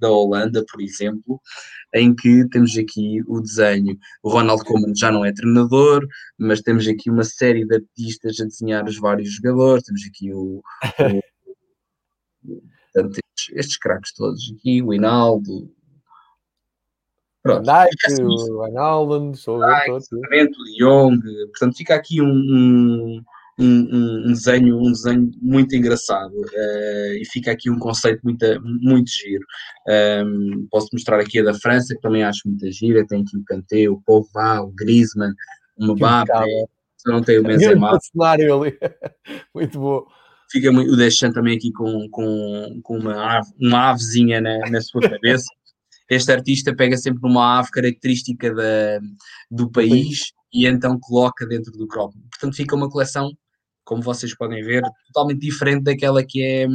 da 0.00 0.10
Holanda, 0.10 0.64
por 0.70 0.80
exemplo, 0.80 1.40
em 1.94 2.14
que 2.14 2.48
temos 2.48 2.76
aqui 2.78 3.22
o 3.28 3.40
desenho. 3.40 3.98
O 4.22 4.30
Ronald 4.30 4.64
Koeman 4.64 4.94
já 4.96 5.12
não 5.12 5.24
é 5.24 5.32
treinador, 5.32 6.06
mas 6.38 6.62
temos 6.62 6.88
aqui 6.88 7.10
uma 7.10 7.22
série 7.22 7.66
de 7.66 7.76
artistas 7.76 8.40
a 8.40 8.44
desenhar 8.44 8.84
os 8.86 8.98
vários 8.98 9.30
jogadores. 9.34 9.84
Temos 9.84 10.00
aqui 10.08 10.32
o. 10.32 10.62
o 10.62 11.22
portanto, 12.94 13.20
estes, 13.36 13.56
estes 13.56 13.78
craques 13.78 14.14
todos 14.14 14.40
aqui, 14.58 14.82
o 14.82 14.94
Hinaldo. 14.94 15.70
Pronto. 17.42 17.66
Nike, 17.66 18.22
o 18.22 18.56
Ronaldo, 18.56 19.32
o 20.58 20.68
Young. 20.80 21.20
Portanto, 21.48 21.76
fica 21.76 21.94
aqui 21.94 22.22
um, 22.22 22.28
um 22.28 23.22
um, 23.58 24.28
um, 24.28 24.32
desenho, 24.32 24.78
um 24.78 24.92
desenho 24.92 25.30
muito 25.40 25.76
engraçado 25.76 26.32
uh, 26.32 27.14
e 27.14 27.22
fica 27.30 27.52
aqui 27.52 27.70
um 27.70 27.78
conceito 27.78 28.20
muito, 28.24 28.44
muito 28.62 29.10
giro. 29.10 29.44
Um, 30.24 30.66
posso 30.70 30.88
mostrar 30.92 31.20
aqui 31.20 31.40
a 31.40 31.44
da 31.44 31.54
França, 31.54 31.94
que 31.94 32.00
também 32.00 32.24
acho 32.24 32.40
muito 32.46 32.70
gira. 32.72 33.06
Tem 33.06 33.22
aqui 33.22 33.36
o 33.36 33.44
Kanté, 33.44 33.88
o 33.88 34.00
Pogba, 34.00 34.62
o 34.62 34.72
Griezmann, 34.72 35.32
o 35.76 35.94
Mbappé. 35.94 36.44
Se 36.96 37.10
não 37.10 37.20
tem 37.20 37.38
o 37.38 37.42
Benzema. 37.42 37.98
cenário 38.00 38.62
ali. 38.62 38.78
muito 39.54 39.78
bom. 39.78 40.04
Fica 40.50 40.70
muito, 40.70 40.92
o 40.92 40.96
Deschamps 40.96 41.34
também 41.34 41.56
aqui 41.56 41.72
com, 41.72 42.08
com, 42.10 42.80
com 42.82 42.98
uma, 42.98 43.38
ave, 43.38 43.48
uma 43.60 43.90
avezinha 43.90 44.40
na, 44.40 44.58
na 44.70 44.80
sua 44.80 45.00
cabeça. 45.00 45.46
este 46.10 46.30
artista 46.30 46.76
pega 46.76 46.96
sempre 46.96 47.26
uma 47.26 47.58
ave 47.58 47.70
característica 47.70 48.54
da, 48.54 49.00
do 49.50 49.70
país 49.70 50.32
e 50.52 50.66
então 50.66 50.98
coloca 51.00 51.46
dentro 51.46 51.72
do 51.72 51.86
crop. 51.86 52.14
Portanto, 52.30 52.54
fica 52.54 52.76
uma 52.76 52.90
coleção 52.90 53.30
como 53.84 54.02
vocês 54.02 54.36
podem 54.36 54.62
ver, 54.62 54.82
totalmente 55.08 55.40
diferente 55.40 55.84
daquela 55.84 56.24
que 56.24 56.42
é, 56.42 56.66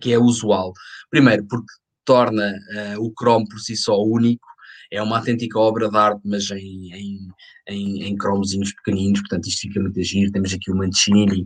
que 0.00 0.12
é 0.12 0.18
usual. 0.18 0.72
Primeiro, 1.10 1.46
porque 1.46 1.72
torna 2.04 2.52
uh, 2.96 3.04
o 3.04 3.12
Chrome 3.18 3.48
por 3.48 3.58
si 3.60 3.76
só 3.76 4.02
único, 4.02 4.46
é 4.90 5.00
uma 5.00 5.18
autêntica 5.18 5.58
obra 5.58 5.88
de 5.88 5.96
arte, 5.96 6.20
mas 6.24 6.50
em, 6.50 6.92
em, 6.92 7.28
em, 7.68 8.02
em 8.04 8.16
cromozinhos 8.16 8.72
pequeninos, 8.72 9.20
portanto 9.20 9.46
isto 9.46 9.60
fica 9.60 9.80
muito 9.80 10.02
giro. 10.02 10.32
Temos 10.32 10.52
aqui 10.52 10.70
o 10.70 10.76
Mancini, 10.76 11.42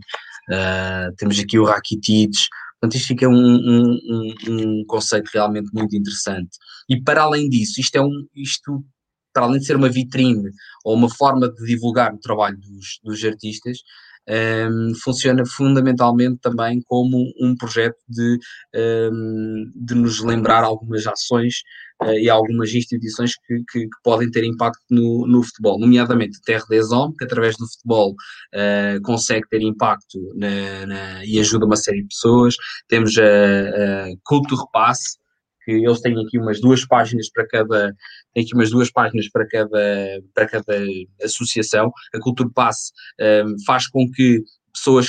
uh, 0.49 1.15
temos 1.17 1.37
aqui 1.37 1.59
o 1.59 1.65
Rakitic, 1.65 2.33
portanto 2.79 2.95
isto 2.97 3.07
fica 3.07 3.29
um, 3.29 3.33
um, 3.35 3.99
um, 4.09 4.33
um, 4.49 4.85
conceito 4.87 5.29
realmente 5.31 5.69
muito 5.73 5.95
interessante. 5.95 6.57
E 6.89 6.99
para 6.99 7.21
além 7.21 7.47
disso, 7.49 7.79
isto 7.79 7.95
é 7.95 8.01
um, 8.01 8.27
isto 8.35 8.83
para 9.31 9.45
além 9.45 9.59
de 9.59 9.65
ser 9.65 9.75
uma 9.75 9.89
vitrine 9.89 10.49
ou 10.83 10.95
uma 10.95 11.09
forma 11.09 11.51
de 11.51 11.65
divulgar 11.65 12.13
o 12.13 12.19
trabalho 12.19 12.57
dos, 12.57 12.99
dos 13.03 13.23
artistas, 13.23 13.79
um, 14.29 14.93
funciona 15.03 15.43
fundamentalmente 15.45 16.37
também 16.41 16.81
como 16.85 17.31
um 17.39 17.55
projeto 17.55 17.97
de, 18.07 18.39
um, 18.75 19.71
de 19.75 19.95
nos 19.95 20.21
lembrar 20.21 20.63
algumas 20.63 21.05
ações 21.05 21.61
uh, 22.03 22.11
e 22.11 22.29
algumas 22.29 22.73
instituições 22.73 23.33
que, 23.35 23.57
que, 23.71 23.79
que, 23.81 23.97
podem 24.03 24.29
ter 24.29 24.43
impacto 24.43 24.81
no, 24.89 25.27
no 25.27 25.43
futebol, 25.43 25.79
nomeadamente 25.79 26.41
Terre 26.43 26.65
des 26.69 26.91
Hommes, 26.91 27.15
que 27.17 27.25
através 27.25 27.55
do 27.57 27.67
futebol 27.67 28.11
uh, 28.11 29.01
consegue 29.03 29.47
ter 29.49 29.61
impacto 29.61 30.19
na, 30.35 30.85
na, 30.85 31.25
e 31.25 31.39
ajuda 31.39 31.65
uma 31.65 31.75
série 31.75 32.01
de 32.01 32.07
pessoas. 32.07 32.55
Temos 32.87 33.17
a, 33.17 33.23
a 33.23 34.07
Culture 34.23 34.63
Pass, 34.73 35.17
que 35.65 35.71
eles 35.71 36.01
têm 36.01 36.13
aqui 36.13 36.37
umas 36.37 36.61
duas 36.61 36.85
páginas 36.85 37.29
para 37.29 37.47
cada, 37.47 37.93
tem 38.33 38.43
aqui 38.43 38.53
umas 38.53 38.69
duas 38.69 38.91
páginas 38.91 39.29
para 39.29 39.47
cada, 39.47 40.21
para 40.33 40.47
cada 40.47 40.77
associação. 41.23 41.91
A 42.13 42.19
Cultura 42.19 42.49
Pass 42.53 42.91
um, 43.19 43.55
faz 43.65 43.87
com 43.87 44.09
que 44.11 44.43
pessoas 44.75 45.07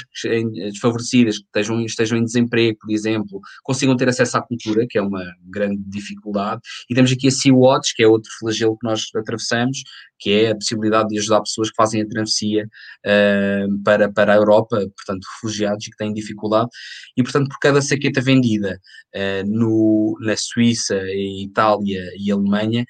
desfavorecidas, 0.73 1.39
que 1.39 1.45
estejam, 1.45 1.85
estejam 1.85 2.19
em 2.19 2.25
desemprego, 2.25 2.79
por 2.81 2.91
exemplo, 2.91 3.41
consigam 3.63 3.97
ter 3.97 4.09
acesso 4.09 4.39
à 4.39 4.43
cultura, 4.43 4.87
que 4.89 4.99
é 4.99 5.03
uma 5.03 5.25
grande 5.45 5.83
dificuldade. 5.87 6.61
E 6.89 6.95
temos 6.95 7.13
aqui 7.13 7.29
a 7.29 7.31
Sea-Watch, 7.31 7.95
que 7.95 8.03
é 8.03 8.07
outro 8.07 8.31
flagelo 8.39 8.77
que 8.79 8.87
nós 8.87 9.05
atravessamos, 9.15 9.83
que 10.19 10.31
é 10.31 10.51
a 10.51 10.55
possibilidade 10.55 11.09
de 11.09 11.19
ajudar 11.19 11.41
pessoas 11.41 11.71
que 11.71 11.77
fazem 11.77 12.03
a 12.03 12.09
travessia 12.09 12.65
uh, 12.65 13.83
para, 13.83 14.11
para 14.11 14.33
a 14.33 14.37
Europa, 14.37 14.79
portanto, 14.97 15.27
refugiados 15.35 15.87
e 15.87 15.91
que 15.91 15.97
têm 15.97 16.13
dificuldade. 16.13 16.69
E, 17.17 17.23
portanto, 17.23 17.49
por 17.49 17.59
cada 17.61 17.83
saqueta 17.83 18.21
vendida 18.21 18.81
uh, 19.15 19.47
no, 19.47 20.17
na 20.21 20.37
Suíça, 20.37 20.99
Itália 21.43 22.03
e 22.19 22.31
Alemanha, 22.31 22.87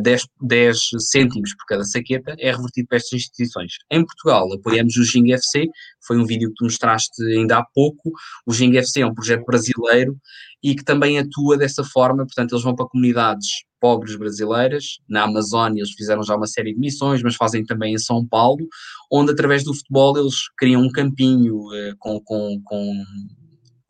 10, 0.00 0.22
eh, 0.22 0.26
10 0.40 0.78
cêntimos 0.98 1.54
por 1.54 1.66
cada 1.66 1.84
saqueta 1.84 2.34
é 2.38 2.50
revertido 2.50 2.88
para 2.88 2.96
estas 2.96 3.12
instituições. 3.14 3.72
Em 3.90 4.04
Portugal, 4.04 4.52
apoiamos 4.52 4.96
o 4.96 5.04
Ging 5.04 5.32
FC, 5.32 5.68
foi 6.06 6.18
um 6.18 6.26
vídeo 6.26 6.48
que 6.50 6.54
tu 6.56 6.64
mostraste 6.64 7.22
ainda 7.24 7.58
há 7.58 7.64
pouco. 7.74 8.12
O 8.46 8.52
Ging 8.52 8.76
FC 8.76 9.00
é 9.00 9.06
um 9.06 9.14
projeto 9.14 9.44
brasileiro 9.44 10.16
e 10.62 10.74
que 10.74 10.84
também 10.84 11.18
atua 11.18 11.56
dessa 11.56 11.84
forma, 11.84 12.24
portanto, 12.24 12.52
eles 12.52 12.64
vão 12.64 12.74
para 12.74 12.86
comunidades 12.86 13.48
pobres 13.80 14.16
brasileiras. 14.16 14.98
Na 15.08 15.24
Amazónia, 15.24 15.80
eles 15.80 15.92
fizeram 15.92 16.22
já 16.22 16.34
uma 16.34 16.46
série 16.46 16.72
de 16.72 16.80
missões, 16.80 17.22
mas 17.22 17.36
fazem 17.36 17.64
também 17.64 17.94
em 17.94 17.98
São 17.98 18.26
Paulo, 18.26 18.66
onde 19.12 19.32
através 19.32 19.62
do 19.64 19.74
futebol 19.74 20.16
eles 20.18 20.34
criam 20.56 20.82
um 20.82 20.90
campinho 20.90 21.56
uh, 21.56 21.96
com, 21.98 22.20
com, 22.20 22.60
com 22.64 23.04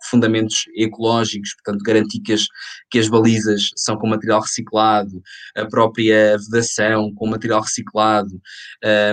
fundamentos 0.09 0.65
ecológicos, 0.77 1.55
portanto, 1.55 1.83
garantir 1.83 2.21
que 2.21 2.33
as, 2.33 2.47
que 2.91 2.99
as 2.99 3.09
balizas 3.09 3.71
são 3.77 3.97
com 3.97 4.07
material 4.07 4.41
reciclado, 4.41 5.23
a 5.57 5.65
própria 5.67 6.37
vedação 6.39 7.13
com 7.15 7.27
material 7.27 7.61
reciclado, 7.61 8.41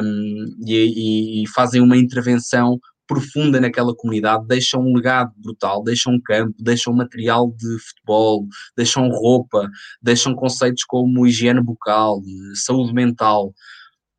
um, 0.01 0.45
e, 0.65 1.43
e, 1.43 1.47
fazem 1.49 1.81
uma 1.81 1.97
intervenção 1.97 2.79
profunda 3.07 3.59
naquela 3.59 3.93
comunidade, 3.95 4.47
deixam 4.47 4.81
um 4.81 4.95
legado 4.95 5.31
brutal, 5.37 5.83
deixam 5.83 6.13
um 6.13 6.21
campo, 6.21 6.55
deixam 6.59 6.93
material 6.93 7.53
de 7.57 7.79
futebol, 7.79 8.47
deixam 8.77 9.09
roupa, 9.09 9.69
deixam 10.01 10.33
conceitos 10.33 10.83
como 10.85 11.27
higiene 11.27 11.61
bucal, 11.61 12.21
saúde 12.55 12.93
mental 12.93 13.53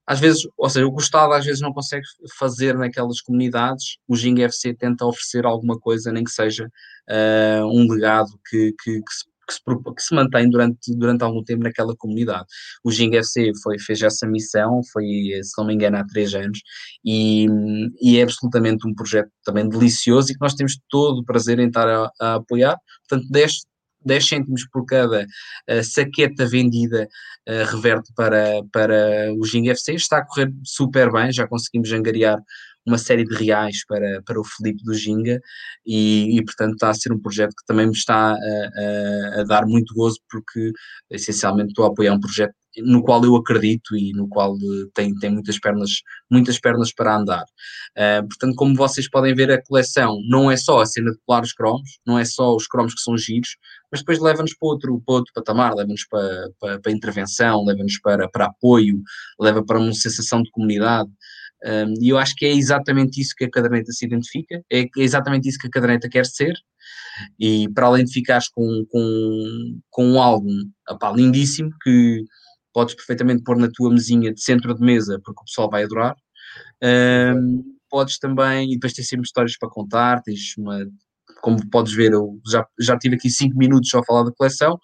às 0.07 0.21
vezes, 0.21 0.43
ou 0.57 0.69
seja, 0.69 0.87
o 0.87 0.91
Gustavo 0.91 1.33
às 1.33 1.45
vezes 1.45 1.61
não 1.61 1.73
consegue 1.73 2.05
fazer 2.39 2.77
naquelas 2.77 3.21
comunidades, 3.21 3.97
o 4.07 4.17
Ging 4.17 4.43
FC 4.43 4.75
tenta 4.75 5.07
oferecer 5.07 5.47
alguma 5.47 5.79
coisa, 5.79 6.13
nem 6.13 6.25
que 6.25 6.31
seja 6.31 6.67
uh, 7.11 7.65
um 7.67 7.91
legado 7.91 8.31
que, 8.49 8.75
que, 8.83 9.01
que, 9.01 9.13
se, 9.13 9.25
que, 9.47 9.55
se, 9.55 9.61
que, 9.63 10.03
se, 10.03 10.15
mantém 10.15 10.49
durante, 10.51 10.95
durante 10.95 11.23
algum 11.23 11.43
tempo 11.43 11.63
naquela 11.63 11.95
comunidade. 11.97 12.45
O 12.85 12.91
Ging 12.91 13.17
FC 13.17 13.53
foi, 13.63 13.79
fez 13.79 14.03
essa 14.03 14.27
missão, 14.27 14.81
foi, 14.93 15.05
se 15.43 15.53
não 15.57 15.67
me 15.67 15.75
engano, 15.75 15.97
há 15.97 16.05
três 16.05 16.35
anos, 16.35 16.61
e, 17.05 17.47
e 18.01 18.19
é 18.19 18.23
absolutamente 18.23 18.87
um 18.87 18.95
projeto 18.95 19.31
também 19.43 19.69
delicioso 19.69 20.31
e 20.31 20.35
que 20.35 20.41
nós 20.41 20.55
temos 20.55 20.79
todo 20.91 21.21
o 21.21 21.25
prazer 21.25 21.59
em 21.59 21.69
estar 21.69 21.89
a, 21.89 22.11
a 22.21 22.35
apoiar. 22.35 22.77
Portanto, 23.09 23.31
deste 23.31 23.67
10 24.05 24.29
cêntimos 24.29 24.67
por 24.73 24.85
cada 24.85 25.23
uh, 25.23 25.85
saqueta 25.85 26.47
vendida 26.47 27.09
uh, 27.49 27.75
reverte 27.75 28.13
para, 28.15 28.63
para 28.73 29.33
o 29.39 29.45
Ging 29.45 29.69
FC. 29.69 29.95
Está 29.95 30.19
a 30.19 30.27
correr 30.27 30.53
super 30.65 31.11
bem, 31.13 31.33
já 31.33 31.47
conseguimos 31.47 31.93
angariar 31.93 32.39
uma 32.87 32.99
série 32.99 33.25
de 33.25 33.35
reais 33.35 33.85
para, 33.87 34.23
para 34.23 34.39
o 34.39 34.45
Felipe 34.45 34.83
do 34.85 34.95
Ginga 34.95 35.41
e, 35.87 36.39
e, 36.39 36.45
portanto 36.45 36.75
está 36.75 36.91
a 36.91 36.95
ser 36.95 37.13
um 37.13 37.19
projeto 37.19 37.55
que 37.57 37.65
também 37.67 37.87
me 37.87 37.93
está 37.93 38.33
a, 38.33 38.37
a, 38.37 39.41
a, 39.41 39.45
dar 39.45 39.67
muito 39.67 39.95
gozo 39.95 40.19
porque 40.31 40.71
essencialmente 41.11 41.69
estou 41.69 41.87
a 41.87 41.89
apoiar 41.89 42.13
um 42.13 42.21
projeto 42.21 42.55
no 42.79 43.03
qual 43.03 43.25
eu 43.25 43.37
acredito 43.37 43.97
e 43.97 44.13
no 44.13 44.29
qual 44.29 44.55
eh, 44.57 44.87
tem, 44.95 45.15
tem 45.17 45.31
muitas 45.31 45.59
pernas 45.59 45.91
muitas 46.31 46.59
pernas 46.59 46.93
para 46.93 47.17
andar. 47.17 47.45
Uh, 47.97 48.27
portanto, 48.27 48.55
como 48.57 48.75
vocês 48.75 49.09
podem 49.09 49.35
ver, 49.35 49.51
a 49.51 49.63
coleção 49.63 50.19
não 50.29 50.51
é 50.51 50.57
só 50.57 50.81
a 50.81 50.87
cena 50.87 51.13
de 51.13 51.19
colar 51.25 51.43
os 51.43 51.53
cromos, 51.53 51.99
não 52.07 52.19
é 52.19 52.25
só 52.25 52.55
os 52.55 52.67
cromos 52.67 52.95
que 52.95 53.01
são 53.01 53.17
giros, 53.17 53.57
mas 53.91 54.01
depois 54.01 54.19
leva-nos 54.19 54.55
para 54.55 54.69
outro, 54.69 55.03
para 55.07 55.15
outro 55.15 55.33
patamar, 55.35 55.75
leva-nos 55.75 56.05
para, 56.07 56.51
para, 56.61 56.81
para 56.81 56.93
intervenção, 56.93 57.65
leva-nos 57.65 58.01
para, 58.01 58.29
para 58.29 58.47
apoio, 58.47 59.01
leva 59.39 59.65
para 59.65 59.79
uma 59.79 59.93
sensação 59.93 60.43
de 60.43 60.51
comunidade. 60.51 61.09
Um, 61.65 61.95
e 62.03 62.11
eu 62.11 62.19
acho 62.19 62.35
que 62.35 62.45
é 62.45 62.53
exatamente 62.53 63.21
isso 63.21 63.35
que 63.37 63.45
a 63.45 63.51
caderneta 63.51 63.91
se 63.91 64.05
identifica, 64.05 64.63
é 64.71 64.87
exatamente 64.99 65.49
isso 65.49 65.59
que 65.59 65.69
a 65.69 65.71
caderneta 65.71 66.09
quer 66.09 66.27
ser. 66.27 66.55
E 67.39 67.69
para 67.73 67.87
além 67.87 68.05
de 68.05 68.13
ficares 68.13 68.49
com, 68.49 68.85
com, 68.91 69.81
com 69.89 70.07
um 70.07 70.21
álbum 70.21 70.53
opá, 70.91 71.13
lindíssimo 71.13 71.71
que 71.83 72.25
podes 72.75 72.95
perfeitamente 72.95 73.43
pôr 73.43 73.57
na 73.57 73.71
tua 73.73 73.91
mesinha 73.91 74.35
de 74.35 74.43
centro 74.43 74.75
de 74.75 74.83
mesa, 74.83 75.21
porque 75.25 75.41
o 75.41 75.45
pessoal 75.45 75.71
vai 75.71 75.85
adorar. 75.85 76.15
Um, 76.83 77.63
podes 77.89 78.19
também, 78.19 78.71
e 78.71 78.75
depois 78.75 78.93
tens 78.93 79.09
sempre 79.09 79.25
histórias 79.25 79.57
para 79.57 79.71
contar, 79.71 80.21
tens 80.23 80.57
uma, 80.59 80.85
como 81.41 81.59
podes 81.71 81.95
ver, 81.95 82.13
eu 82.13 82.41
já, 82.47 82.67
já 82.79 82.99
tive 82.99 83.15
aqui 83.15 83.31
5 83.31 83.57
minutos 83.57 83.89
só 83.89 84.01
a 84.01 84.05
falar 84.05 84.25
da 84.25 84.33
coleção, 84.33 84.79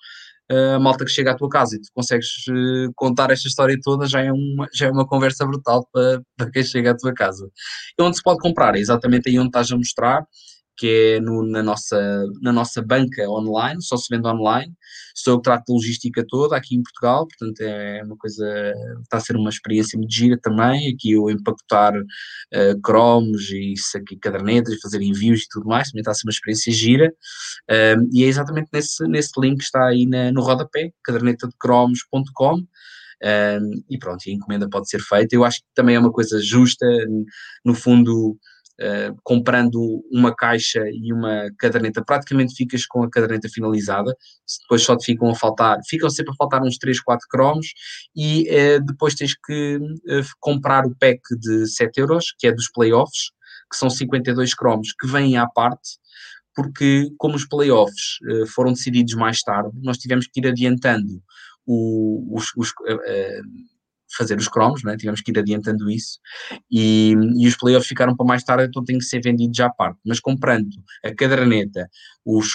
a 0.51 0.78
malta 0.78 1.05
que 1.05 1.11
chega 1.11 1.30
à 1.30 1.36
tua 1.36 1.49
casa 1.49 1.76
e 1.76 1.80
tu 1.80 1.88
consegues 1.95 2.26
uh, 2.49 2.93
contar 2.97 3.30
esta 3.30 3.47
história 3.47 3.76
toda 3.82 4.07
já 4.07 4.20
é 4.20 4.32
uma, 4.32 4.66
já 4.74 4.88
é 4.88 4.91
uma 4.91 5.07
conversa 5.07 5.47
brutal 5.47 5.86
para, 5.93 6.20
para 6.36 6.51
quem 6.51 6.64
chega 6.64 6.91
à 6.91 6.97
tua 6.97 7.14
casa. 7.14 7.49
E 7.99 8.03
onde 8.03 8.16
se 8.16 8.22
pode 8.22 8.41
comprar? 8.41 8.74
É 8.74 8.80
exatamente 8.80 9.28
aí 9.28 9.38
onde 9.38 9.49
estás 9.49 9.70
a 9.70 9.76
mostrar 9.76 10.24
que 10.80 11.16
é 11.16 11.20
no, 11.20 11.46
na, 11.46 11.62
nossa, 11.62 12.24
na 12.40 12.50
nossa 12.50 12.80
banca 12.80 13.28
online, 13.28 13.82
só 13.82 13.98
se 13.98 14.06
vende 14.10 14.26
online. 14.26 14.72
Sou 15.14 15.34
eu 15.34 15.36
que 15.36 15.42
trato 15.42 15.66
da 15.68 15.74
logística 15.74 16.24
toda 16.26 16.56
aqui 16.56 16.74
em 16.74 16.82
Portugal, 16.82 17.28
portanto 17.28 17.60
é 17.60 18.02
uma 18.02 18.16
coisa, 18.16 18.72
está 19.02 19.18
a 19.18 19.20
ser 19.20 19.36
uma 19.36 19.50
experiência 19.50 19.98
muito 19.98 20.10
gira 20.10 20.38
também, 20.40 20.90
aqui 20.90 21.12
eu 21.12 21.28
empacotar 21.28 21.94
uh, 21.94 22.80
cromos 22.82 23.50
e 23.50 23.74
isso 23.74 23.98
aqui, 23.98 24.16
cadernetas, 24.16 24.80
fazer 24.80 25.02
envios 25.02 25.42
e 25.42 25.48
tudo 25.50 25.66
mais, 25.66 25.90
também 25.90 26.00
está 26.00 26.12
a 26.12 26.14
ser 26.14 26.26
uma 26.26 26.32
experiência 26.32 26.72
gira, 26.72 27.12
uh, 27.70 28.08
e 28.10 28.24
é 28.24 28.26
exatamente 28.26 28.70
nesse, 28.72 29.06
nesse 29.06 29.32
link 29.38 29.58
que 29.58 29.64
está 29.64 29.86
aí 29.86 30.06
na, 30.06 30.32
no 30.32 30.40
rodapé, 30.40 30.92
cadernetadecromos.com, 31.04 32.64
um, 33.22 33.82
e 33.90 33.98
pronto, 33.98 34.22
a 34.26 34.30
encomenda 34.30 34.66
pode 34.70 34.88
ser 34.88 35.00
feita. 35.00 35.36
Eu 35.36 35.44
acho 35.44 35.58
que 35.58 35.66
também 35.74 35.94
é 35.94 35.98
uma 35.98 36.10
coisa 36.10 36.40
justa, 36.40 36.86
no 37.62 37.74
fundo, 37.74 38.38
Uh, 38.80 39.14
comprando 39.22 40.02
uma 40.10 40.34
caixa 40.34 40.82
e 40.90 41.12
uma 41.12 41.50
caderneta, 41.58 42.02
praticamente 42.02 42.54
ficas 42.54 42.86
com 42.86 43.02
a 43.02 43.10
caderneta 43.10 43.46
finalizada, 43.46 44.16
depois 44.62 44.82
só 44.82 44.96
te 44.96 45.04
ficam 45.04 45.28
a 45.28 45.34
faltar, 45.34 45.78
ficam 45.86 46.08
sempre 46.08 46.32
a 46.32 46.36
faltar 46.36 46.62
uns 46.62 46.78
3, 46.78 46.98
4 46.98 47.26
cromos 47.28 47.66
e 48.16 48.48
uh, 48.48 48.82
depois 48.82 49.14
tens 49.14 49.34
que 49.34 49.76
uh, 49.76 50.24
comprar 50.40 50.86
o 50.86 50.96
pack 50.98 51.20
de 51.38 51.66
7 51.66 52.00
euros, 52.00 52.34
que 52.38 52.46
é 52.46 52.52
dos 52.52 52.70
playoffs, 52.72 53.32
que 53.70 53.76
são 53.76 53.90
52 53.90 54.54
cromos 54.54 54.94
que 54.98 55.06
vêm 55.06 55.36
à 55.36 55.46
parte, 55.46 55.98
porque 56.54 57.10
como 57.18 57.36
os 57.36 57.46
playoffs 57.46 58.18
foram 58.54 58.72
decididos 58.72 59.14
mais 59.14 59.42
tarde, 59.42 59.70
nós 59.82 59.98
tivemos 59.98 60.26
que 60.26 60.40
ir 60.40 60.46
adiantando 60.46 61.22
o, 61.66 62.34
os, 62.34 62.46
os 62.56 62.72
fazer 64.16 64.38
os 64.38 64.48
cromos, 64.48 64.82
né? 64.82 64.96
tivemos 64.96 65.20
que 65.20 65.30
ir 65.30 65.38
adiantando 65.38 65.90
isso, 65.90 66.18
e, 66.70 67.14
e 67.38 67.46
os 67.46 67.56
playoffs 67.56 67.88
ficaram 67.88 68.16
para 68.16 68.26
mais 68.26 68.42
tarde, 68.42 68.66
então 68.68 68.84
tem 68.84 68.98
que 68.98 69.04
ser 69.04 69.20
vendido 69.20 69.52
já 69.54 69.66
à 69.66 69.70
parte. 69.70 69.98
Mas 70.04 70.20
comprando 70.20 70.70
a 71.04 71.14
caderneta, 71.14 71.88
os, 72.24 72.52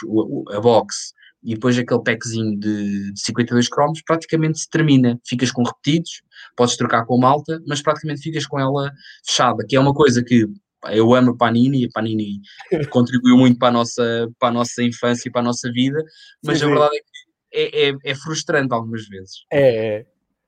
a 0.52 0.60
box 0.60 1.14
e 1.44 1.54
depois 1.54 1.78
aquele 1.78 2.02
packzinho 2.02 2.60
de, 2.60 3.14
de 3.14 3.22
52 3.22 3.70
cromos, 3.70 4.02
praticamente 4.02 4.60
se 4.60 4.70
termina. 4.70 5.20
Ficas 5.28 5.52
com 5.52 5.62
repetidos, 5.64 6.24
podes 6.58 6.76
trocar 6.76 7.06
com 7.06 7.20
malta, 7.20 7.62
mas 7.68 7.84
praticamente 7.84 8.22
ficas 8.22 8.48
com 8.48 8.60
ela 8.60 8.92
fechada, 9.24 9.64
que 9.68 9.76
é 9.76 9.80
uma 9.80 9.94
coisa 9.94 10.24
que 10.24 10.48
eu 10.90 11.14
amo 11.14 11.32
a 11.32 11.38
Panini 11.38 11.84
e 11.84 11.86
a 11.86 11.90
Panini 11.94 12.42
contribuiu 12.90 13.38
muito 13.38 13.60
para 13.60 13.70
a 13.70 13.72
nossa, 13.72 14.28
para 14.40 14.50
a 14.50 14.52
nossa 14.52 14.84
infância 14.84 15.30
e 15.30 15.32
para 15.32 15.42
a 15.42 15.46
nossa 15.46 15.72
vida, 15.72 16.04
mas 16.44 16.60
sim, 16.60 16.66
a 16.66 16.68
verdade 16.68 16.96
é 16.96 17.00
que 17.00 17.26
é, 17.54 17.90
é, 17.90 17.96
é, 18.04 18.16
frustrante 18.16 18.74
algumas 18.74 19.08
vezes. 19.08 19.46
É, 19.52 19.98
é. 19.98 20.06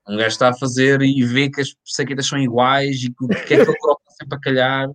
Um 0.08 0.16
gajo 0.16 0.28
está 0.28 0.48
a 0.48 0.56
fazer 0.56 1.02
e 1.02 1.22
vê 1.24 1.50
que 1.50 1.60
as 1.60 1.68
saquetas 1.84 2.26
são 2.26 2.38
iguais 2.38 3.02
e 3.02 3.12
que 3.12 3.24
o 3.24 3.28
que 3.28 3.54
é 3.54 3.64
que 3.64 3.70
ele 3.70 3.78
coloca 3.78 4.02
sempre 4.18 4.36
a 4.36 4.40
calhar. 4.40 4.88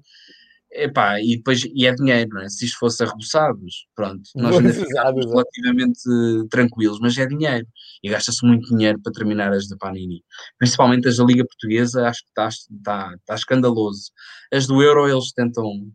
Epá, 0.75 1.21
e 1.21 1.37
depois 1.37 1.63
e 1.65 1.85
é 1.85 1.93
dinheiro, 1.93 2.31
não 2.33 2.41
é? 2.41 2.49
Se 2.49 2.65
isto 2.65 2.79
fosse 2.79 3.03
arreboçados, 3.03 3.85
pronto, 3.95 4.23
nós 4.35 4.57
ainda 4.57 4.73
ficávamos 4.73 5.27
relativamente 5.27 6.01
tranquilos, 6.49 6.97
mas 6.99 7.15
é 7.15 7.27
dinheiro 7.27 7.67
e 8.01 8.09
gasta-se 8.09 8.43
muito 8.43 8.67
dinheiro 8.69 8.99
para 8.99 9.13
terminar 9.13 9.53
as 9.53 9.67
da 9.67 9.77
Panini, 9.77 10.23
principalmente 10.57 11.07
as 11.07 11.17
da 11.17 11.25
Liga 11.25 11.45
Portuguesa. 11.45 12.07
Acho 12.07 12.23
que 12.23 12.29
está, 12.29 12.47
está, 12.47 13.13
está 13.15 13.35
escandaloso. 13.35 14.11
As 14.51 14.65
do 14.65 14.81
Euro 14.81 15.07
eles 15.07 15.31
tentam, 15.31 15.91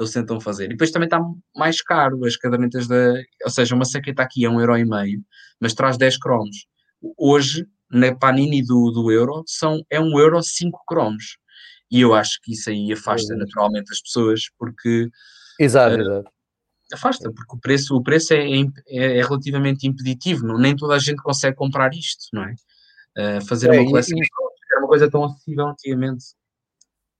eles 0.00 0.12
tentam 0.12 0.40
fazer, 0.40 0.64
e 0.64 0.68
depois 0.68 0.90
também 0.90 1.08
está 1.08 1.20
mais 1.54 1.82
caro 1.82 2.24
as 2.24 2.34
cadernetas 2.34 2.88
da, 2.88 3.14
ou 3.44 3.50
seja, 3.50 3.74
uma 3.74 3.84
saqueta 3.84 4.22
aqui 4.22 4.46
é 4.46 4.50
um 4.50 4.58
euro 4.60 4.78
e 4.78 4.84
meio, 4.86 5.22
mas 5.60 5.74
traz 5.74 5.98
10 5.98 6.16
cromos. 6.18 6.66
Hoje 7.18 7.66
na 7.92 8.14
Panini 8.14 8.64
do, 8.64 8.90
do 8.90 9.12
Euro 9.12 9.44
são, 9.46 9.84
é 9.90 10.00
um 10.00 10.18
euro 10.18 10.42
5 10.42 10.82
cromos 10.86 11.36
e 11.92 12.00
eu 12.00 12.14
acho 12.14 12.40
que 12.42 12.52
isso 12.52 12.70
aí 12.70 12.90
afasta 12.90 13.36
naturalmente 13.36 13.92
as 13.92 14.00
pessoas, 14.00 14.44
porque. 14.58 15.10
Exato, 15.60 15.96
uh, 15.96 16.00
exato. 16.00 16.30
Afasta, 16.90 17.30
porque 17.30 17.54
o 17.54 17.60
preço, 17.60 17.94
o 17.94 18.02
preço 18.02 18.32
é, 18.32 18.50
é, 18.50 19.18
é, 19.18 19.22
relativamente 19.22 19.86
impeditivo, 19.86 20.46
não, 20.46 20.56
nem 20.58 20.74
toda 20.74 20.94
a 20.94 20.98
gente 20.98 21.22
consegue 21.22 21.54
comprar 21.54 21.92
isto, 21.92 22.24
não 22.32 22.44
é? 22.44 22.54
Uh, 23.18 23.44
fazer 23.46 23.68
é, 23.68 23.78
uma 23.78 23.90
coleção 23.90 24.16
e, 24.18 24.22
era 24.72 24.80
uma 24.80 24.88
coisa 24.88 25.10
tão 25.10 25.24
acessível 25.24 25.68
antigamente. 25.68 26.24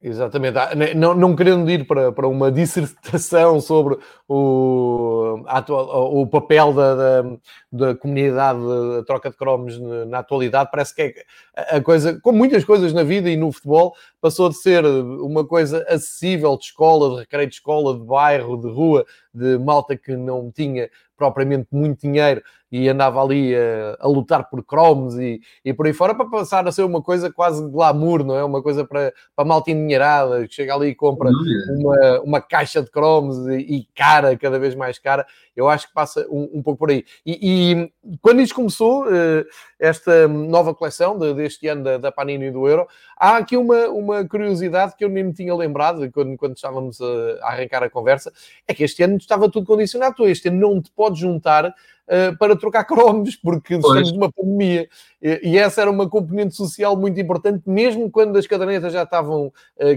Exatamente. 0.05 0.59
Ah, 0.59 0.70
não, 0.96 1.14
não 1.14 1.36
querendo 1.36 1.70
ir 1.70 1.86
para, 1.86 2.11
para 2.11 2.26
uma 2.26 2.50
dissertação 2.50 3.61
sobre 3.61 3.96
o, 4.28 5.44
atual, 5.46 6.12
o 6.16 6.26
papel 6.26 6.72
da, 6.72 6.94
da, 6.94 7.36
da 7.70 7.94
comunidade 7.94 8.59
de 8.59 9.07
troca 9.07 9.30
de 9.30 9.36
cromos 9.36 9.78
na 10.09 10.18
atualidade, 10.18 10.70
parece 10.72 10.92
que 10.92 11.03
é 11.03 11.76
a 11.76 11.80
coisa, 11.80 12.18
como 12.20 12.36
muitas 12.36 12.64
coisas 12.64 12.92
na 12.92 13.05
vida 13.05 13.30
e 13.30 13.36
no 13.36 13.53
futebol, 13.53 13.94
passou 14.20 14.48
de 14.48 14.57
ser 14.57 14.84
uma 14.84 15.46
coisa 15.46 15.84
acessível 15.88 16.57
de 16.57 16.64
escola, 16.64 17.11
de 17.14 17.20
recreio 17.20 17.48
de 17.48 17.55
escola, 17.55 17.96
de 17.96 18.05
bairro, 18.05 18.57
de 18.57 18.68
rua, 18.68 19.07
de 19.32 19.57
malta 19.59 19.96
que 19.96 20.16
não 20.16 20.50
tinha 20.50 20.90
propriamente 21.16 21.68
muito 21.70 22.00
dinheiro 22.00 22.42
e 22.72 22.88
andava 22.88 23.22
ali 23.22 23.54
a, 23.54 23.98
a 24.00 24.08
lutar 24.08 24.48
por 24.48 24.64
cromos 24.64 25.18
e, 25.18 25.42
e 25.62 25.74
por 25.74 25.86
aí 25.86 25.92
fora 25.92 26.14
para 26.14 26.24
passar 26.24 26.66
a 26.66 26.72
ser 26.72 26.82
uma 26.82 27.02
coisa 27.02 27.30
quase 27.30 27.62
glamour, 27.68 28.24
não 28.24 28.34
é? 28.34 28.42
Uma 28.42 28.62
coisa 28.62 28.82
para, 28.82 29.12
para 29.36 29.44
malta 29.44 29.70
endinheirada 29.70 30.48
que 30.48 30.54
chega 30.54 30.74
ali 30.74 30.88
e 30.88 30.94
compra 30.94 31.28
uma, 31.76 32.20
uma 32.22 32.40
caixa 32.40 32.82
de 32.82 32.90
cromos 32.90 33.46
e, 33.48 33.58
e, 33.58 33.88
cara, 33.94 34.34
cada 34.38 34.58
vez 34.58 34.74
mais 34.74 34.98
cara. 34.98 35.26
Eu 35.54 35.68
acho 35.68 35.88
que 35.88 35.92
passa 35.92 36.26
um, 36.30 36.48
um 36.54 36.62
pouco 36.62 36.78
por 36.78 36.90
aí. 36.90 37.04
E, 37.26 37.82
e, 38.02 38.16
quando 38.22 38.40
isto 38.40 38.54
começou, 38.54 39.04
eh, 39.14 39.44
esta 39.78 40.26
nova 40.26 40.74
coleção 40.74 41.18
de, 41.18 41.34
deste 41.34 41.68
ano 41.68 41.84
da, 41.84 41.98
da 41.98 42.10
Panini 42.10 42.50
do 42.50 42.66
Euro, 42.66 42.86
há 43.18 43.36
aqui 43.36 43.54
uma, 43.58 43.88
uma 43.88 44.26
curiosidade 44.26 44.96
que 44.96 45.04
eu 45.04 45.10
nem 45.10 45.24
me 45.24 45.34
tinha 45.34 45.54
lembrado 45.54 46.10
quando, 46.10 46.38
quando 46.38 46.56
estávamos 46.56 46.98
a, 47.02 47.04
a 47.42 47.48
arrancar 47.52 47.82
a 47.82 47.90
conversa, 47.90 48.32
é 48.66 48.72
que 48.72 48.82
este 48.82 49.02
ano 49.02 49.18
estava 49.18 49.50
tudo 49.50 49.66
condicionado. 49.66 50.16
Tu 50.16 50.26
este 50.26 50.48
ano 50.48 50.58
não 50.58 50.80
te 50.80 50.90
podes 50.90 51.18
juntar 51.18 51.74
uh, 52.09 52.36
para 52.38 52.57
trocar 52.57 52.84
cromos, 52.86 53.36
porque 53.36 53.74
estamos 53.74 54.12
numa 54.12 54.30
pandemia. 54.32 54.88
E, 55.20 55.50
e, 55.50 55.59
essa 55.59 55.82
era 55.82 55.90
uma 55.90 56.09
componente 56.09 56.55
social 56.55 56.96
muito 56.96 57.20
importante, 57.20 57.62
mesmo 57.66 58.11
quando 58.11 58.36
as 58.36 58.46
cadernetas 58.46 58.92
já 58.92 59.03
estavam 59.03 59.46
uh, 59.46 59.53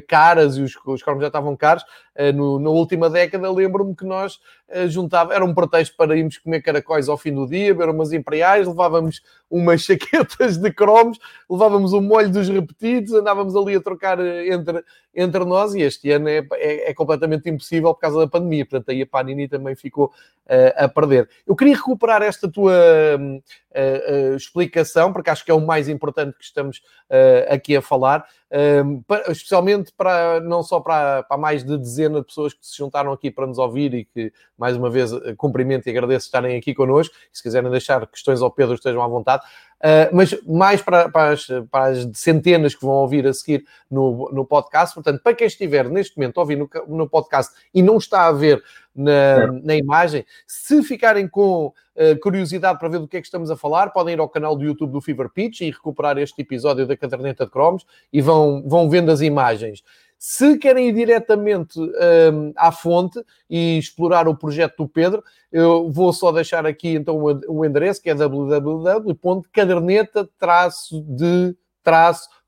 caras 0.08 0.58
e 0.58 0.62
os, 0.62 0.74
os 0.86 1.03
cromos 1.03 1.22
já 1.22 1.28
estavam 1.28 1.56
caros. 1.56 1.84
Uh, 2.18 2.32
no, 2.34 2.60
na 2.60 2.70
última 2.70 3.10
década, 3.10 3.51
lembro-me 3.51 3.95
que 3.95 4.06
nós 4.06 4.39
juntava, 4.88 5.32
era 5.32 5.45
um 5.45 5.53
pretexto 5.53 5.95
para 5.95 6.18
irmos 6.18 6.39
comer 6.39 6.60
caracóis 6.60 7.08
ao 7.08 7.20
fim 7.20 7.32
do 7.32 7.47
dia, 7.47 7.72
ver 7.76 7.88
umas 7.88 8.12
imperiais, 8.12 8.68
levávamos 8.68 9.22
umas 9.50 9.82
chaquetas 9.86 10.58
de 10.58 10.72
cromos, 10.72 11.20
levávamos 11.50 11.93
o 11.93 12.02
molho 12.02 12.32
dos 12.32 12.50
repetidos, 12.50 13.14
andávamos 13.14 13.56
ali 13.56 13.76
a 13.76 13.82
trocar 13.82 14.20
entre, 14.20 14.84
entre 15.14 15.46
nós 15.46 15.74
e 15.74 15.82
este 15.82 16.12
ano 16.12 16.28
é, 16.28 16.46
é, 16.54 16.89
é 16.89 16.93
completamente 16.93 17.50
impossível 17.50 17.93
por 17.93 18.00
causa 18.00 18.20
da 18.20 18.28
pandemia. 18.28 18.66
Portanto, 18.66 18.89
aí 18.89 19.02
a 19.02 19.08
Panini 19.08 19.48
também 19.48 19.76
ficou 19.76 20.08
uh, 20.48 20.84
a 20.84 20.88
perder. 20.88 21.30
Eu 21.46 21.56
queria 21.56 21.76
recuperar 21.76 22.22
esta 22.22 22.50
tua 22.50 22.74
uh, 22.74 23.43
explicação, 24.36 25.11
porque 25.11 25.30
acho 25.30 25.43
que 25.43 25.51
é 25.51 25.53
o 25.53 25.59
mais 25.59 25.89
importante 25.89 26.38
que 26.38 26.43
estamos 26.43 26.82
aqui 27.49 27.76
a 27.76 27.82
falar, 27.82 28.26
especialmente 29.30 29.91
para 29.91 30.39
não 30.39 30.63
só 30.63 30.80
para, 30.80 31.23
para 31.23 31.38
mais 31.38 31.63
de 31.63 31.78
dezena 31.78 32.19
de 32.19 32.28
pessoas 32.28 32.53
que 32.53 32.65
se 32.65 32.78
juntaram 32.78 33.11
aqui 33.11 33.30
para 33.30 33.45
nos 33.47 33.57
ouvir 33.57 33.93
e 33.93 34.05
que, 34.05 34.32
mais 34.57 34.78
uma 34.78 34.89
vez, 34.89 35.11
cumprimento 35.38 35.88
e 35.88 35.89
agradeço 35.89 36.26
estarem 36.26 36.57
aqui 36.57 36.73
connosco. 36.73 37.13
Se 37.34 37.43
quiserem 37.43 37.69
deixar 37.69 38.07
questões 38.07 38.41
ao 38.41 38.51
Pedro, 38.51 38.76
estejam 38.76 39.03
à 39.03 39.07
vontade. 39.07 39.43
Uh, 39.86 40.10
mas 40.12 40.36
mais 40.48 40.82
para, 40.82 41.10
para, 41.10 41.34
as, 41.34 41.46
para, 41.70 41.92
as, 41.92 42.08
centenas 42.16 42.74
que 42.74 42.84
vão 42.84 42.96
ouvir 42.96 43.28
a 43.28 43.32
seguir 43.32 43.64
no, 43.90 44.32
no 44.34 44.44
podcast. 44.44 44.96
Portanto, 44.96 45.22
para 45.22 45.36
quem 45.36 45.46
estiver 45.46 45.88
neste 45.88 46.18
momento 46.18 46.40
a 46.40 46.42
ouvir 46.42 46.56
no, 46.56 46.68
no 46.88 47.08
podcast 47.08 47.54
e 47.72 47.84
não 47.84 47.98
está 47.98 48.26
a 48.26 48.32
ver 48.32 48.64
na, 48.96 49.46
na 49.64 49.76
imagem, 49.76 50.26
se 50.48 50.82
ficarem 50.82 51.28
com 51.28 51.68
uh, 51.68 52.20
curiosidade 52.20 52.80
para 52.80 52.90
ver 52.90 52.98
do 52.98 53.08
que 53.08 53.18
é 53.18 53.22
que 53.22 53.28
estamos 53.28 53.52
a 53.52 53.56
falar, 53.56 53.92
podem 53.92 54.16
ir 54.16 54.20
ao 54.20 54.28
canal 54.28 54.56
do 54.56 54.64
YouTube 54.64 54.92
do 54.92 55.02
Fever 55.02 55.30
Pitch 55.30 55.62
e 55.62 55.70
recuperar 55.70 56.18
este 56.18 56.42
episódio 56.42 56.88
da 56.88 56.98
caderneta 56.98 57.46
de 57.46 57.52
cromos 57.52 57.86
e 58.12 58.22
vão, 58.22 58.64
vão 58.66 58.90
vendo 58.90 59.12
as 59.12 59.22
imagens. 59.22 59.84
Se 60.18 60.57
querem 60.57 60.89
ir 60.89 60.93
diretamente 60.93 61.80
um, 61.80 62.53
à 62.55 62.72
fonte 62.72 63.24
e 63.49 63.78
explorar 63.78 64.28
o 64.28 64.36
projeto 64.36 64.78
do 64.78 64.88
Pedro, 64.88 65.24
eu 65.51 65.91
vou 65.91 66.11
só 66.11 66.32
deixar 66.32 66.66
aqui 66.66 66.89
então 66.89 67.18
o, 67.47 67.66
endereço 67.66 68.01
que 68.01 68.09
é 68.09 68.16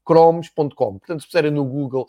www.caderneta-de-cromos.com. 0.07 0.99
Portanto, 0.99 1.21
se 1.21 1.27
puserem 1.27 1.51
no 1.51 1.65
Google 1.65 2.07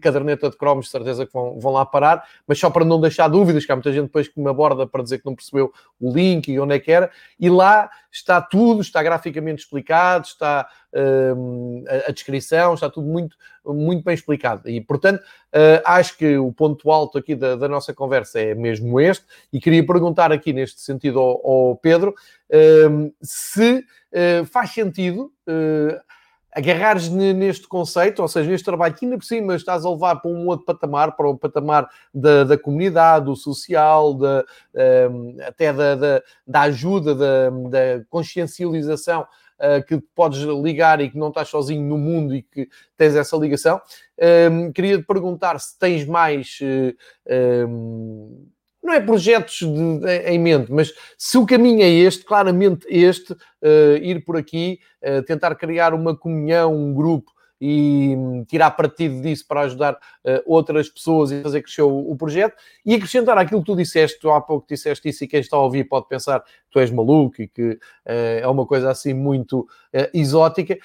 caderneta 0.00 0.50
de 0.50 0.56
cromos, 0.56 0.90
certeza 0.90 1.26
que 1.26 1.32
vão, 1.32 1.58
vão 1.58 1.72
lá 1.72 1.86
parar, 1.86 2.28
mas 2.46 2.58
só 2.58 2.68
para 2.68 2.84
não 2.84 3.00
deixar 3.00 3.28
dúvidas, 3.28 3.64
que 3.64 3.72
há 3.72 3.74
muita 3.74 3.92
gente 3.92 4.04
depois 4.04 4.28
que 4.28 4.38
me 4.38 4.48
aborda 4.48 4.86
para 4.86 5.02
dizer 5.02 5.18
que 5.18 5.24
não 5.24 5.34
percebeu 5.34 5.72
o 5.98 6.12
link 6.12 6.48
e 6.48 6.60
onde 6.60 6.74
é 6.74 6.78
que 6.78 6.92
era, 6.92 7.10
e 7.40 7.48
lá 7.48 7.88
está 8.12 8.42
tudo, 8.42 8.82
está 8.82 9.02
graficamente 9.02 9.62
explicado, 9.62 10.26
está 10.26 10.68
hum, 11.34 11.82
a, 11.88 12.10
a, 12.10 12.12
descrição, 12.12 12.74
está 12.74 12.90
tudo 12.90 13.06
muito, 13.06 13.36
muito 13.64 14.04
bem 14.04 14.14
explicado. 14.14 14.68
E, 14.68 14.82
portanto, 14.82 15.20
uh, 15.20 15.80
acho 15.86 16.18
que 16.18 16.36
o 16.36 16.52
ponto 16.52 16.90
alto 16.90 17.16
aqui 17.16 17.34
da, 17.34 17.56
da, 17.56 17.66
nossa 17.66 17.94
conversa 17.94 18.38
é 18.38 18.54
mesmo 18.54 19.00
este, 19.00 19.24
e 19.50 19.58
queria 19.58 19.84
perguntar 19.84 20.30
aqui 20.30 20.52
neste 20.52 20.82
sentido 20.82 21.18
ao, 21.18 21.46
ao 21.46 21.76
Pedro 21.76 22.14
hum, 22.90 23.10
se 23.22 23.78
uh, 23.78 24.44
faz 24.44 24.72
sentido. 24.72 25.32
Agarrares 26.54 27.08
neste 27.08 27.66
conceito, 27.66 28.22
ou 28.22 28.28
seja, 28.28 28.48
neste 28.48 28.64
trabalho 28.64 28.94
que 28.94 29.04
ainda 29.04 29.18
por 29.18 29.24
cima 29.24 29.56
estás 29.56 29.84
a 29.84 29.90
levar 29.90 30.16
para 30.16 30.30
um 30.30 30.46
outro 30.46 30.64
patamar, 30.64 31.16
para 31.16 31.28
o 31.28 31.36
patamar 31.36 31.88
da, 32.14 32.44
da 32.44 32.56
comunidade, 32.56 33.24
do 33.24 33.34
social, 33.34 34.14
da, 34.14 34.44
um, 35.10 35.36
até 35.44 35.72
da, 35.72 35.94
da, 35.96 36.22
da 36.46 36.60
ajuda, 36.62 37.12
da, 37.12 37.50
da 37.50 38.04
consciencialização 38.08 39.26
uh, 39.58 39.84
que 39.84 40.00
podes 40.14 40.42
ligar 40.42 41.00
e 41.00 41.10
que 41.10 41.18
não 41.18 41.28
estás 41.28 41.48
sozinho 41.48 41.82
no 41.82 41.98
mundo 41.98 42.34
e 42.34 42.42
que 42.42 42.68
tens 42.96 43.16
essa 43.16 43.36
ligação. 43.36 43.80
Um, 44.50 44.70
queria 44.72 44.98
te 44.98 45.04
perguntar 45.04 45.58
se 45.58 45.76
tens 45.76 46.06
mais. 46.06 46.58
Um, 48.84 48.86
não 48.86 48.94
é 48.94 49.00
projetos 49.00 49.58
de, 49.60 50.18
em 50.26 50.38
mente, 50.38 50.70
mas 50.70 50.92
se 51.16 51.38
o 51.38 51.46
caminho 51.46 51.82
é 51.82 51.88
este, 51.88 52.24
claramente 52.24 52.86
este, 52.88 53.32
uh, 53.32 53.96
ir 54.02 54.24
por 54.24 54.36
aqui, 54.36 54.78
uh, 55.02 55.22
tentar 55.22 55.54
criar 55.54 55.94
uma 55.94 56.16
comunhão, 56.16 56.74
um 56.74 56.92
grupo 56.92 57.32
e 57.60 58.14
hum, 58.16 58.44
tirar 58.44 58.72
partido 58.72 59.22
disso 59.22 59.46
para 59.46 59.62
ajudar 59.62 59.94
uh, 59.94 60.42
outras 60.44 60.88
pessoas 60.88 61.30
e 61.30 61.40
fazer 61.40 61.62
crescer 61.62 61.82
o, 61.82 62.10
o, 62.10 62.16
projeto 62.16 62.56
e 62.84 62.94
acrescentar 62.94 63.38
aquilo 63.38 63.60
que 63.60 63.66
tu 63.66 63.76
disseste, 63.76 64.18
tu 64.20 64.30
há 64.30 64.40
pouco 64.40 64.66
disseste 64.68 65.08
isso 65.08 65.24
e 65.24 65.28
quem 65.28 65.40
está 65.40 65.56
a 65.56 65.62
ouvir 65.62 65.84
pode 65.84 66.06
pensar 66.06 66.40
que 66.40 66.50
tu 66.70 66.78
és 66.78 66.90
maluco 66.90 67.40
e 67.40 67.48
que 67.48 67.78
é 68.04 68.46
uma 68.48 68.66
coisa 68.66 68.90
assim 68.90 69.14
muito 69.14 69.66
exótica, 70.12 70.76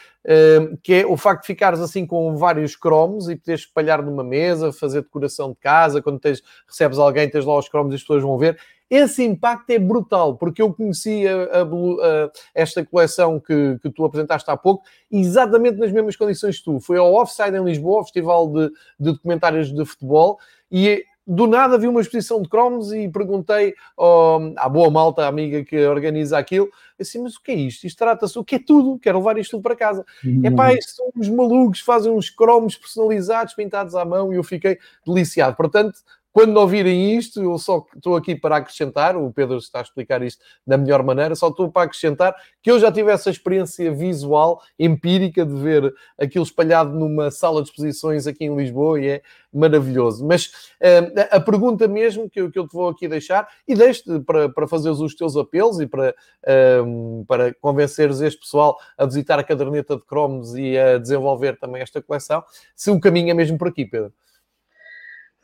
que 0.83 0.93
é 0.93 1.05
o 1.05 1.15
facto 1.17 1.41
de 1.41 1.47
ficares 1.47 1.79
assim 1.79 2.05
com 2.05 2.35
vários 2.35 2.75
cromos 2.75 3.29
e 3.29 3.35
poderes 3.35 3.61
espalhar 3.61 4.03
numa 4.03 4.23
mesa, 4.23 4.71
fazer 4.71 5.01
decoração 5.01 5.51
de 5.51 5.57
casa, 5.57 6.01
quando 6.01 6.19
tens, 6.19 6.41
recebes 6.67 6.97
alguém, 6.97 7.29
tens 7.29 7.45
lá 7.45 7.57
os 7.57 7.69
cromos 7.69 7.93
e 7.93 7.95
as 7.95 8.01
pessoas 8.01 8.23
vão 8.23 8.37
ver 8.37 8.59
esse 8.89 9.23
impacto 9.23 9.69
é 9.69 9.77
brutal, 9.77 10.35
porque 10.35 10.61
eu 10.61 10.73
conheci 10.73 11.27
a, 11.27 11.35
a, 11.35 11.61
a, 11.61 12.31
esta 12.55 12.83
coleção 12.83 13.39
que, 13.39 13.77
que 13.81 13.89
tu 13.91 14.03
apresentaste 14.03 14.49
há 14.49 14.57
pouco, 14.57 14.83
exatamente 15.11 15.77
nas 15.77 15.91
mesmas 15.91 16.15
condições 16.15 16.57
que 16.57 16.63
tu. 16.63 16.79
Foi 16.79 16.97
ao 16.97 17.13
Offside 17.13 17.55
em 17.55 17.63
Lisboa, 17.63 17.99
ao 17.99 18.03
Festival 18.03 18.51
de, 18.51 18.69
de 18.99 19.11
Documentários 19.11 19.71
de 19.71 19.85
Futebol, 19.85 20.39
e 20.71 21.03
do 21.31 21.45
nada 21.45 21.77
vi 21.77 21.87
uma 21.87 22.01
exposição 22.01 22.41
de 22.41 22.49
cromos 22.49 22.91
e 22.91 23.07
perguntei 23.07 23.75
oh, 23.95 24.51
à 24.57 24.67
boa 24.67 24.89
malta, 24.89 25.25
à 25.25 25.27
amiga 25.27 25.63
que 25.63 25.77
organiza 25.85 26.39
aquilo, 26.39 26.67
assim, 26.99 27.21
mas 27.21 27.35
o 27.35 27.41
que 27.43 27.51
é 27.51 27.55
isto? 27.55 27.85
Isto 27.85 27.99
trata-se, 27.99 28.39
o 28.39 28.43
que 28.43 28.55
é 28.55 28.59
tudo? 28.59 28.97
Quero 28.97 29.19
levar 29.19 29.37
isto 29.37 29.51
tudo 29.51 29.61
para 29.61 29.75
casa. 29.75 30.03
Uhum. 30.25 30.41
É 30.43 30.49
pá, 30.49 30.73
isto 30.73 30.95
são 30.95 31.11
uns 31.15 31.29
malucos, 31.29 31.81
fazem 31.81 32.11
uns 32.11 32.31
cromos 32.31 32.75
personalizados, 32.75 33.53
pintados 33.53 33.93
à 33.93 34.03
mão, 34.03 34.33
e 34.33 34.37
eu 34.37 34.43
fiquei 34.43 34.79
deliciado. 35.05 35.55
Portanto, 35.55 35.99
quando 36.31 36.57
ouvirem 36.57 37.17
isto, 37.17 37.41
eu 37.41 37.57
só 37.57 37.85
estou 37.95 38.15
aqui 38.15 38.35
para 38.35 38.57
acrescentar, 38.57 39.17
o 39.17 39.31
Pedro 39.33 39.57
está 39.57 39.79
a 39.79 39.81
explicar 39.81 40.21
isto 40.21 40.43
da 40.65 40.77
melhor 40.77 41.03
maneira, 41.03 41.35
só 41.35 41.47
estou 41.47 41.71
para 41.71 41.83
acrescentar 41.83 42.35
que 42.61 42.69
eu 42.69 42.79
já 42.79 42.91
tive 42.91 43.11
essa 43.11 43.29
experiência 43.29 43.91
visual, 43.91 44.61
empírica, 44.77 45.45
de 45.45 45.55
ver 45.55 45.93
aquilo 46.19 46.43
espalhado 46.43 46.97
numa 46.97 47.31
sala 47.31 47.61
de 47.61 47.69
exposições 47.69 48.27
aqui 48.27 48.45
em 48.45 48.55
Lisboa 48.55 48.99
e 48.99 49.07
é 49.07 49.21
maravilhoso. 49.51 50.25
Mas 50.25 50.45
uh, 50.45 51.27
a 51.31 51.39
pergunta 51.39 51.87
mesmo 51.87 52.29
que 52.29 52.39
eu, 52.39 52.51
te 52.51 52.59
vou 52.71 52.89
aqui 52.89 53.07
deixar, 53.07 53.47
e 53.67 53.73
deixo-te 53.73 54.19
para, 54.19 54.49
para 54.49 54.67
fazeres 54.67 54.99
os 54.99 55.15
teus 55.15 55.35
apelos 55.35 55.79
e 55.79 55.87
para, 55.87 56.13
uh, 56.43 57.25
para 57.25 57.53
convenceres 57.55 58.21
este 58.21 58.39
pessoal 58.39 58.77
a 58.97 59.05
visitar 59.05 59.39
a 59.39 59.43
caderneta 59.43 59.95
de 59.95 60.05
cromos 60.05 60.55
e 60.55 60.77
a 60.77 60.97
desenvolver 60.99 61.57
também 61.57 61.81
esta 61.81 62.01
coleção, 62.01 62.43
se 62.75 62.91
o 62.91 62.99
caminho 62.99 63.31
é 63.31 63.33
mesmo 63.33 63.57
por 63.57 63.67
aqui, 63.67 63.85
Pedro. 63.85 64.13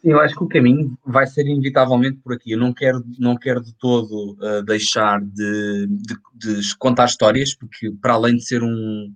Eu 0.06 0.20
acho 0.20 0.36
que 0.36 0.44
o 0.44 0.48
caminho 0.48 0.96
vai 1.04 1.26
ser 1.26 1.48
inevitavelmente 1.48 2.20
por 2.24 2.34
aqui. 2.34 2.52
Eu 2.52 2.60
não 2.60 2.72
quero, 2.72 3.04
não 3.18 3.36
quero 3.36 3.60
de 3.60 3.74
todo 3.74 4.38
uh, 4.40 4.62
deixar 4.64 5.20
de, 5.20 5.88
de, 5.88 6.16
de, 6.36 6.78
contar 6.78 7.06
histórias, 7.06 7.56
porque 7.56 7.92
para 8.00 8.14
além 8.14 8.36
de 8.36 8.46
ser 8.46 8.62
um. 8.62 9.12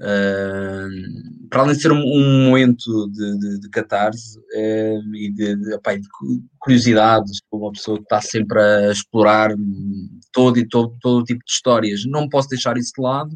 Uh, 0.00 1.48
para 1.48 1.62
além 1.62 1.76
de 1.76 1.80
ser 1.80 1.92
um, 1.92 2.02
um 2.02 2.48
momento 2.48 3.08
de, 3.12 3.38
de, 3.38 3.60
de 3.60 3.70
catarse 3.70 4.36
uh, 4.36 5.14
e 5.14 5.30
de, 5.30 5.54
de, 5.54 5.74
opa, 5.74 5.96
de 5.96 6.08
curiosidades, 6.58 7.38
uma 7.52 7.70
pessoa 7.70 7.96
que 7.96 8.02
está 8.02 8.20
sempre 8.20 8.60
a 8.60 8.90
explorar 8.90 9.54
todo 10.32 10.58
e 10.58 10.68
todo, 10.68 10.98
todo 11.00 11.24
tipo 11.24 11.38
de 11.38 11.52
histórias, 11.52 12.04
não 12.04 12.28
posso 12.28 12.48
deixar 12.48 12.76
isso 12.76 12.92
de 12.96 13.02
lado, 13.02 13.34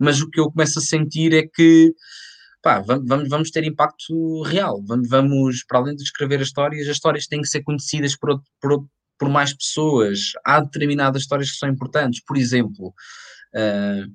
mas 0.00 0.20
o 0.20 0.28
que 0.28 0.40
eu 0.40 0.50
começo 0.50 0.80
a 0.80 0.82
sentir 0.82 1.32
é 1.32 1.46
que 1.46 1.94
pá, 2.64 2.80
vamos, 2.80 3.28
vamos 3.28 3.50
ter 3.50 3.62
impacto 3.62 4.42
real. 4.42 4.82
Vamos, 4.86 5.06
vamos, 5.08 5.64
para 5.64 5.78
além 5.78 5.94
de 5.94 6.02
escrever 6.02 6.40
as 6.40 6.46
histórias, 6.46 6.88
as 6.88 6.96
histórias 6.96 7.26
têm 7.26 7.42
que 7.42 7.48
ser 7.48 7.62
conhecidas 7.62 8.16
por, 8.16 8.40
por, 8.58 8.86
por 9.18 9.28
mais 9.28 9.52
pessoas. 9.52 10.32
Há 10.44 10.60
determinadas 10.60 11.22
histórias 11.22 11.50
que 11.50 11.58
são 11.58 11.68
importantes. 11.68 12.22
Por 12.26 12.38
exemplo, 12.38 12.88
uh, 13.54 14.12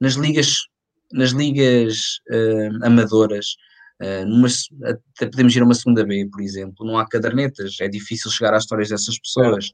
nas 0.00 0.14
ligas, 0.14 0.56
nas 1.12 1.30
ligas 1.30 2.18
uh, 2.30 2.84
amadoras, 2.84 3.54
uh, 4.02 4.26
numa, 4.26 4.48
até 5.16 5.26
podemos 5.26 5.54
ir 5.54 5.62
a 5.62 5.64
uma 5.64 5.74
segunda 5.74 6.04
B, 6.04 6.28
por 6.32 6.42
exemplo, 6.42 6.84
não 6.84 6.98
há 6.98 7.08
cadernetas, 7.08 7.76
é 7.80 7.86
difícil 7.86 8.28
chegar 8.32 8.54
às 8.54 8.64
histórias 8.64 8.88
dessas 8.88 9.20
pessoas, 9.20 9.70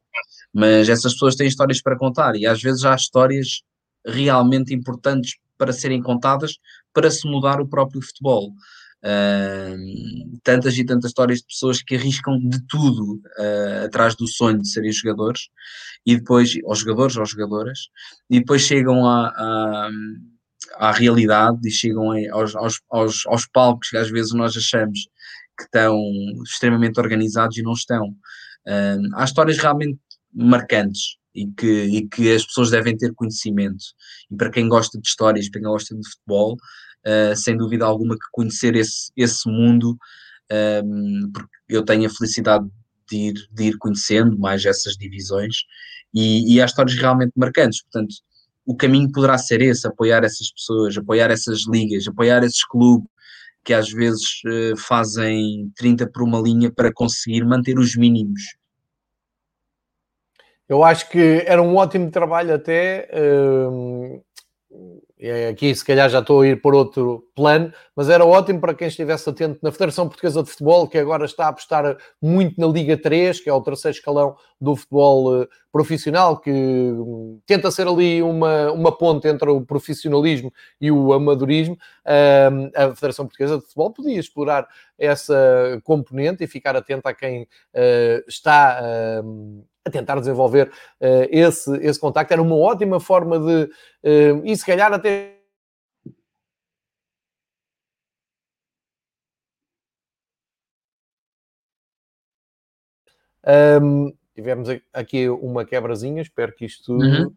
mas 0.53 0.91
essas 0.91 1.15
pessoas 1.15 1.37
têm 1.37 1.49
histórias 1.49 1.81
para 1.81 1.97
contar 1.97 2.37
e 2.37 2.47
às 2.47 2.61
vezes 2.61 2.85
há 2.85 2.95
histórias 2.95 3.63
realmente 4.07 4.75
importantes 4.75 5.35
para 5.57 5.73
serem 5.73 6.03
contadas 6.03 6.59
para 6.93 7.11
se 7.11 7.29
mudar 7.29 7.61
o 7.61 7.69
próprio 7.69 8.03
futebol. 8.03 8.53
Uh, 9.03 10.39
tantas 10.43 10.77
e 10.77 10.85
tantas 10.85 11.11
histórias 11.11 11.39
de 11.39 11.47
pessoas 11.47 11.83
que 11.83 11.97
arriscam 11.97 12.39
de 12.39 12.61
tudo 12.67 13.15
uh, 13.39 13.87
atrás 13.87 14.15
do 14.15 14.29
sonho 14.29 14.61
de 14.61 14.69
serem 14.69 14.93
jogadores 14.93 15.49
e 16.05 16.17
depois, 16.17 16.53
aos 16.67 16.81
jogadores 16.81 17.17
ou 17.17 17.25
jogadoras, 17.25 17.79
e 18.29 18.41
depois 18.41 18.61
chegam 18.61 19.07
à, 19.07 19.89
à, 20.77 20.93
realidade 20.93 21.67
e 21.67 21.71
chegam 21.71 22.13
aos, 22.31 22.55
aos, 22.55 22.83
aos, 22.91 23.27
aos, 23.27 23.47
palcos 23.47 23.89
que 23.89 23.97
às 23.97 24.11
vezes 24.11 24.33
nós 24.33 24.55
achamos 24.55 25.09
que 25.57 25.65
estão 25.65 25.99
extremamente 26.45 27.01
organizados 27.01 27.57
e 27.57 27.63
não 27.63 27.73
estão. 27.73 28.09
Uh, 28.67 29.15
há 29.15 29.25
histórias 29.25 29.57
realmente 29.57 29.99
marcantes 30.31 31.17
e 31.35 31.47
que, 31.47 31.83
e 31.85 32.09
que 32.09 32.33
as 32.33 32.45
pessoas 32.45 32.71
devem 32.71 32.97
ter 32.97 33.13
conhecimento. 33.15 33.85
E 34.31 34.37
para 34.37 34.51
quem 34.51 34.69
gosta 34.69 34.99
de 34.99 35.07
histórias, 35.07 35.49
para 35.49 35.61
quem 35.61 35.71
gosta 35.71 35.95
de 35.95 36.09
futebol, 36.09 36.57
uh, 37.07 37.37
sem 37.37 37.57
dúvida 37.57 37.85
alguma 37.85 38.15
que 38.15 38.27
conhecer 38.33 38.75
esse, 38.77 39.11
esse 39.17 39.49
mundo, 39.49 39.97
um, 40.85 41.31
porque 41.33 41.49
eu 41.69 41.85
tenho 41.85 42.07
a 42.07 42.11
felicidade 42.11 42.67
de 43.09 43.17
ir, 43.17 43.35
de 43.51 43.65
ir 43.65 43.79
conhecendo 43.79 44.39
mais 44.39 44.65
essas 44.65 44.97
divisões 44.97 45.55
e, 46.13 46.55
e 46.55 46.61
há 46.61 46.65
histórias 46.65 46.97
realmente 46.97 47.33
marcantes. 47.37 47.83
Portanto, 47.83 48.15
o 48.67 48.77
caminho 48.77 49.11
poderá 49.13 49.39
ser 49.39 49.63
esse: 49.63 49.87
apoiar 49.87 50.25
essas 50.25 50.53
pessoas, 50.53 50.97
apoiar 50.97 51.31
essas 51.31 51.67
ligas, 51.69 52.07
apoiar 52.07 52.43
esses 52.43 52.65
clubes 52.65 53.09
que 53.63 53.75
às 53.75 53.91
vezes 53.91 54.23
uh, 54.47 54.77
fazem 54.77 55.71
30 55.77 56.11
por 56.11 56.23
uma 56.23 56.41
linha 56.41 56.73
para 56.73 56.93
conseguir 56.93 57.45
manter 57.45 57.79
os 57.79 57.95
mínimos 57.95 58.41
eu 60.71 60.85
acho 60.85 61.09
que 61.11 61.43
era 61.47 61.61
um 61.61 61.75
ótimo 61.75 62.13
trabalho 62.13 62.55
até. 62.55 63.09
Hum, 63.13 64.23
aqui, 65.51 65.75
se 65.75 65.85
calhar, 65.85 66.09
já 66.09 66.21
estou 66.21 66.43
a 66.43 66.47
ir 66.47 66.63
por 66.63 66.77
outro 66.77 67.25
plano, 67.35 67.73
mas 67.97 68.09
era 68.09 68.25
ótimo 68.25 68.61
para 68.61 68.73
quem 68.73 68.87
estivesse 68.87 69.29
atento 69.29 69.59
na 69.65 69.73
Federação 69.73 70.07
Portuguesa 70.07 70.45
de 70.45 70.49
Futebol, 70.49 70.87
que 70.87 70.97
agora 70.97 71.25
está 71.25 71.47
a 71.47 71.49
apostar 71.49 71.97
muito 72.23 72.59
na 72.61 72.69
Liga 72.69 72.97
3, 72.97 73.41
que 73.41 73.51
é 73.51 73.53
o 73.53 73.61
terceiro 73.61 73.97
escalão 73.97 74.37
do 74.61 74.77
futebol 74.77 75.43
eh, 75.43 75.49
profissional, 75.73 76.39
que 76.39 76.53
hum, 76.53 77.41
tenta 77.45 77.69
ser 77.73 77.89
ali 77.89 78.23
uma, 78.23 78.71
uma 78.71 78.97
ponte 78.97 79.27
entre 79.27 79.51
o 79.51 79.63
profissionalismo 79.63 80.53
e 80.81 80.93
o 80.93 81.13
amadorismo. 81.13 81.77
Hum, 82.07 82.71
a 82.77 82.95
Federação 82.95 83.27
Portuguesa 83.27 83.57
de 83.57 83.65
Futebol 83.65 83.91
podia 83.93 84.21
explorar 84.21 84.69
essa 84.97 85.35
componente 85.83 86.45
e 86.45 86.47
ficar 86.47 86.77
atento 86.77 87.09
a 87.09 87.13
quem 87.13 87.43
uh, 87.43 88.29
está 88.29 88.81
a 89.85 89.91
tentar 89.91 90.19
desenvolver 90.21 90.69
uh, 91.01 91.27
esse, 91.31 91.75
esse 91.79 91.99
contacto. 91.99 92.33
Era 92.33 92.43
uma 92.43 92.57
ótima 92.57 93.01
forma 93.01 93.39
de, 93.39 93.65
uh, 93.65 94.43
e 94.45 94.57
se 94.57 94.65
calhar 94.65 94.93
até 94.93 95.41
Um, 103.83 104.13
tivemos 104.35 104.69
aqui 104.93 105.29
uma 105.29 105.65
quebrazinha, 105.65 106.23
espero 106.23 106.55
que 106.55 106.67
isto 106.67 106.93
uhum. 106.93 107.35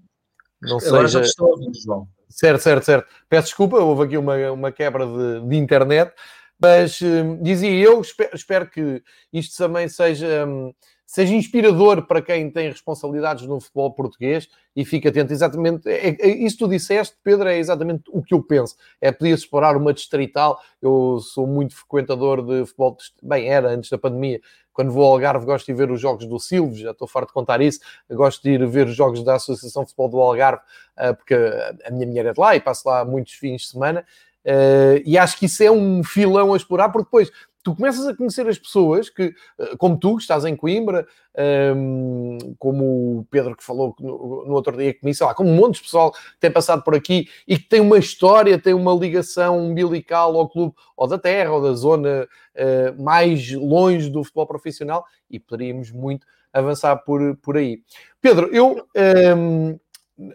não 0.61 0.77
Agora 0.77 1.07
seja. 1.07 1.19
Já 1.19 1.21
estou 1.21 1.47
a 1.47 1.51
ouvir, 1.51 1.71
João. 1.81 2.07
Certo, 2.29 2.61
certo, 2.61 2.83
certo. 2.83 3.07
Peço 3.29 3.47
desculpa, 3.47 3.77
houve 3.77 4.03
aqui 4.03 4.17
uma, 4.17 4.51
uma 4.51 4.71
quebra 4.71 5.05
de, 5.05 5.47
de 5.47 5.55
internet, 5.55 6.13
mas 6.59 7.01
um, 7.01 7.41
dizia 7.41 7.71
eu, 7.71 8.01
espero, 8.01 8.35
espero, 8.35 8.69
que 8.69 9.03
isto 9.31 9.57
também 9.57 9.87
seja. 9.87 10.45
Um, 10.45 10.73
seja 11.13 11.35
inspirador 11.35 12.07
para 12.07 12.23
quem 12.23 12.49
tem 12.49 12.69
responsabilidades 12.69 13.45
no 13.45 13.59
futebol 13.59 13.93
português 13.93 14.49
e 14.75 14.83
fica 14.83 15.09
atento. 15.09 15.31
Exatamente, 15.31 15.87
é, 15.87 16.09
é, 16.09 16.27
isso 16.27 16.57
tu 16.57 16.67
disseste, 16.67 17.15
Pedro, 17.23 17.47
é 17.47 17.59
exatamente 17.59 18.05
o 18.07 18.23
que 18.23 18.33
eu 18.33 18.41
penso. 18.41 18.75
É 18.99 19.11
podia-se 19.11 19.43
explorar 19.43 19.77
uma 19.77 19.93
distrital. 19.93 20.59
Eu 20.81 21.19
sou 21.19 21.45
muito 21.45 21.75
frequentador 21.75 22.41
de 22.41 22.65
futebol, 22.65 22.97
bem, 23.21 23.47
era 23.47 23.69
antes 23.69 23.91
da 23.91 23.97
pandemia. 23.99 24.41
Quando 24.73 24.91
vou 24.91 25.05
ao 25.05 25.11
Algarve, 25.11 25.45
gosto 25.45 25.67
de 25.67 25.73
ver 25.75 25.91
os 25.91 26.01
jogos 26.01 26.25
do 26.25 26.39
Silvio, 26.39 26.81
já 26.81 26.89
estou 26.89 27.07
farto 27.07 27.27
de 27.27 27.33
contar 27.33 27.61
isso. 27.61 27.79
Gosto 28.09 28.41
de 28.41 28.49
ir 28.49 28.67
ver 28.67 28.87
os 28.87 28.95
jogos 28.95 29.23
da 29.23 29.35
Associação 29.35 29.83
de 29.83 29.89
Futebol 29.89 30.09
do 30.09 30.19
Algarve, 30.19 30.63
ah, 30.97 31.13
porque 31.13 31.35
a 31.35 31.91
minha 31.91 32.07
mulher 32.07 32.25
é 32.25 32.33
de 32.33 32.39
lá 32.39 32.55
e 32.55 32.59
passo 32.59 32.89
lá 32.89 33.05
muitos 33.05 33.33
fins 33.33 33.61
de 33.61 33.67
semana. 33.67 34.03
Ah, 34.43 34.99
e 35.05 35.15
acho 35.15 35.37
que 35.37 35.45
isso 35.45 35.61
é 35.61 35.69
um 35.69 36.03
filão 36.03 36.55
a 36.55 36.57
explorar, 36.57 36.89
porque 36.89 37.05
depois 37.05 37.31
tu 37.63 37.73
começas 37.75 38.05
a 38.05 38.15
conhecer 38.15 38.47
as 38.47 38.59
pessoas 38.59 39.09
que, 39.09 39.33
eh, 39.57 39.75
como 39.77 39.97
tu, 39.97 40.17
que 40.17 40.21
estás 40.21 40.43
em 40.43 40.55
Coimbra, 40.55 41.07
ehm, 41.35 42.37
como 42.59 43.19
o 43.19 43.27
Pedro 43.31 43.55
que 43.55 43.63
falou 43.63 43.95
no, 43.99 44.53
outro 44.53 44.75
dia 44.77 44.93
comigo, 44.93 45.15
sei 45.15 45.25
lá, 45.25 45.33
como 45.33 45.49
um 45.49 45.55
monte 45.55 45.75
de 45.75 45.83
pessoal 45.83 46.11
que 46.11 46.19
tem 46.39 46.51
passado 46.51 46.83
por 46.83 46.93
aqui 46.93 47.27
e 47.47 47.57
que 47.57 47.67
tem 47.67 47.79
uma 47.79 47.97
história, 47.97 48.59
tem 48.59 48.73
uma 48.73 48.93
ligação 48.93 49.57
umbilical 49.59 50.37
ao 50.37 50.49
clube, 50.49 50.75
ou 50.97 51.07
da 51.07 51.17
terra, 51.17 51.53
ou 51.53 51.61
da 51.61 51.73
zona 51.73 52.27
uh, 52.27 53.03
mais 53.03 53.51
longe 53.53 54.09
do 54.09 54.23
futebol 54.23 54.45
profissional, 54.45 55.05
e 55.29 55.39
poderíamos 55.39 55.89
muito 55.91 56.27
avançar 56.51 56.97
por, 56.97 57.35
por 57.37 57.57
aí. 57.57 57.81
Pedro, 58.21 58.53
eu 58.53 58.73
um, 58.73 58.81
ehm, 58.95 59.79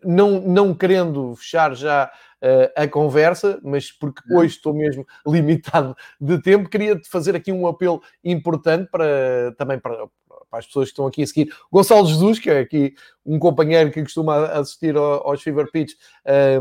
não, 0.04 0.40
não 0.40 0.74
querendo 0.74 1.34
fechar 1.36 1.74
já 1.74 2.10
uh, 2.42 2.82
a 2.82 2.88
conversa, 2.88 3.60
mas 3.62 3.92
porque 3.92 4.22
hoje 4.32 4.56
estou 4.56 4.74
mesmo 4.74 5.06
limitado 5.26 5.96
de 6.20 6.40
tempo, 6.42 6.68
queria-te 6.68 7.08
fazer 7.08 7.36
aqui 7.36 7.52
um 7.52 7.66
apelo 7.66 8.02
importante 8.24 8.88
para 8.90 9.52
também 9.56 9.78
para, 9.78 10.08
para 10.50 10.58
as 10.58 10.66
pessoas 10.66 10.88
que 10.88 10.92
estão 10.92 11.06
aqui 11.06 11.22
a 11.22 11.26
seguir. 11.26 11.54
Gonçalo 11.70 12.06
Jesus, 12.06 12.38
que 12.38 12.50
é 12.50 12.60
aqui 12.60 12.94
um 13.28 13.38
companheiro 13.38 13.90
que 13.90 14.02
costuma 14.02 14.46
assistir 14.46 14.96
aos 14.96 15.42
Fever 15.42 15.70
Pitch 15.70 15.92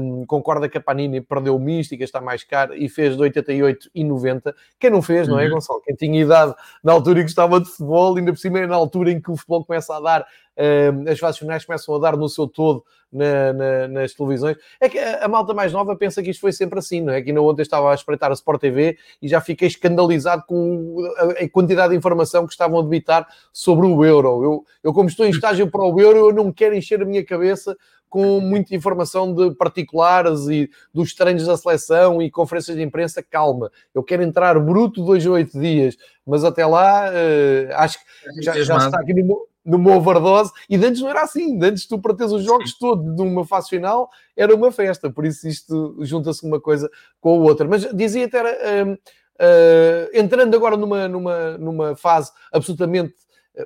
um, 0.01 0.25
concorda 0.25 0.67
que 0.67 0.77
a 0.77 0.81
Panini 0.81 1.21
perdeu 1.21 1.55
o 1.55 1.59
mística, 1.59 2.03
está 2.03 2.19
mais 2.19 2.43
caro 2.43 2.75
e 2.75 2.89
fez 2.89 3.15
de 3.15 3.21
88 3.21 3.89
e 3.95 4.03
90. 4.03 4.53
Quem 4.77 4.89
não 4.89 5.01
fez, 5.01 5.29
não 5.29 5.39
é, 5.39 5.45
uhum. 5.45 5.51
Gonçalo? 5.51 5.81
Quem 5.81 5.95
tinha 5.95 6.21
idade 6.21 6.53
na 6.83 6.91
altura 6.91 7.21
e 7.21 7.23
gostava 7.23 7.61
de 7.61 7.69
futebol, 7.69 8.17
ainda 8.17 8.33
por 8.33 8.39
cima 8.39 8.59
é 8.59 8.67
na 8.67 8.75
altura 8.75 9.11
em 9.11 9.21
que 9.21 9.31
o 9.31 9.37
futebol 9.37 9.63
começa 9.63 9.95
a 9.95 9.99
dar, 10.01 10.27
um, 10.57 11.09
as 11.09 11.17
fases 11.17 11.39
finais 11.39 11.63
começam 11.63 11.95
a 11.95 11.99
dar 11.99 12.17
no 12.17 12.27
seu 12.27 12.47
todo 12.47 12.83
na, 13.11 13.53
na, 13.53 13.87
nas 13.87 14.13
televisões. 14.13 14.57
É 14.79 14.89
que 14.89 14.99
a, 14.99 15.25
a, 15.25 15.27
malta 15.27 15.53
mais 15.53 15.71
nova 15.71 15.95
pensa 15.95 16.21
que 16.21 16.29
isto 16.29 16.41
foi 16.41 16.51
sempre 16.51 16.79
assim, 16.79 17.01
não 17.01 17.13
é? 17.13 17.21
Que 17.21 17.29
ainda 17.29 17.41
ontem 17.41 17.61
estava 17.61 17.91
a 17.91 17.95
espreitar 17.95 18.29
a 18.31 18.33
Sport 18.33 18.61
TV 18.61 18.97
e 19.21 19.27
já 19.27 19.39
fiquei 19.39 19.67
escandalizado 19.67 20.43
com 20.47 20.97
a, 21.17 21.43
a 21.43 21.49
quantidade 21.49 21.91
de 21.91 21.97
informação 21.97 22.45
que 22.45 22.51
estavam 22.51 22.79
a 22.79 22.83
debitar 22.83 23.27
sobre 23.51 23.87
o 23.87 24.03
euro. 24.03 24.43
Eu, 24.43 24.65
eu, 24.83 24.93
como 24.93 25.07
estou 25.07 25.25
em 25.25 25.29
estágio 25.31 25.69
para 25.69 25.83
o 25.83 25.99
euro, 25.99 26.17
eu 26.17 26.33
não 26.33 26.51
quero 26.57 26.75
encher 26.75 27.01
a 27.01 27.05
minha 27.05 27.23
cabeça 27.23 27.77
com 28.09 28.39
muita 28.39 28.75
informação 28.75 29.33
de 29.33 29.53
particulares 29.55 30.47
e 30.47 30.69
dos 30.93 31.13
treinos 31.13 31.45
da 31.45 31.57
seleção 31.57 32.21
e 32.21 32.31
conferências 32.31 32.75
de 32.77 32.83
imprensa, 32.83 33.21
calma. 33.21 33.71
Eu 33.93 34.03
quero 34.03 34.23
entrar 34.23 34.59
bruto 34.59 35.03
dois 35.03 35.25
ou 35.25 35.33
oito 35.33 35.59
dias, 35.59 35.97
mas 36.25 36.43
até 36.43 36.65
lá 36.65 37.09
uh, 37.09 37.73
acho 37.75 37.99
que 37.99 38.41
já, 38.41 38.53
já 38.63 38.77
está 38.77 38.99
aqui 38.99 39.13
no, 39.13 39.47
numa 39.65 39.95
overdose, 39.97 40.51
e 40.69 40.77
antes 40.77 41.01
não 41.01 41.09
era 41.09 41.23
assim, 41.23 41.61
antes 41.61 41.85
tu 41.85 41.99
para 41.99 42.15
teres 42.15 42.31
os 42.31 42.43
jogos 42.43 42.71
Sim. 42.71 42.77
todos 42.79 43.17
numa 43.17 43.45
fase 43.45 43.67
final 43.69 44.09
era 44.35 44.55
uma 44.55 44.71
festa, 44.71 45.11
por 45.11 45.25
isso 45.25 45.45
isto 45.45 45.97
junta-se 45.99 46.45
uma 46.45 46.61
coisa 46.61 46.89
com 47.19 47.35
a 47.35 47.43
outra. 47.43 47.67
Mas 47.67 47.93
dizia 47.93 48.25
até, 48.25 48.41
uh, 48.41 48.93
uh, 48.93 50.09
entrando 50.13 50.55
agora 50.55 50.77
numa, 50.77 51.07
numa, 51.09 51.57
numa 51.57 51.95
fase 51.97 52.31
absolutamente 52.53 53.13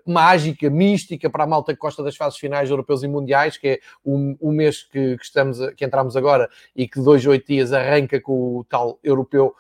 mágica, 0.06 0.70
mística 0.70 1.30
para 1.30 1.44
a 1.44 1.48
malta 1.48 1.74
que 1.74 1.80
gosta 1.80 2.04
das 2.04 2.16
fases 2.16 2.40
finais 2.40 2.70
europeus 2.70 3.04
e 3.04 3.08
mundiais, 3.08 3.58
que 3.58 3.68
é 3.68 3.80
o, 4.04 4.36
o 4.40 4.52
mês 4.52 4.84
que, 4.84 5.18
que, 5.18 5.24
estamos, 5.24 5.60
que 5.76 5.86
entramos 5.86 6.16
agora 6.16 6.50
e 6.76 6.88
que 6.88 7.00
dois, 7.00 7.26
oito 7.26 7.48
dias 7.48 7.74
arranca 7.74 8.20
com 8.20 8.58
o 8.58 8.64
tal 8.64 9.00
europeu 9.04 9.54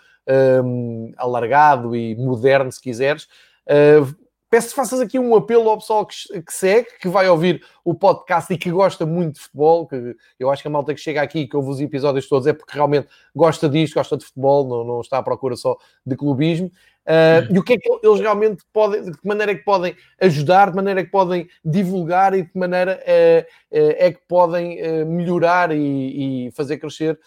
um, 0.63 1.11
alargado 1.17 1.95
e 1.95 2.15
moderno, 2.15 2.71
se 2.71 2.82
quiseres. 2.82 3.27
Uh, 3.65 4.21
Peço 4.51 4.67
que 4.67 4.75
faças 4.75 4.99
aqui 4.99 5.17
um 5.17 5.34
apelo 5.34 5.69
ao 5.69 5.77
pessoal 5.77 6.05
que, 6.05 6.41
que, 6.41 6.53
segue, 6.53 6.86
que 6.99 7.07
vai 7.07 7.25
ouvir 7.29 7.63
o 7.86 7.95
podcast 7.95 8.53
e 8.53 8.57
que 8.57 8.69
gosta 8.69 9.05
muito 9.05 9.36
de 9.36 9.39
futebol. 9.43 9.88
Que 9.88 10.13
eu 10.38 10.49
acho 10.49 10.61
que 10.61 10.67
a 10.67 10.71
malta 10.71 10.93
que 10.93 10.99
chega 10.99 11.21
aqui, 11.21 11.47
que 11.47 11.55
ouve 11.55 11.69
os 11.69 11.79
episódios 11.79 12.27
todos, 12.27 12.45
é 12.45 12.51
porque 12.51 12.73
realmente 12.75 13.07
gosta 13.34 13.69
disto, 13.69 13.93
gosta 13.93 14.17
de 14.17 14.25
futebol, 14.25 14.67
não, 14.67 14.84
não 14.84 14.99
está 14.99 15.19
à 15.19 15.23
procura 15.23 15.55
só 15.55 15.77
de 16.05 16.17
clubismo. 16.17 16.69
Uh, 17.01 17.53
e 17.53 17.57
o 17.57 17.63
que 17.63 17.73
é 17.73 17.77
que 17.77 17.89
eles 18.03 18.19
realmente 18.19 18.63
podem, 18.71 19.03
de 19.03 19.11
que 19.11 19.27
maneira 19.27 19.53
é 19.53 19.55
que 19.55 19.63
podem 19.63 19.95
ajudar, 20.19 20.69
de 20.69 20.75
maneira 20.75 21.01
é 21.01 21.03
que 21.03 21.09
podem 21.09 21.49
divulgar 21.65 22.33
e 22.35 22.43
de 22.43 22.49
que 22.49 22.57
maneira 22.57 23.01
é, 23.05 23.47
é 23.71 24.11
que 24.11 24.21
podem 24.27 25.05
melhorar 25.05 25.71
e, 25.71 26.47
e 26.47 26.51
fazer 26.51 26.77
crescer 26.77 27.19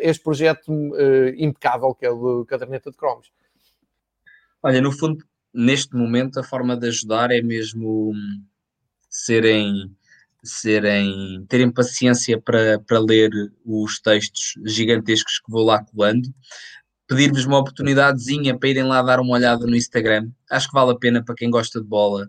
este 0.00 0.22
projeto 0.22 0.72
impecável 1.36 1.92
que 1.94 2.06
é 2.06 2.10
o 2.10 2.16
do 2.16 2.46
Caderneta 2.46 2.90
de 2.90 2.96
Cromos. 2.96 3.32
Olha, 4.62 4.80
no 4.80 4.92
fundo, 4.92 5.24
neste 5.52 5.96
momento 5.96 6.38
a 6.38 6.44
forma 6.44 6.76
de 6.76 6.88
ajudar 6.88 7.30
é 7.30 7.40
mesmo 7.40 8.12
serem 9.08 9.90
serem 10.42 11.44
terem 11.48 11.72
paciência 11.72 12.40
para, 12.40 12.78
para 12.80 13.00
ler 13.00 13.30
os 13.64 14.00
textos 14.00 14.54
gigantescos 14.64 15.40
que 15.40 15.50
vou 15.50 15.64
lá 15.64 15.84
colando 15.84 16.28
pedir-vos 17.06 17.44
uma 17.44 17.58
oportunidadezinha 17.58 18.58
para 18.58 18.68
irem 18.68 18.84
lá 18.84 19.02
dar 19.02 19.20
uma 19.20 19.34
olhada 19.34 19.66
no 19.66 19.76
Instagram 19.76 20.28
acho 20.50 20.68
que 20.68 20.74
vale 20.74 20.92
a 20.92 20.96
pena 20.96 21.24
para 21.24 21.34
quem 21.34 21.50
gosta 21.50 21.80
de 21.80 21.86
bola 21.86 22.28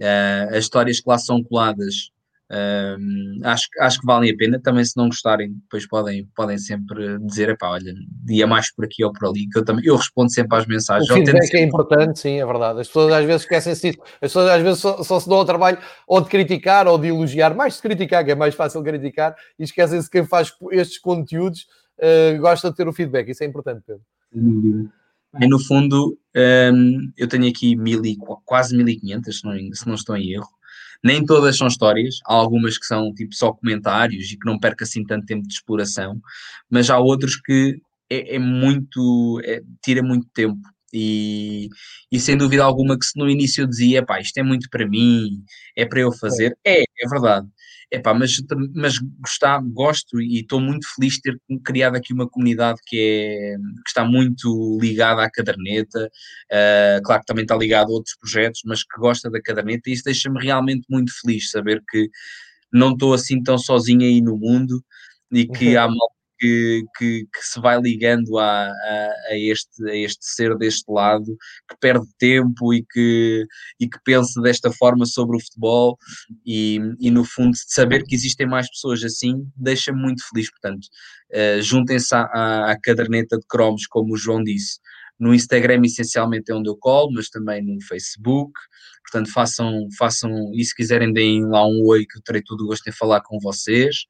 uh, 0.00 0.54
as 0.54 0.64
histórias 0.64 1.00
que 1.00 1.08
lá 1.08 1.18
são 1.18 1.42
coladas 1.42 2.10
um, 2.50 3.40
acho, 3.44 3.68
acho 3.80 4.00
que 4.00 4.06
valem 4.06 4.30
a 4.30 4.36
pena. 4.36 4.58
Também, 4.58 4.82
se 4.84 4.96
não 4.96 5.06
gostarem, 5.06 5.52
depois 5.52 5.86
podem, 5.86 6.26
podem 6.34 6.56
sempre 6.56 7.18
dizer: 7.18 7.56
pá, 7.58 7.68
olha, 7.70 7.92
dia 8.24 8.46
mais 8.46 8.74
por 8.74 8.86
aqui 8.86 9.04
ou 9.04 9.12
por 9.12 9.28
ali. 9.28 9.46
Que 9.50 9.58
eu, 9.58 9.64
também, 9.64 9.84
eu 9.84 9.96
respondo 9.96 10.32
sempre 10.32 10.56
às 10.56 10.66
mensagens. 10.66 11.10
O 11.10 11.14
feedback 11.14 11.42
sempre... 11.42 11.60
é 11.60 11.64
importante, 11.64 12.18
sim, 12.18 12.40
é 12.40 12.46
verdade. 12.46 12.80
As 12.80 12.86
pessoas 12.86 13.12
às 13.12 13.24
vezes 13.24 13.42
esquecem-se 13.42 13.90
disso. 13.90 14.02
As 14.14 14.20
pessoas 14.20 14.48
às 14.48 14.62
vezes 14.62 14.80
só, 14.80 15.02
só, 15.02 15.20
se 15.20 15.28
dão 15.28 15.38
ao 15.38 15.44
trabalho 15.44 15.78
ou 16.06 16.20
de 16.22 16.28
criticar 16.28 16.86
ou 16.88 16.96
de 16.96 17.08
elogiar, 17.08 17.54
mais 17.54 17.76
de 17.76 17.82
criticar, 17.82 18.24
que 18.24 18.30
é 18.30 18.34
mais 18.34 18.54
fácil 18.54 18.82
criticar, 18.82 19.36
e 19.58 19.64
esquecem-se 19.64 20.08
que 20.08 20.18
quem 20.18 20.26
faz 20.26 20.50
estes 20.72 20.98
conteúdos 20.98 21.66
uh, 21.98 22.38
gosta 22.40 22.70
de 22.70 22.76
ter 22.76 22.88
o 22.88 22.92
feedback. 22.92 23.30
Isso 23.30 23.44
é 23.44 23.46
importante, 23.46 23.82
Pedro. 23.86 24.02
E 25.40 25.46
no 25.46 25.58
fundo, 25.58 26.18
um, 26.74 27.12
eu 27.16 27.28
tenho 27.28 27.48
aqui 27.48 27.76
mil 27.76 28.04
e, 28.04 28.16
quase 28.44 28.76
1500, 28.76 29.38
se 29.38 29.44
não, 29.44 29.74
se 29.74 29.86
não 29.86 29.94
estou 29.94 30.16
em 30.16 30.32
erro. 30.32 30.48
Nem 31.02 31.24
todas 31.24 31.56
são 31.56 31.68
histórias, 31.68 32.18
há 32.26 32.34
algumas 32.34 32.76
que 32.76 32.86
são 32.86 33.14
tipo 33.14 33.32
só 33.34 33.52
comentários 33.52 34.32
e 34.32 34.36
que 34.36 34.46
não 34.46 34.58
perca 34.58 34.84
assim 34.84 35.04
tanto 35.04 35.26
tempo 35.26 35.46
de 35.46 35.54
exploração, 35.54 36.20
mas 36.68 36.90
há 36.90 36.98
outros 36.98 37.36
que 37.36 37.80
é, 38.10 38.34
é 38.34 38.38
muito, 38.38 39.40
é, 39.44 39.62
tira 39.82 40.02
muito 40.02 40.26
tempo. 40.34 40.60
E, 40.92 41.68
e 42.10 42.18
sem 42.18 42.36
dúvida 42.36 42.64
alguma 42.64 42.98
que 42.98 43.04
se 43.04 43.18
no 43.18 43.28
início 43.28 43.62
eu 43.62 43.66
dizia, 43.66 44.04
pá, 44.04 44.20
isto 44.20 44.38
é 44.38 44.42
muito 44.42 44.68
para 44.70 44.86
mim, 44.88 45.42
é 45.76 45.84
para 45.84 46.00
eu 46.00 46.12
fazer, 46.12 46.56
é, 46.64 46.80
é 46.82 47.08
verdade. 47.10 47.46
Epá, 47.90 48.12
mas, 48.12 48.36
mas 48.74 48.98
gostar, 49.18 49.62
gosto 49.62 50.20
e 50.20 50.40
estou 50.40 50.60
muito 50.60 50.86
feliz 50.94 51.14
de 51.14 51.22
ter 51.22 51.38
criado 51.64 51.96
aqui 51.96 52.12
uma 52.12 52.28
comunidade 52.28 52.78
que, 52.86 52.98
é, 52.98 53.56
que 53.56 53.88
está 53.88 54.04
muito 54.04 54.78
ligada 54.78 55.22
à 55.22 55.30
caderneta, 55.30 56.04
uh, 56.52 57.02
claro 57.02 57.22
que 57.22 57.26
também 57.26 57.44
está 57.44 57.56
ligado 57.56 57.88
a 57.88 57.94
outros 57.94 58.14
projetos, 58.16 58.60
mas 58.66 58.82
que 58.82 59.00
gosta 59.00 59.30
da 59.30 59.40
caderneta 59.40 59.88
e 59.88 59.94
isso 59.94 60.04
deixa-me 60.04 60.38
realmente 60.38 60.84
muito 60.90 61.10
feliz 61.22 61.50
saber 61.50 61.82
que 61.88 62.10
não 62.70 62.92
estou 62.92 63.14
assim 63.14 63.42
tão 63.42 63.56
sozinho 63.56 64.02
aí 64.02 64.20
no 64.20 64.36
mundo 64.36 64.84
e 65.32 65.46
que 65.46 65.76
uhum. 65.76 65.80
há 65.80 65.88
malta 65.88 66.17
que, 66.38 66.84
que, 66.96 67.26
que, 67.32 67.42
se 67.42 67.60
vai 67.60 67.80
ligando 67.80 68.38
a, 68.38 68.66
a, 68.66 69.12
a, 69.30 69.36
este, 69.36 69.90
a 69.90 69.94
este 69.94 70.24
ser 70.24 70.56
deste 70.56 70.90
lado, 70.90 71.36
que 71.68 71.76
perde 71.80 72.06
tempo 72.18 72.72
e 72.72 72.84
que, 72.90 73.46
e 73.80 73.88
que 73.88 73.98
pensa 74.04 74.40
desta 74.40 74.70
forma 74.72 75.04
sobre 75.06 75.36
o 75.36 75.40
futebol. 75.40 75.98
E, 76.46 76.80
e 77.00 77.10
no 77.10 77.24
fundo 77.24 77.56
saber 77.66 78.04
que 78.04 78.14
existem 78.14 78.46
mais 78.46 78.68
pessoas 78.70 79.02
assim, 79.04 79.46
deixa-me 79.56 80.00
muito 80.00 80.22
feliz, 80.28 80.50
portanto, 80.50 80.86
uh, 81.32 81.62
juntem-se 81.62 82.14
à, 82.14 82.70
à 82.70 82.80
caderneta 82.80 83.36
de 83.36 83.46
cromos, 83.48 83.86
como 83.86 84.14
o 84.14 84.16
João 84.16 84.42
disse, 84.42 84.78
no 85.18 85.34
Instagram 85.34 85.82
essencialmente 85.84 86.50
é 86.50 86.54
onde 86.54 86.68
eu 86.68 86.76
colo, 86.76 87.12
mas 87.12 87.28
também 87.28 87.62
no 87.62 87.80
Facebook. 87.82 88.52
Portanto, 89.02 89.32
façam, 89.32 89.88
façam 89.98 90.52
e 90.54 90.64
se 90.64 90.74
quiserem 90.74 91.12
deem 91.12 91.44
lá 91.46 91.66
um 91.66 91.84
oi 91.86 92.04
que 92.06 92.18
eu 92.18 92.22
terei 92.22 92.42
todo 92.42 92.62
o 92.62 92.66
gosto 92.66 92.86
em 92.88 92.92
falar 92.92 93.20
com 93.22 93.38
vocês. 93.40 94.04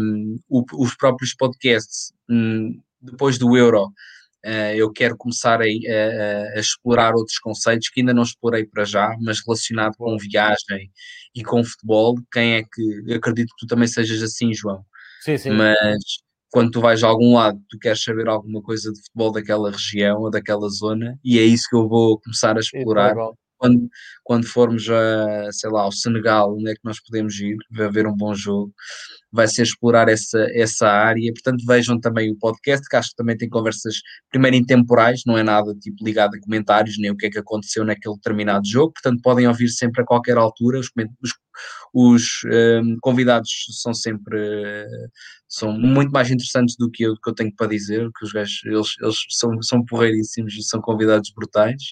Um, 0.00 0.38
os 0.50 0.96
próprios 0.96 1.34
podcasts, 1.34 2.12
um, 2.28 2.80
depois 3.00 3.38
do 3.38 3.56
Euro, 3.56 3.86
uh, 4.46 4.74
eu 4.74 4.90
quero 4.92 5.16
começar 5.16 5.60
a, 5.60 5.64
a, 5.64 6.56
a, 6.56 6.60
explorar 6.60 7.14
outros 7.14 7.38
conceitos 7.38 7.88
que 7.90 8.00
ainda 8.00 8.14
não 8.14 8.22
explorei 8.22 8.64
para 8.64 8.84
já, 8.84 9.14
mas 9.20 9.40
relacionado 9.44 9.96
com 9.96 10.16
viagem 10.16 10.90
e 11.34 11.42
com 11.44 11.62
futebol. 11.62 12.16
Quem 12.32 12.54
é 12.54 12.62
que. 12.62 13.02
Eu 13.06 13.16
acredito 13.16 13.50
que 13.50 13.66
tu 13.66 13.66
também 13.66 13.88
sejas 13.88 14.22
assim, 14.22 14.54
João. 14.54 14.84
Sim, 15.20 15.36
sim. 15.36 15.50
Mas 15.50 15.98
quando 16.50 16.70
tu 16.70 16.80
vais 16.80 17.02
a 17.02 17.08
algum 17.08 17.34
lado, 17.34 17.60
tu 17.68 17.78
queres 17.78 18.02
saber 18.02 18.28
alguma 18.28 18.62
coisa 18.62 18.92
de 18.92 19.00
futebol 19.00 19.32
daquela 19.32 19.70
região 19.70 20.20
ou 20.22 20.30
daquela 20.30 20.68
zona, 20.68 21.18
e 21.24 21.38
é 21.38 21.42
isso 21.42 21.68
que 21.70 21.76
eu 21.76 21.88
vou 21.88 22.20
começar 22.20 22.56
a 22.56 22.60
explorar. 22.60 23.14
Quando, 23.58 23.88
quando 24.22 24.46
formos 24.46 24.88
a, 24.88 25.50
sei 25.50 25.68
lá, 25.70 25.82
ao 25.82 25.90
Senegal, 25.90 26.54
onde 26.54 26.70
é 26.70 26.74
que 26.74 26.80
nós 26.84 27.00
podemos 27.00 27.34
ir, 27.40 27.56
ver 27.70 28.06
um 28.06 28.16
bom 28.16 28.32
jogo, 28.32 28.72
vai 29.32 29.46
ser 29.46 29.62
explorar 29.62 30.08
essa, 30.08 30.46
essa 30.52 30.88
área. 30.88 31.32
Portanto, 31.32 31.64
vejam 31.66 32.00
também 32.00 32.30
o 32.30 32.38
podcast, 32.38 32.88
que 32.88 32.96
acho 32.96 33.10
que 33.10 33.16
também 33.16 33.36
tem 33.36 33.48
conversas, 33.48 33.96
primeiro 34.30 34.56
intemporais, 34.56 35.22
não 35.26 35.36
é 35.36 35.42
nada 35.42 35.74
tipo 35.74 36.04
ligado 36.04 36.34
a 36.34 36.40
comentários, 36.40 36.98
nem 36.98 37.10
o 37.10 37.16
que 37.16 37.26
é 37.26 37.30
que 37.30 37.38
aconteceu 37.38 37.84
naquele 37.84 38.14
determinado 38.16 38.66
jogo. 38.66 38.92
Portanto, 38.92 39.20
podem 39.22 39.46
ouvir 39.46 39.68
sempre 39.68 40.02
a 40.02 40.06
qualquer 40.06 40.36
altura. 40.36 40.78
Os, 40.78 40.90
os, 41.22 41.32
os 41.94 42.22
um, 42.44 42.96
convidados 43.00 43.50
são 43.82 43.92
sempre 43.94 44.38
são 45.48 45.72
muito 45.72 46.12
mais 46.12 46.30
interessantes 46.30 46.76
do 46.76 46.90
que 46.90 47.04
eu, 47.04 47.14
que 47.16 47.30
eu 47.30 47.34
tenho 47.34 47.54
para 47.54 47.68
dizer, 47.68 48.08
que 48.16 48.24
os 48.24 48.32
gajos, 48.32 48.60
eles, 48.64 48.88
eles 49.00 49.16
são, 49.30 49.62
são 49.62 49.84
porreiríssimos 49.84 50.54
e 50.54 50.62
são 50.62 50.80
convidados 50.80 51.32
brutais. 51.34 51.82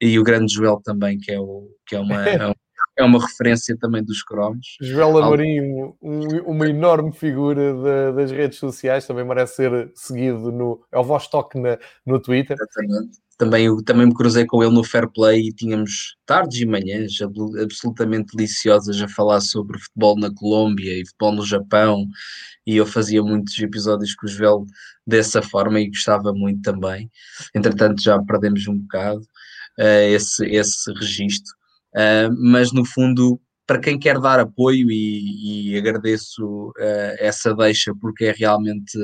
E 0.00 0.18
o 0.18 0.24
grande 0.24 0.52
Joel 0.54 0.80
também, 0.82 1.18
que 1.18 1.30
é, 1.30 1.38
o, 1.38 1.68
que 1.86 1.94
é 1.94 2.00
uma. 2.00 2.18
É 2.28 2.48
um, 2.48 2.54
é 2.98 3.04
uma 3.04 3.24
referência 3.24 3.76
também 3.78 4.02
dos 4.02 4.22
cromos. 4.24 4.76
Joel 4.80 5.18
Amorim, 5.18 5.60
um, 6.02 6.40
uma 6.46 6.68
enorme 6.68 7.12
figura 7.12 7.72
de, 7.72 8.16
das 8.16 8.30
redes 8.32 8.58
sociais, 8.58 9.06
também 9.06 9.24
merece 9.24 9.54
ser 9.54 9.92
seguido 9.94 10.50
no. 10.50 10.84
É 10.90 10.98
o 10.98 11.04
vosso 11.04 11.30
toque 11.30 11.58
na, 11.60 11.78
no 12.04 12.20
Twitter. 12.20 12.56
Exatamente. 12.60 13.18
Também, 13.38 13.84
também 13.84 14.06
me 14.06 14.14
cruzei 14.14 14.44
com 14.44 14.64
ele 14.64 14.74
no 14.74 14.82
Fair 14.82 15.08
Play 15.08 15.46
e 15.46 15.52
tínhamos 15.52 16.16
tardes 16.26 16.60
e 16.60 16.66
manhãs 16.66 17.12
absolutamente 17.62 18.36
deliciosas 18.36 19.00
a 19.00 19.06
falar 19.06 19.40
sobre 19.40 19.78
futebol 19.78 20.18
na 20.18 20.34
Colômbia 20.34 21.00
e 21.00 21.06
futebol 21.06 21.32
no 21.32 21.46
Japão. 21.46 22.04
E 22.66 22.76
eu 22.76 22.84
fazia 22.84 23.22
muitos 23.22 23.56
episódios 23.60 24.12
com 24.16 24.26
o 24.26 24.28
Joel 24.28 24.66
dessa 25.06 25.40
forma 25.40 25.80
e 25.80 25.88
gostava 25.88 26.32
muito 26.32 26.62
também. 26.62 27.08
Entretanto, 27.54 28.02
já 28.02 28.20
perdemos 28.20 28.66
um 28.66 28.76
bocado 28.76 29.20
uh, 29.78 30.08
esse, 30.08 30.44
esse 30.46 30.92
registro 30.94 31.57
Uh, 31.98 32.30
mas 32.38 32.70
no 32.72 32.84
fundo 32.84 33.40
para 33.68 33.80
quem 33.80 33.98
quer 33.98 34.18
dar 34.18 34.40
apoio 34.40 34.90
e, 34.90 35.72
e 35.72 35.76
agradeço 35.76 36.70
uh, 36.70 37.16
essa 37.18 37.54
deixa 37.54 37.92
porque 38.00 38.24
é 38.24 38.32
realmente 38.32 38.96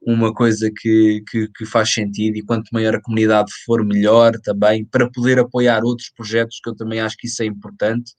uma 0.00 0.32
coisa 0.32 0.70
que, 0.70 1.24
que, 1.28 1.48
que, 1.48 1.66
faz 1.66 1.92
sentido 1.92 2.36
e 2.36 2.44
quanto 2.44 2.68
maior 2.72 2.94
a 2.94 3.02
comunidade 3.02 3.50
for, 3.64 3.84
melhor 3.84 4.38
também, 4.44 4.84
para 4.84 5.10
poder 5.10 5.40
apoiar 5.40 5.82
outros 5.82 6.08
projetos, 6.10 6.60
que 6.62 6.70
eu 6.70 6.76
também 6.76 7.00
acho 7.00 7.16
que 7.16 7.26
isso 7.26 7.42
é 7.42 7.46
importante. 7.46 8.12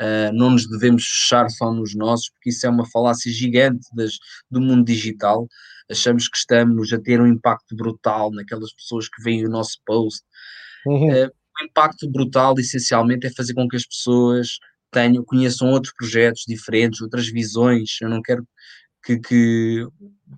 Uh, 0.00 0.32
não 0.32 0.52
nos 0.52 0.66
devemos 0.66 1.04
fechar 1.04 1.50
só 1.50 1.70
nos 1.70 1.94
nossos, 1.94 2.30
porque 2.30 2.48
isso 2.48 2.66
é 2.66 2.70
uma 2.70 2.88
falácia 2.88 3.30
gigante 3.30 3.86
das, 3.94 4.14
do 4.50 4.58
mundo 4.58 4.86
digital. 4.86 5.46
Achamos 5.90 6.28
que 6.28 6.38
estamos 6.38 6.90
a 6.94 6.98
ter 6.98 7.20
um 7.20 7.26
impacto 7.26 7.76
brutal 7.76 8.30
naquelas 8.30 8.72
pessoas 8.72 9.06
que 9.06 9.22
veem 9.22 9.44
o 9.44 9.50
nosso 9.50 9.76
post. 9.84 10.22
Uhum. 10.86 11.26
Uh, 11.26 11.30
o 11.62 11.64
impacto 11.64 12.10
brutal, 12.10 12.54
essencialmente, 12.58 13.26
é 13.26 13.30
fazer 13.30 13.54
com 13.54 13.68
que 13.68 13.76
as 13.76 13.86
pessoas 13.86 14.58
tenham, 14.90 15.24
conheçam 15.24 15.70
outros 15.70 15.92
projetos 15.94 16.44
diferentes, 16.46 17.00
outras 17.00 17.28
visões. 17.28 17.98
Eu 18.00 18.10
não 18.10 18.20
quero 18.20 18.46
que, 19.04 19.18
que 19.18 19.86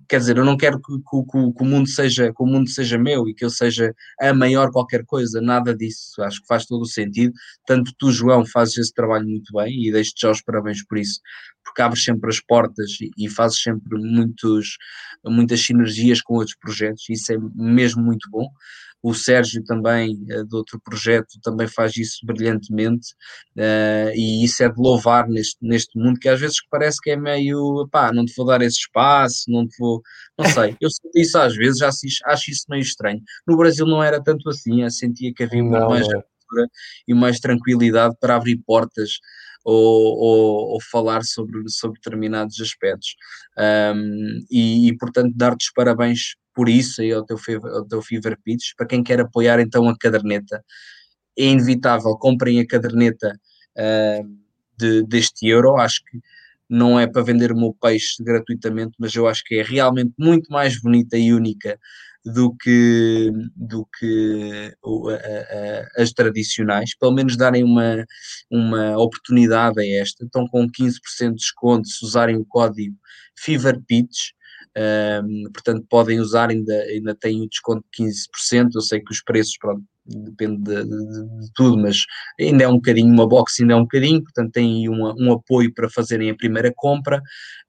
quer 0.09 0.19
dizer, 0.19 0.37
eu 0.37 0.45
não 0.45 0.57
quero 0.57 0.81
que, 0.81 0.93
que, 0.97 1.31
que, 1.31 1.63
o 1.63 1.65
mundo 1.65 1.87
seja, 1.87 2.33
que 2.33 2.43
o 2.43 2.45
mundo 2.45 2.69
seja 2.69 2.97
meu 2.97 3.27
e 3.27 3.33
que 3.33 3.45
eu 3.45 3.49
seja 3.49 3.93
a 4.19 4.33
maior 4.33 4.71
qualquer 4.71 5.05
coisa, 5.05 5.39
nada 5.39 5.75
disso. 5.75 6.21
Acho 6.23 6.41
que 6.41 6.47
faz 6.47 6.65
todo 6.65 6.81
o 6.81 6.87
sentido. 6.87 7.33
Tanto 7.67 7.93
tu, 7.97 8.11
João, 8.11 8.45
fazes 8.45 8.77
esse 8.77 8.93
trabalho 8.93 9.27
muito 9.27 9.53
bem 9.53 9.85
e 9.85 9.91
deixo-te 9.91 10.21
já 10.21 10.31
os 10.31 10.41
parabéns 10.41 10.83
por 10.85 10.97
isso, 10.97 11.19
porque 11.63 11.81
abres 11.81 12.03
sempre 12.03 12.29
as 12.29 12.39
portas 12.39 12.91
e, 13.01 13.11
e 13.17 13.29
fazes 13.29 13.61
sempre 13.61 13.99
muitos, 13.99 14.77
muitas 15.23 15.61
sinergias 15.61 16.21
com 16.21 16.35
outros 16.35 16.55
projetos. 16.57 17.03
Isso 17.09 17.33
é 17.33 17.37
mesmo 17.55 18.01
muito 18.01 18.29
bom. 18.31 18.49
O 19.05 19.13
Sérgio 19.13 19.63
também, 19.63 20.15
uh, 20.31 20.43
de 20.43 20.55
outro 20.55 20.79
projeto, 20.83 21.39
também 21.43 21.67
faz 21.67 21.95
isso 21.95 22.25
brilhantemente 22.25 23.09
uh, 23.55 24.11
e 24.15 24.43
isso 24.43 24.63
é 24.63 24.69
de 24.69 24.81
louvar 24.81 25.27
neste, 25.27 25.57
neste 25.61 25.97
mundo 25.99 26.19
que 26.19 26.27
às 26.27 26.39
vezes 26.39 26.57
parece 26.71 26.99
que 27.01 27.11
é 27.11 27.15
meio, 27.15 27.87
pá, 27.91 28.11
não 28.11 28.25
te 28.25 28.33
vou 28.35 28.47
dar 28.47 28.61
esse 28.63 28.79
espaço, 28.79 29.43
não 29.47 29.67
te 29.67 29.77
vou, 29.77 30.01
não 30.39 30.49
sei, 30.49 30.75
eu 30.81 30.89
sinto 30.89 31.11
isso 31.15 31.37
às 31.37 31.55
vezes, 31.55 31.81
acho, 31.83 31.99
acho 32.25 32.51
isso 32.51 32.65
meio 32.67 32.81
estranho. 32.81 33.21
No 33.47 33.55
Brasil 33.55 33.85
não 33.85 34.01
era 34.01 34.21
tanto 34.21 34.49
assim, 34.49 34.81
eu 34.81 34.89
sentia 34.89 35.31
que 35.33 35.43
havia 35.43 35.63
muito 35.63 35.87
mais 35.87 36.07
é. 36.07 36.11
abertura 36.11 36.67
e 37.07 37.13
mais 37.13 37.39
tranquilidade 37.39 38.15
para 38.19 38.35
abrir 38.35 38.57
portas 38.65 39.19
ou, 39.63 40.17
ou, 40.17 40.73
ou, 40.73 40.81
falar 40.81 41.23
sobre, 41.23 41.61
sobre 41.67 41.99
determinados 41.99 42.61
aspectos. 42.61 43.15
Um, 43.57 44.45
e, 44.49 44.89
e, 44.89 44.97
portanto, 44.97 45.33
dar-te 45.35 45.65
os 45.65 45.71
parabéns 45.73 46.35
por 46.55 46.69
isso 46.69 47.01
aí 47.01 47.11
ao 47.11 47.23
teu, 47.25 47.37
ao 47.63 47.85
teu 47.85 48.01
Fever 48.01 48.37
Pitch. 48.43 48.71
Para 48.77 48.87
quem 48.87 49.03
quer 49.03 49.19
apoiar 49.19 49.59
então 49.59 49.87
a 49.89 49.97
caderneta, 49.97 50.63
é 51.37 51.45
inevitável, 51.45 52.17
comprem 52.17 52.59
a 52.59 52.67
caderneta 52.67 53.37
uh, 53.77 54.37
de, 54.77 55.03
deste 55.05 55.47
euro. 55.47 55.75
Acho 55.75 56.01
que 56.05 56.19
não 56.69 56.99
é 56.99 57.05
para 57.05 57.21
vender 57.21 57.51
o 57.51 57.57
meu 57.57 57.75
peixe 57.79 58.23
gratuitamente, 58.23 58.93
mas 58.97 59.13
eu 59.13 59.27
acho 59.27 59.43
que 59.43 59.55
é 59.55 59.63
realmente 59.63 60.13
muito 60.17 60.51
mais 60.51 60.81
bonita 60.81 61.17
e 61.17 61.33
única 61.33 61.77
do 62.25 62.55
que, 62.55 63.31
do 63.55 63.87
que 63.99 64.73
a, 64.83 65.99
a, 65.99 66.01
as 66.01 66.11
tradicionais, 66.11 66.97
pelo 66.97 67.13
menos 67.13 67.37
darem 67.37 67.63
uma, 67.63 68.03
uma 68.49 68.97
oportunidade 68.97 69.79
a 69.79 70.01
esta. 70.01 70.25
Estão 70.25 70.47
com 70.47 70.67
15% 70.67 71.29
de 71.29 71.35
desconto 71.35 71.87
se 71.87 72.03
usarem 72.03 72.35
o 72.35 72.45
código 72.45 72.97
FeverPitch. 73.37 74.31
Um, 74.77 75.43
portanto, 75.53 75.85
podem 75.89 76.19
usar, 76.19 76.49
ainda, 76.49 76.73
ainda 76.83 77.15
têm 77.15 77.41
o 77.41 77.47
desconto 77.47 77.85
de 77.97 78.03
15%. 78.03 78.69
Eu 78.75 78.81
sei 78.81 78.99
que 78.99 79.11
os 79.11 79.21
preços, 79.23 79.57
pronto, 79.57 79.83
depende 80.05 80.61
de, 80.61 80.83
de, 80.83 81.39
de, 81.39 81.53
tudo, 81.53 81.77
mas 81.77 82.03
ainda 82.39 82.65
é 82.65 82.67
um 82.67 82.75
bocadinho, 82.75 83.11
uma 83.11 83.27
box 83.27 83.61
ainda 83.61 83.73
é 83.73 83.75
um 83.77 83.83
bocadinho, 83.83 84.21
portanto, 84.21 84.51
têm 84.51 84.89
uma, 84.89 85.15
um 85.17 85.31
apoio 85.31 85.73
para 85.73 85.89
fazerem 85.89 86.29
a 86.29 86.35
primeira 86.35 86.71
compra. 86.75 87.21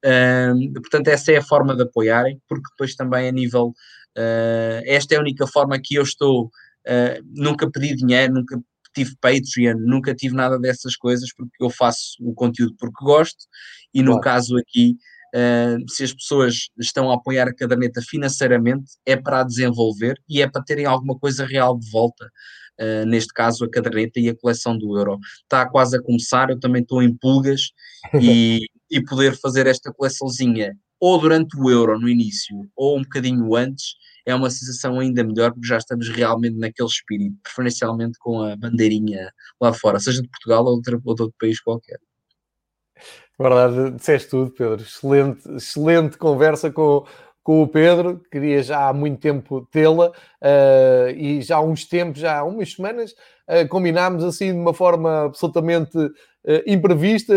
Um, 0.04 0.72
portanto, 0.74 1.08
essa 1.08 1.32
é 1.32 1.36
a 1.36 1.42
forma 1.42 1.76
de 1.76 1.82
apoiarem, 1.82 2.40
porque 2.48 2.68
depois 2.70 2.94
também 2.94 3.28
a 3.28 3.32
nível. 3.32 3.72
Uh, 4.18 4.80
esta 4.84 5.14
é 5.14 5.18
a 5.18 5.20
única 5.20 5.46
forma 5.46 5.78
que 5.82 5.94
eu 5.94 6.02
estou. 6.02 6.46
Uh, 6.86 7.22
nunca 7.34 7.70
pedi 7.70 7.94
dinheiro, 7.94 8.34
nunca 8.34 8.60
tive 8.94 9.14
Patreon, 9.20 9.76
nunca 9.78 10.14
tive 10.14 10.34
nada 10.34 10.58
dessas 10.58 10.96
coisas, 10.96 11.28
porque 11.34 11.62
eu 11.62 11.68
faço 11.68 12.16
o 12.20 12.32
conteúdo 12.34 12.74
porque 12.78 13.04
gosto, 13.04 13.44
e 13.92 14.02
no 14.02 14.12
claro. 14.12 14.22
caso 14.22 14.56
aqui 14.56 14.96
Uh, 15.34 15.90
se 15.90 16.04
as 16.04 16.12
pessoas 16.12 16.68
estão 16.78 17.10
a 17.10 17.14
apoiar 17.14 17.48
a 17.48 17.54
caderneta 17.54 18.00
financeiramente, 18.00 18.92
é 19.04 19.16
para 19.16 19.40
a 19.40 19.44
desenvolver 19.44 20.18
e 20.28 20.40
é 20.40 20.48
para 20.48 20.62
terem 20.62 20.86
alguma 20.86 21.18
coisa 21.18 21.44
real 21.44 21.78
de 21.78 21.90
volta. 21.90 22.30
Uh, 22.80 23.06
neste 23.06 23.32
caso, 23.32 23.64
a 23.64 23.70
caderneta 23.70 24.20
e 24.20 24.28
a 24.28 24.36
coleção 24.36 24.76
do 24.76 24.96
euro. 24.96 25.18
Está 25.42 25.68
quase 25.68 25.96
a 25.96 26.02
começar, 26.02 26.50
eu 26.50 26.60
também 26.60 26.82
estou 26.82 27.02
em 27.02 27.14
pulgas 27.14 27.70
e, 28.20 28.66
e 28.90 29.02
poder 29.02 29.36
fazer 29.38 29.66
esta 29.66 29.92
coleçãozinha 29.92 30.76
ou 31.00 31.18
durante 31.18 31.58
o 31.58 31.70
euro 31.70 31.98
no 31.98 32.08
início 32.08 32.56
ou 32.74 32.98
um 32.98 33.02
bocadinho 33.02 33.54
antes 33.54 33.96
é 34.24 34.34
uma 34.34 34.50
sensação 34.50 34.98
ainda 34.98 35.22
melhor 35.22 35.52
porque 35.52 35.68
já 35.68 35.78
estamos 35.78 36.08
realmente 36.08 36.56
naquele 36.58 36.88
espírito, 36.88 37.36
preferencialmente 37.42 38.18
com 38.18 38.42
a 38.42 38.56
bandeirinha 38.56 39.32
lá 39.60 39.72
fora, 39.72 40.00
seja 40.00 40.20
de 40.20 40.28
Portugal 40.28 40.64
ou 40.64 40.80
de 40.80 40.98
outro 41.04 41.32
país 41.38 41.60
qualquer. 41.60 41.98
Verdade, 43.38 43.90
disseste 43.92 44.30
tudo, 44.30 44.50
Pedro. 44.50 44.82
Excelente, 44.82 45.48
excelente 45.52 46.16
conversa 46.16 46.70
com, 46.70 47.04
com 47.42 47.62
o 47.62 47.68
Pedro. 47.68 48.22
Queria 48.30 48.62
já 48.62 48.88
há 48.88 48.92
muito 48.94 49.20
tempo 49.20 49.66
tê-la 49.70 50.08
uh, 50.08 51.10
e 51.14 51.42
já 51.42 51.56
há 51.56 51.60
uns 51.60 51.84
tempos, 51.84 52.20
já 52.20 52.38
há 52.38 52.44
umas 52.44 52.72
semanas, 52.72 53.12
uh, 53.12 53.68
combinámos 53.68 54.24
assim 54.24 54.52
de 54.52 54.58
uma 54.58 54.72
forma 54.72 55.24
absolutamente 55.26 55.98
imprevista, 56.66 57.34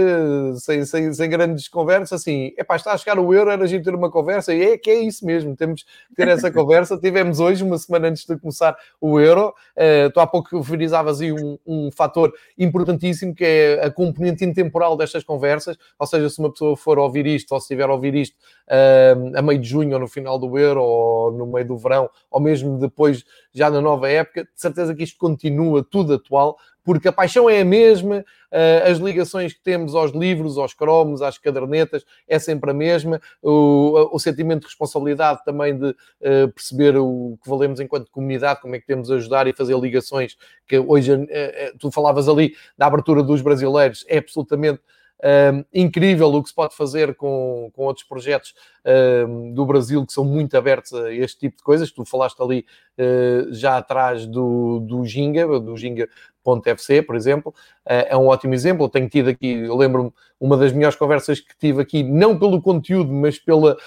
sem, 0.57 0.85
sem, 0.85 1.11
sem, 1.13 1.29
grandes 1.29 1.67
conversas, 1.67 2.21
assim, 2.21 2.53
é 2.55 2.63
pá, 2.63 2.75
está 2.75 2.93
a 2.93 2.97
chegar 2.97 3.17
o 3.17 3.33
euro, 3.33 3.49
era 3.49 3.63
a 3.63 3.67
gente 3.67 3.83
ter 3.83 3.95
uma 3.95 4.11
conversa, 4.11 4.53
e 4.53 4.61
é 4.61 4.77
que 4.77 4.89
é 4.89 4.99
isso 5.01 5.25
mesmo, 5.25 5.55
temos 5.55 5.83
que 5.83 6.15
ter 6.15 6.27
essa 6.27 6.51
conversa. 6.53 6.95
Tivemos 6.95 7.39
hoje, 7.39 7.63
uma 7.63 7.77
semana 7.79 8.09
antes 8.09 8.25
de 8.25 8.37
começar 8.37 8.77
o 9.01 9.19
euro, 9.19 9.49
uh, 9.49 10.11
tu 10.13 10.19
há 10.19 10.27
pouco 10.27 10.55
referizavas 10.59 11.21
aí 11.21 11.31
um, 11.31 11.57
um 11.65 11.89
fator 11.91 12.31
importantíssimo, 12.55 13.33
que 13.33 13.43
é 13.43 13.85
a 13.85 13.89
componente 13.89 14.45
intemporal 14.45 14.95
destas 14.95 15.23
conversas, 15.23 15.75
ou 15.97 16.05
seja, 16.05 16.29
se 16.29 16.37
uma 16.37 16.51
pessoa 16.51 16.77
for 16.77 16.99
ouvir 16.99 17.25
isto, 17.25 17.51
ou 17.53 17.59
se 17.59 17.65
estiver 17.65 17.89
a 17.89 17.93
ouvir 17.93 18.13
isto 18.13 18.35
uh, 18.67 19.37
a 19.37 19.41
meio 19.41 19.59
de 19.59 19.67
junho, 19.67 19.93
ou 19.93 19.99
no 19.99 20.07
final 20.07 20.37
do 20.37 20.55
euro, 20.55 20.83
ou 20.83 21.31
no 21.31 21.47
meio 21.47 21.67
do 21.67 21.77
verão, 21.77 22.07
ou 22.29 22.39
mesmo 22.39 22.77
depois, 22.77 23.23
já 23.51 23.71
na 23.71 23.81
nova 23.81 24.07
época, 24.07 24.43
de 24.43 24.49
certeza 24.53 24.93
que 24.93 25.03
isto 25.03 25.17
continua 25.17 25.83
tudo 25.83 26.13
atual, 26.13 26.57
porque 26.89 27.07
a 27.07 27.13
paixão 27.13 27.47
é 27.47 27.61
a 27.61 27.65
mesma, 27.65 28.25
eh, 28.49 28.83
as 28.87 28.97
ligações 28.97 29.53
que 29.53 29.61
temos 29.61 29.93
aos 29.93 30.11
livros, 30.11 30.57
aos 30.57 30.73
cromos, 30.73 31.21
às 31.21 31.37
cadernetas, 31.37 32.03
é 32.27 32.39
sempre 32.39 32.71
a 32.71 32.73
mesma, 32.73 33.21
o, 33.43 34.09
o 34.11 34.17
sentimento 34.17 34.61
de 34.61 34.65
responsabilidade 34.69 35.45
também 35.45 35.77
de 35.77 35.89
uh, 35.89 36.51
perceber 36.51 36.97
o 36.97 37.37
que 37.43 37.47
valemos 37.47 37.79
enquanto 37.79 38.09
comunidade, 38.09 38.59
como 38.59 38.75
é 38.75 38.79
que 38.79 38.87
temos 38.87 39.11
a 39.11 39.17
ajudar 39.17 39.45
e 39.45 39.53
fazer 39.53 39.77
ligações, 39.77 40.35
que 40.67 40.79
hoje 40.79 41.13
uh, 41.13 41.27
tu 41.77 41.91
falavas 41.91 42.27
ali 42.27 42.55
da 42.75 42.87
abertura 42.87 43.21
dos 43.21 43.43
brasileiros, 43.43 44.03
é 44.07 44.17
absolutamente 44.17 44.81
um, 45.23 45.65
incrível 45.73 46.33
o 46.33 46.41
que 46.41 46.49
se 46.49 46.55
pode 46.55 46.75
fazer 46.75 47.15
com, 47.15 47.69
com 47.73 47.83
outros 47.83 48.05
projetos 48.05 48.53
um, 49.27 49.53
do 49.53 49.65
Brasil 49.65 50.05
que 50.05 50.13
são 50.13 50.23
muito 50.23 50.55
abertos 50.55 50.93
a 50.93 51.13
este 51.13 51.39
tipo 51.39 51.57
de 51.57 51.63
coisas. 51.63 51.91
Tu 51.91 52.05
falaste 52.05 52.41
ali 52.41 52.65
uh, 52.97 53.53
já 53.53 53.77
atrás 53.77 54.25
do, 54.25 54.79
do 54.79 55.05
Ginga, 55.05 55.59
do 55.59 55.75
Ginga.fc, 55.75 57.01
por 57.01 57.15
exemplo, 57.15 57.53
uh, 57.85 58.07
é 58.07 58.15
um 58.15 58.27
ótimo 58.27 58.53
exemplo. 58.53 58.85
Eu 58.85 58.89
tenho 58.89 59.09
tido 59.09 59.29
aqui, 59.29 59.67
lembro-me, 59.67 60.11
uma 60.39 60.55
das 60.55 60.71
melhores 60.71 60.95
conversas 60.95 61.41
que 61.41 61.57
tive 61.57 61.81
aqui, 61.81 62.01
não 62.01 62.39
pelo 62.39 62.61
conteúdo, 62.61 63.11
mas 63.11 63.37
pela, 63.37 63.77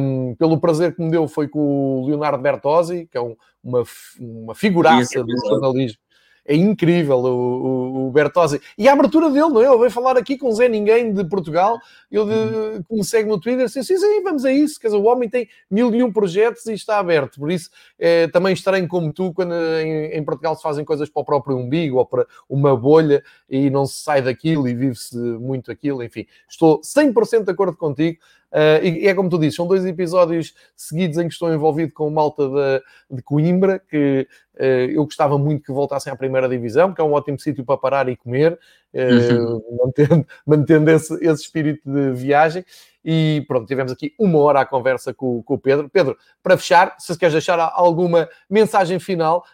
um, 0.00 0.34
pelo 0.34 0.58
prazer 0.58 0.96
que 0.96 1.00
me 1.00 1.10
deu, 1.10 1.28
foi 1.28 1.46
com 1.46 2.00
o 2.00 2.06
Leonardo 2.06 2.42
Bertozzi, 2.42 3.06
que 3.06 3.16
é 3.16 3.20
um, 3.20 3.36
uma, 3.62 3.84
uma 4.18 4.54
figuraça 4.56 5.22
do 5.22 5.38
jornalismo 5.48 6.03
é 6.46 6.54
incrível 6.54 7.18
o, 7.18 7.26
o, 7.28 8.06
o, 8.06 8.10
Bertozzi. 8.10 8.60
E 8.76 8.88
a 8.88 8.92
abertura 8.92 9.30
dele, 9.30 9.48
não 9.48 9.62
é? 9.62 9.66
Ele 9.66 9.78
veio 9.78 9.90
falar 9.90 10.16
aqui 10.16 10.36
com 10.36 10.48
o 10.48 10.52
Zé 10.52 10.68
Ninguém 10.68 11.12
de 11.12 11.24
Portugal, 11.24 11.78
ele 12.10 12.22
uhum. 12.22 12.82
que 12.82 12.94
me 12.94 13.04
segue 13.04 13.28
no 13.28 13.40
Twitter, 13.40 13.66
disse, 13.66 13.82
sim, 13.82 13.96
sim, 13.96 14.22
vamos 14.22 14.44
a 14.44 14.52
isso. 14.52 14.78
Quer 14.78 14.88
dizer, 14.88 14.98
o 14.98 15.04
homem 15.04 15.28
tem 15.28 15.48
mil 15.70 15.94
e 15.94 16.02
um 16.02 16.12
projetos 16.12 16.66
e 16.66 16.74
está 16.74 16.98
aberto. 16.98 17.40
Por 17.40 17.50
isso, 17.50 17.70
é 17.98 18.28
também 18.28 18.52
estranho 18.52 18.86
como 18.86 19.12
tu, 19.12 19.32
quando 19.32 19.54
em, 19.54 20.12
em, 20.12 20.24
Portugal 20.24 20.54
se 20.54 20.62
fazem 20.62 20.84
coisas 20.84 21.08
para 21.08 21.22
o 21.22 21.24
próprio 21.24 21.56
umbigo 21.56 21.96
ou 21.96 22.06
para 22.06 22.26
uma 22.48 22.76
bolha 22.76 23.22
e 23.48 23.70
não 23.70 23.86
se 23.86 24.02
sai 24.02 24.20
daquilo 24.20 24.68
e 24.68 24.74
vive-se 24.74 25.16
muito 25.16 25.70
aquilo. 25.70 26.02
Enfim, 26.02 26.26
estou 26.48 26.80
100% 26.80 27.44
de 27.44 27.50
acordo 27.50 27.76
contigo. 27.76 28.18
Uh, 28.54 28.78
e, 28.84 29.08
é 29.08 29.14
como 29.14 29.28
tu 29.28 29.36
dizes, 29.36 29.56
são 29.56 29.66
dois 29.66 29.84
episódios 29.84 30.54
seguidos 30.76 31.18
em 31.18 31.26
que 31.26 31.32
estou 31.32 31.52
envolvido 31.52 31.92
com 31.92 32.08
malta 32.08 32.48
de, 32.48 33.16
de 33.16 33.22
Coimbra, 33.22 33.80
que, 33.80 34.28
eu 34.58 35.04
gostava 35.04 35.38
muito 35.38 35.64
que 35.64 35.72
voltassem 35.72 36.12
à 36.12 36.16
primeira 36.16 36.48
divisão, 36.48 36.88
porque 36.88 37.00
é 37.00 37.04
um 37.04 37.12
ótimo 37.12 37.38
sítio 37.38 37.64
para 37.64 37.76
parar 37.76 38.08
e 38.08 38.16
comer, 38.16 38.58
uhum. 38.92 39.62
mantendo, 39.84 40.26
mantendo 40.46 40.90
esse, 40.90 41.14
esse 41.14 41.42
espírito 41.42 41.82
de 41.90 42.12
viagem. 42.12 42.64
E 43.04 43.44
pronto, 43.46 43.66
tivemos 43.66 43.92
aqui 43.92 44.14
uma 44.18 44.38
hora 44.38 44.60
à 44.60 44.64
conversa 44.64 45.12
com, 45.12 45.42
com 45.42 45.54
o 45.54 45.58
Pedro. 45.58 45.90
Pedro, 45.90 46.16
para 46.42 46.56
fechar, 46.56 46.96
se 46.98 47.18
queres 47.18 47.34
deixar 47.34 47.60
alguma 47.74 48.28
mensagem 48.48 48.98
final, 48.98 49.44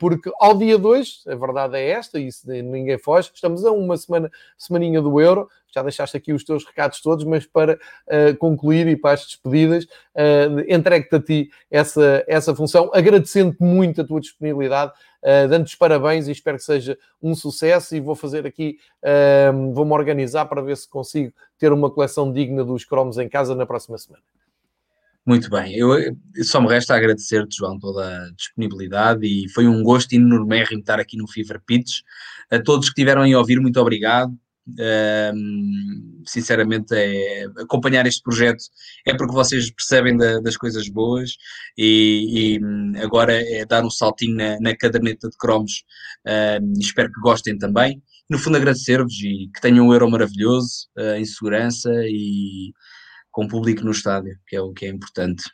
porque 0.00 0.30
ao 0.38 0.56
dia 0.56 0.78
2, 0.78 1.24
a 1.26 1.34
verdade 1.34 1.76
é 1.76 1.90
esta, 1.90 2.18
e 2.18 2.30
ninguém 2.62 2.96
foge, 2.96 3.30
estamos 3.34 3.62
a 3.64 3.72
uma 3.72 3.96
semana, 3.98 4.30
semaninha 4.56 5.02
do 5.02 5.20
Euro, 5.20 5.48
já 5.74 5.82
deixaste 5.82 6.16
aqui 6.16 6.32
os 6.32 6.44
teus 6.44 6.64
recados 6.64 7.00
todos, 7.00 7.24
mas 7.24 7.44
para 7.46 7.74
uh, 7.74 8.36
concluir 8.38 8.86
e 8.86 8.96
para 8.96 9.14
as 9.14 9.26
despedidas, 9.26 9.84
uh, 9.84 10.60
entregue-te 10.68 11.16
a 11.16 11.20
ti 11.20 11.50
essa, 11.70 12.24
essa 12.28 12.54
função, 12.54 12.90
agradecendo-te 12.94 13.62
muito 13.62 14.00
a 14.00 14.04
tua 14.04 14.20
disponibilidade, 14.20 14.43
uh, 14.52 15.48
dando-te 15.48 15.76
parabéns 15.76 16.28
e 16.28 16.32
espero 16.32 16.58
que 16.58 16.64
seja 16.64 16.98
um 17.22 17.34
sucesso. 17.34 17.94
E 17.96 18.00
vou 18.00 18.14
fazer 18.14 18.46
aqui, 18.46 18.78
uh, 19.02 19.72
vou-me 19.72 19.92
organizar 19.92 20.44
para 20.46 20.62
ver 20.62 20.76
se 20.76 20.88
consigo 20.88 21.32
ter 21.58 21.72
uma 21.72 21.90
coleção 21.90 22.32
digna 22.32 22.64
dos 22.64 22.84
cromos 22.84 23.18
em 23.18 23.28
casa 23.28 23.54
na 23.54 23.66
próxima 23.66 23.98
semana. 23.98 24.22
Muito 25.26 25.48
bem, 25.48 25.74
eu, 25.74 25.88
só 26.42 26.60
me 26.60 26.68
resta 26.68 26.94
agradecer-te, 26.94 27.56
João, 27.56 27.78
toda 27.78 28.06
a 28.06 28.30
disponibilidade 28.32 29.26
e 29.26 29.48
foi 29.48 29.66
um 29.66 29.82
gosto 29.82 30.12
enorme 30.12 30.62
estar 30.62 31.00
aqui 31.00 31.16
no 31.16 31.26
Fever 31.26 31.62
Pitch. 31.64 32.02
A 32.50 32.60
todos 32.60 32.90
que 32.90 33.00
estiveram 33.00 33.22
a 33.22 33.38
ouvir, 33.38 33.58
muito 33.58 33.80
obrigado. 33.80 34.36
Sinceramente, 36.26 36.94
é, 36.94 37.44
acompanhar 37.58 38.06
este 38.06 38.22
projeto 38.22 38.64
é 39.06 39.14
porque 39.14 39.34
vocês 39.34 39.70
percebem 39.70 40.16
da, 40.16 40.40
das 40.40 40.56
coisas 40.56 40.88
boas 40.88 41.36
e, 41.76 42.58
e, 42.58 42.98
agora 43.02 43.34
é 43.34 43.66
dar 43.66 43.84
um 43.84 43.90
saltinho 43.90 44.36
na, 44.36 44.58
na 44.60 44.76
caderneta 44.76 45.28
de 45.28 45.36
cromos. 45.36 45.84
Um, 46.26 46.72
espero 46.80 47.12
que 47.12 47.20
gostem 47.20 47.58
também. 47.58 48.02
No 48.28 48.38
fundo, 48.38 48.56
agradecer-vos 48.56 49.14
e 49.22 49.50
que 49.54 49.60
tenham 49.60 49.86
um 49.86 49.92
euro 49.92 50.10
maravilhoso, 50.10 50.88
uh, 50.96 51.16
em 51.16 51.24
segurança 51.24 51.90
e 52.06 52.72
com 53.30 53.46
público 53.46 53.84
no 53.84 53.90
estádio, 53.90 54.38
que 54.46 54.56
é 54.56 54.60
o 54.60 54.72
que 54.72 54.86
é 54.86 54.88
importante. 54.88 55.44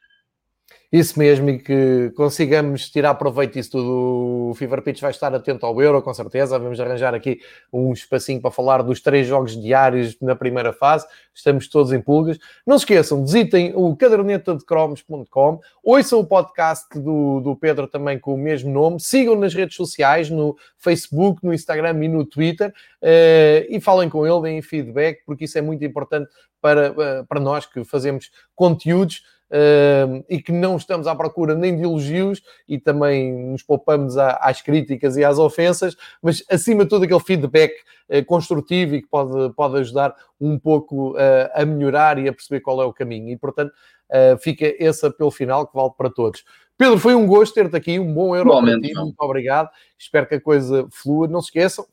Isso 0.92 1.16
mesmo, 1.20 1.48
e 1.48 1.58
que 1.60 2.10
consigamos 2.16 2.90
tirar 2.90 3.14
proveito 3.14 3.52
disso 3.52 3.70
tudo. 3.70 4.50
O 4.50 4.54
Fever 4.56 4.82
Pitch 4.82 5.00
vai 5.00 5.12
estar 5.12 5.32
atento 5.32 5.64
ao 5.64 5.80
Euro, 5.80 6.02
com 6.02 6.12
certeza. 6.12 6.58
Vamos 6.58 6.80
arranjar 6.80 7.14
aqui 7.14 7.40
um 7.72 7.92
espacinho 7.92 8.40
para 8.40 8.50
falar 8.50 8.82
dos 8.82 9.00
três 9.00 9.24
jogos 9.24 9.56
diários 9.56 10.16
na 10.20 10.34
primeira 10.34 10.72
fase. 10.72 11.06
Estamos 11.32 11.68
todos 11.68 11.92
em 11.92 12.00
pulgas. 12.00 12.38
Não 12.66 12.76
se 12.76 12.82
esqueçam, 12.82 13.24
visitem 13.24 13.72
o 13.76 13.94
cadernetadecromos.com, 13.94 15.60
ouçam 15.84 16.18
o 16.18 16.26
podcast 16.26 16.98
do, 16.98 17.38
do 17.38 17.54
Pedro 17.54 17.86
também 17.86 18.18
com 18.18 18.34
o 18.34 18.38
mesmo 18.38 18.72
nome, 18.72 18.98
sigam 18.98 19.36
nas 19.36 19.54
redes 19.54 19.76
sociais, 19.76 20.28
no 20.28 20.56
Facebook, 20.76 21.44
no 21.44 21.54
Instagram 21.54 22.04
e 22.04 22.08
no 22.08 22.24
Twitter, 22.24 22.70
uh, 22.70 23.64
e 23.68 23.80
falem 23.80 24.10
com 24.10 24.26
ele, 24.26 24.42
deem 24.42 24.60
feedback, 24.60 25.22
porque 25.24 25.44
isso 25.44 25.56
é 25.56 25.60
muito 25.60 25.84
importante 25.84 26.28
para, 26.60 26.90
uh, 26.90 27.26
para 27.28 27.38
nós 27.38 27.64
que 27.64 27.84
fazemos 27.84 28.32
conteúdos 28.56 29.22
uh, 29.50 30.24
e 30.28 30.40
que 30.40 30.52
não 30.52 30.76
estamos 30.76 31.06
à 31.06 31.14
procura 31.14 31.54
nem 31.54 31.76
de 31.76 31.82
elogios 31.82 32.42
e 32.68 32.78
também 32.78 33.32
nos 33.32 33.62
poupamos 33.62 34.16
a, 34.16 34.32
às 34.40 34.62
críticas 34.62 35.16
e 35.16 35.24
às 35.24 35.38
ofensas, 35.38 35.96
mas 36.22 36.42
acima 36.50 36.84
de 36.84 36.90
tudo 36.90 37.04
aquele 37.04 37.20
feedback 37.20 37.72
uh, 38.08 38.24
construtivo 38.24 38.94
e 38.94 39.02
que 39.02 39.08
pode, 39.08 39.52
pode 39.54 39.78
ajudar 39.78 40.14
um 40.40 40.58
pouco 40.58 41.12
uh, 41.12 41.50
a 41.54 41.64
melhorar 41.64 42.18
e 42.18 42.28
a 42.28 42.32
perceber 42.32 42.60
qual 42.60 42.80
é 42.80 42.84
o 42.84 42.92
caminho. 42.92 43.28
E 43.28 43.36
portanto, 43.36 43.72
ah, 44.10 44.36
fica 44.38 44.74
esse 44.78 45.06
apelo 45.06 45.30
final 45.30 45.66
que 45.66 45.74
vale 45.74 45.90
para 45.96 46.10
todos. 46.10 46.44
Pedro, 46.76 46.98
foi 46.98 47.14
um 47.14 47.26
gosto 47.26 47.54
ter-te 47.54 47.76
aqui, 47.76 47.98
um 47.98 48.12
bom 48.12 48.34
euro 48.34 48.50
para 48.50 48.80
ti, 48.80 48.92
muito 48.94 49.20
obrigado. 49.20 49.68
Espero 49.98 50.26
que 50.26 50.36
a 50.36 50.40
coisa 50.40 50.86
flua. 50.90 51.28
Não 51.28 51.40
se 51.40 51.48
esqueçam, 51.48 51.86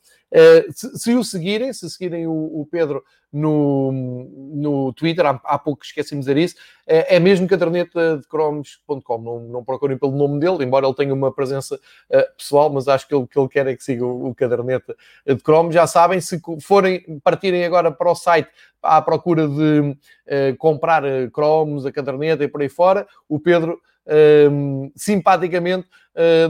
se, 0.74 0.98
se, 0.98 1.14
o 1.14 1.24
seguirem, 1.24 1.72
se 1.72 1.88
seguirem 1.88 2.26
o, 2.26 2.60
o 2.60 2.66
Pedro 2.70 3.02
no, 3.32 3.92
no 4.54 4.92
Twitter, 4.94 5.24
há, 5.26 5.40
há 5.44 5.58
pouco 5.58 5.84
esqueci-me 5.84 6.20
de 6.20 6.26
dizer 6.26 6.36
isso, 6.38 6.56
é, 6.86 7.16
é 7.16 7.20
mesmo 7.20 7.46
caderneta 7.46 8.18
de 8.18 8.26
cromos.com. 8.26 9.18
Não, 9.18 9.40
não 9.40 9.64
procurem 9.64 9.98
pelo 9.98 10.12
nome 10.12 10.40
dele, 10.40 10.64
embora 10.64 10.86
ele 10.86 10.94
tenha 10.94 11.12
uma 11.12 11.32
presença 11.32 11.76
uh, 11.76 12.36
pessoal, 12.36 12.70
mas 12.70 12.88
acho 12.88 13.06
que 13.06 13.14
ele, 13.14 13.26
que 13.26 13.38
ele 13.38 13.48
quer 13.48 13.66
é 13.66 13.76
que 13.76 13.84
siga 13.84 14.04
o, 14.04 14.28
o 14.28 14.34
caderneta 14.34 14.96
de 15.26 15.36
cromos. 15.36 15.74
Já 15.74 15.86
sabem, 15.86 16.20
se 16.20 16.40
forem 16.62 17.20
partirem 17.22 17.64
agora 17.64 17.90
para 17.90 18.10
o 18.10 18.14
site 18.14 18.48
à 18.82 19.02
procura 19.02 19.46
de 19.46 19.80
uh, 19.80 20.56
comprar 20.56 21.02
cromos, 21.32 21.84
a 21.84 21.92
caderneta 21.92 22.44
e 22.44 22.48
por 22.48 22.62
aí 22.62 22.68
fora, 22.68 23.06
o 23.28 23.38
Pedro 23.38 23.80
simpaticamente 24.96 25.86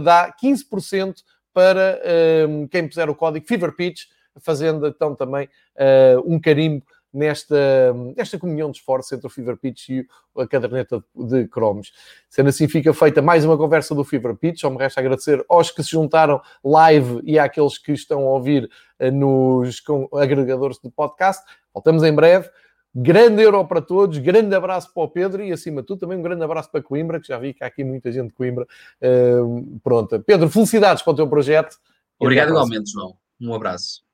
dá 0.05 0.33
15% 0.41 1.25
para 1.59 2.01
um, 2.49 2.69
quem 2.69 2.87
puser 2.87 3.11
o 3.11 3.17
código 3.17 3.45
Fever 3.45 3.75
Pitch, 3.75 4.05
fazendo 4.41 4.87
então 4.87 5.13
também 5.13 5.49
uh, 5.75 6.23
um 6.25 6.41
carimbo 6.41 6.85
nesta, 7.13 7.93
nesta 8.17 8.39
comunhão 8.39 8.71
de 8.71 8.79
esforço 8.79 9.13
entre 9.13 9.27
o 9.27 9.31
Fever 9.31 9.57
Pitch 9.57 9.89
e 9.89 10.07
a 10.37 10.47
caderneta 10.47 11.03
de 11.17 11.49
cromos. 11.49 11.93
Sendo 12.31 12.51
assim, 12.51 12.69
fica 12.69 12.95
feita 12.95 13.21
mais 13.21 13.45
uma 13.45 13.59
conversa 13.59 13.93
do 13.93 14.05
Fever 14.05 14.37
Pitch. 14.37 14.61
Só 14.61 14.71
me 14.71 14.77
resta 14.77 15.01
agradecer 15.01 15.45
aos 15.49 15.73
que 15.73 15.83
se 15.83 15.91
juntaram 15.91 16.41
live 16.63 17.23
e 17.25 17.41
àqueles 17.41 17.77
que 17.77 17.91
estão 17.91 18.21
a 18.21 18.35
ouvir 18.35 18.71
uh, 19.01 19.11
nos 19.11 19.83
agregadores 20.15 20.79
de 20.79 20.89
podcast. 20.93 21.43
Voltamos 21.75 22.05
em 22.05 22.15
breve. 22.15 22.49
Grande 22.95 23.43
euro 23.43 23.65
para 23.67 23.83
todos, 23.83 24.19
grande 24.19 24.55
abraço 24.55 24.93
para 24.93 25.03
o 25.03 25.09
Pedro 25.09 25.43
e, 25.43 25.53
acima 25.53 25.83
de 25.83 25.87
tudo, 25.87 26.01
também 26.01 26.19
um 26.19 26.23
grande 26.23 26.43
abraço 26.43 26.71
para 26.71 26.83
Coimbra, 26.83 27.21
que 27.21 27.29
já 27.29 27.39
vi 27.39 27.53
que 27.53 27.63
há 27.63 27.67
aqui 27.67 27.85
muita 27.85 28.11
gente 28.11 28.29
de 28.29 28.35
Coimbra. 28.35 28.67
Uh, 29.01 29.79
pronto. 29.85 30.19
Pedro, 30.21 30.49
felicidades 30.49 31.03
para 31.03 31.13
o 31.13 31.17
teu 31.17 31.29
projeto. 31.29 31.77
Obrigado 32.19 32.49
igualmente, 32.49 32.91
João. 32.91 33.17
Um 33.41 33.55
abraço. 33.55 34.08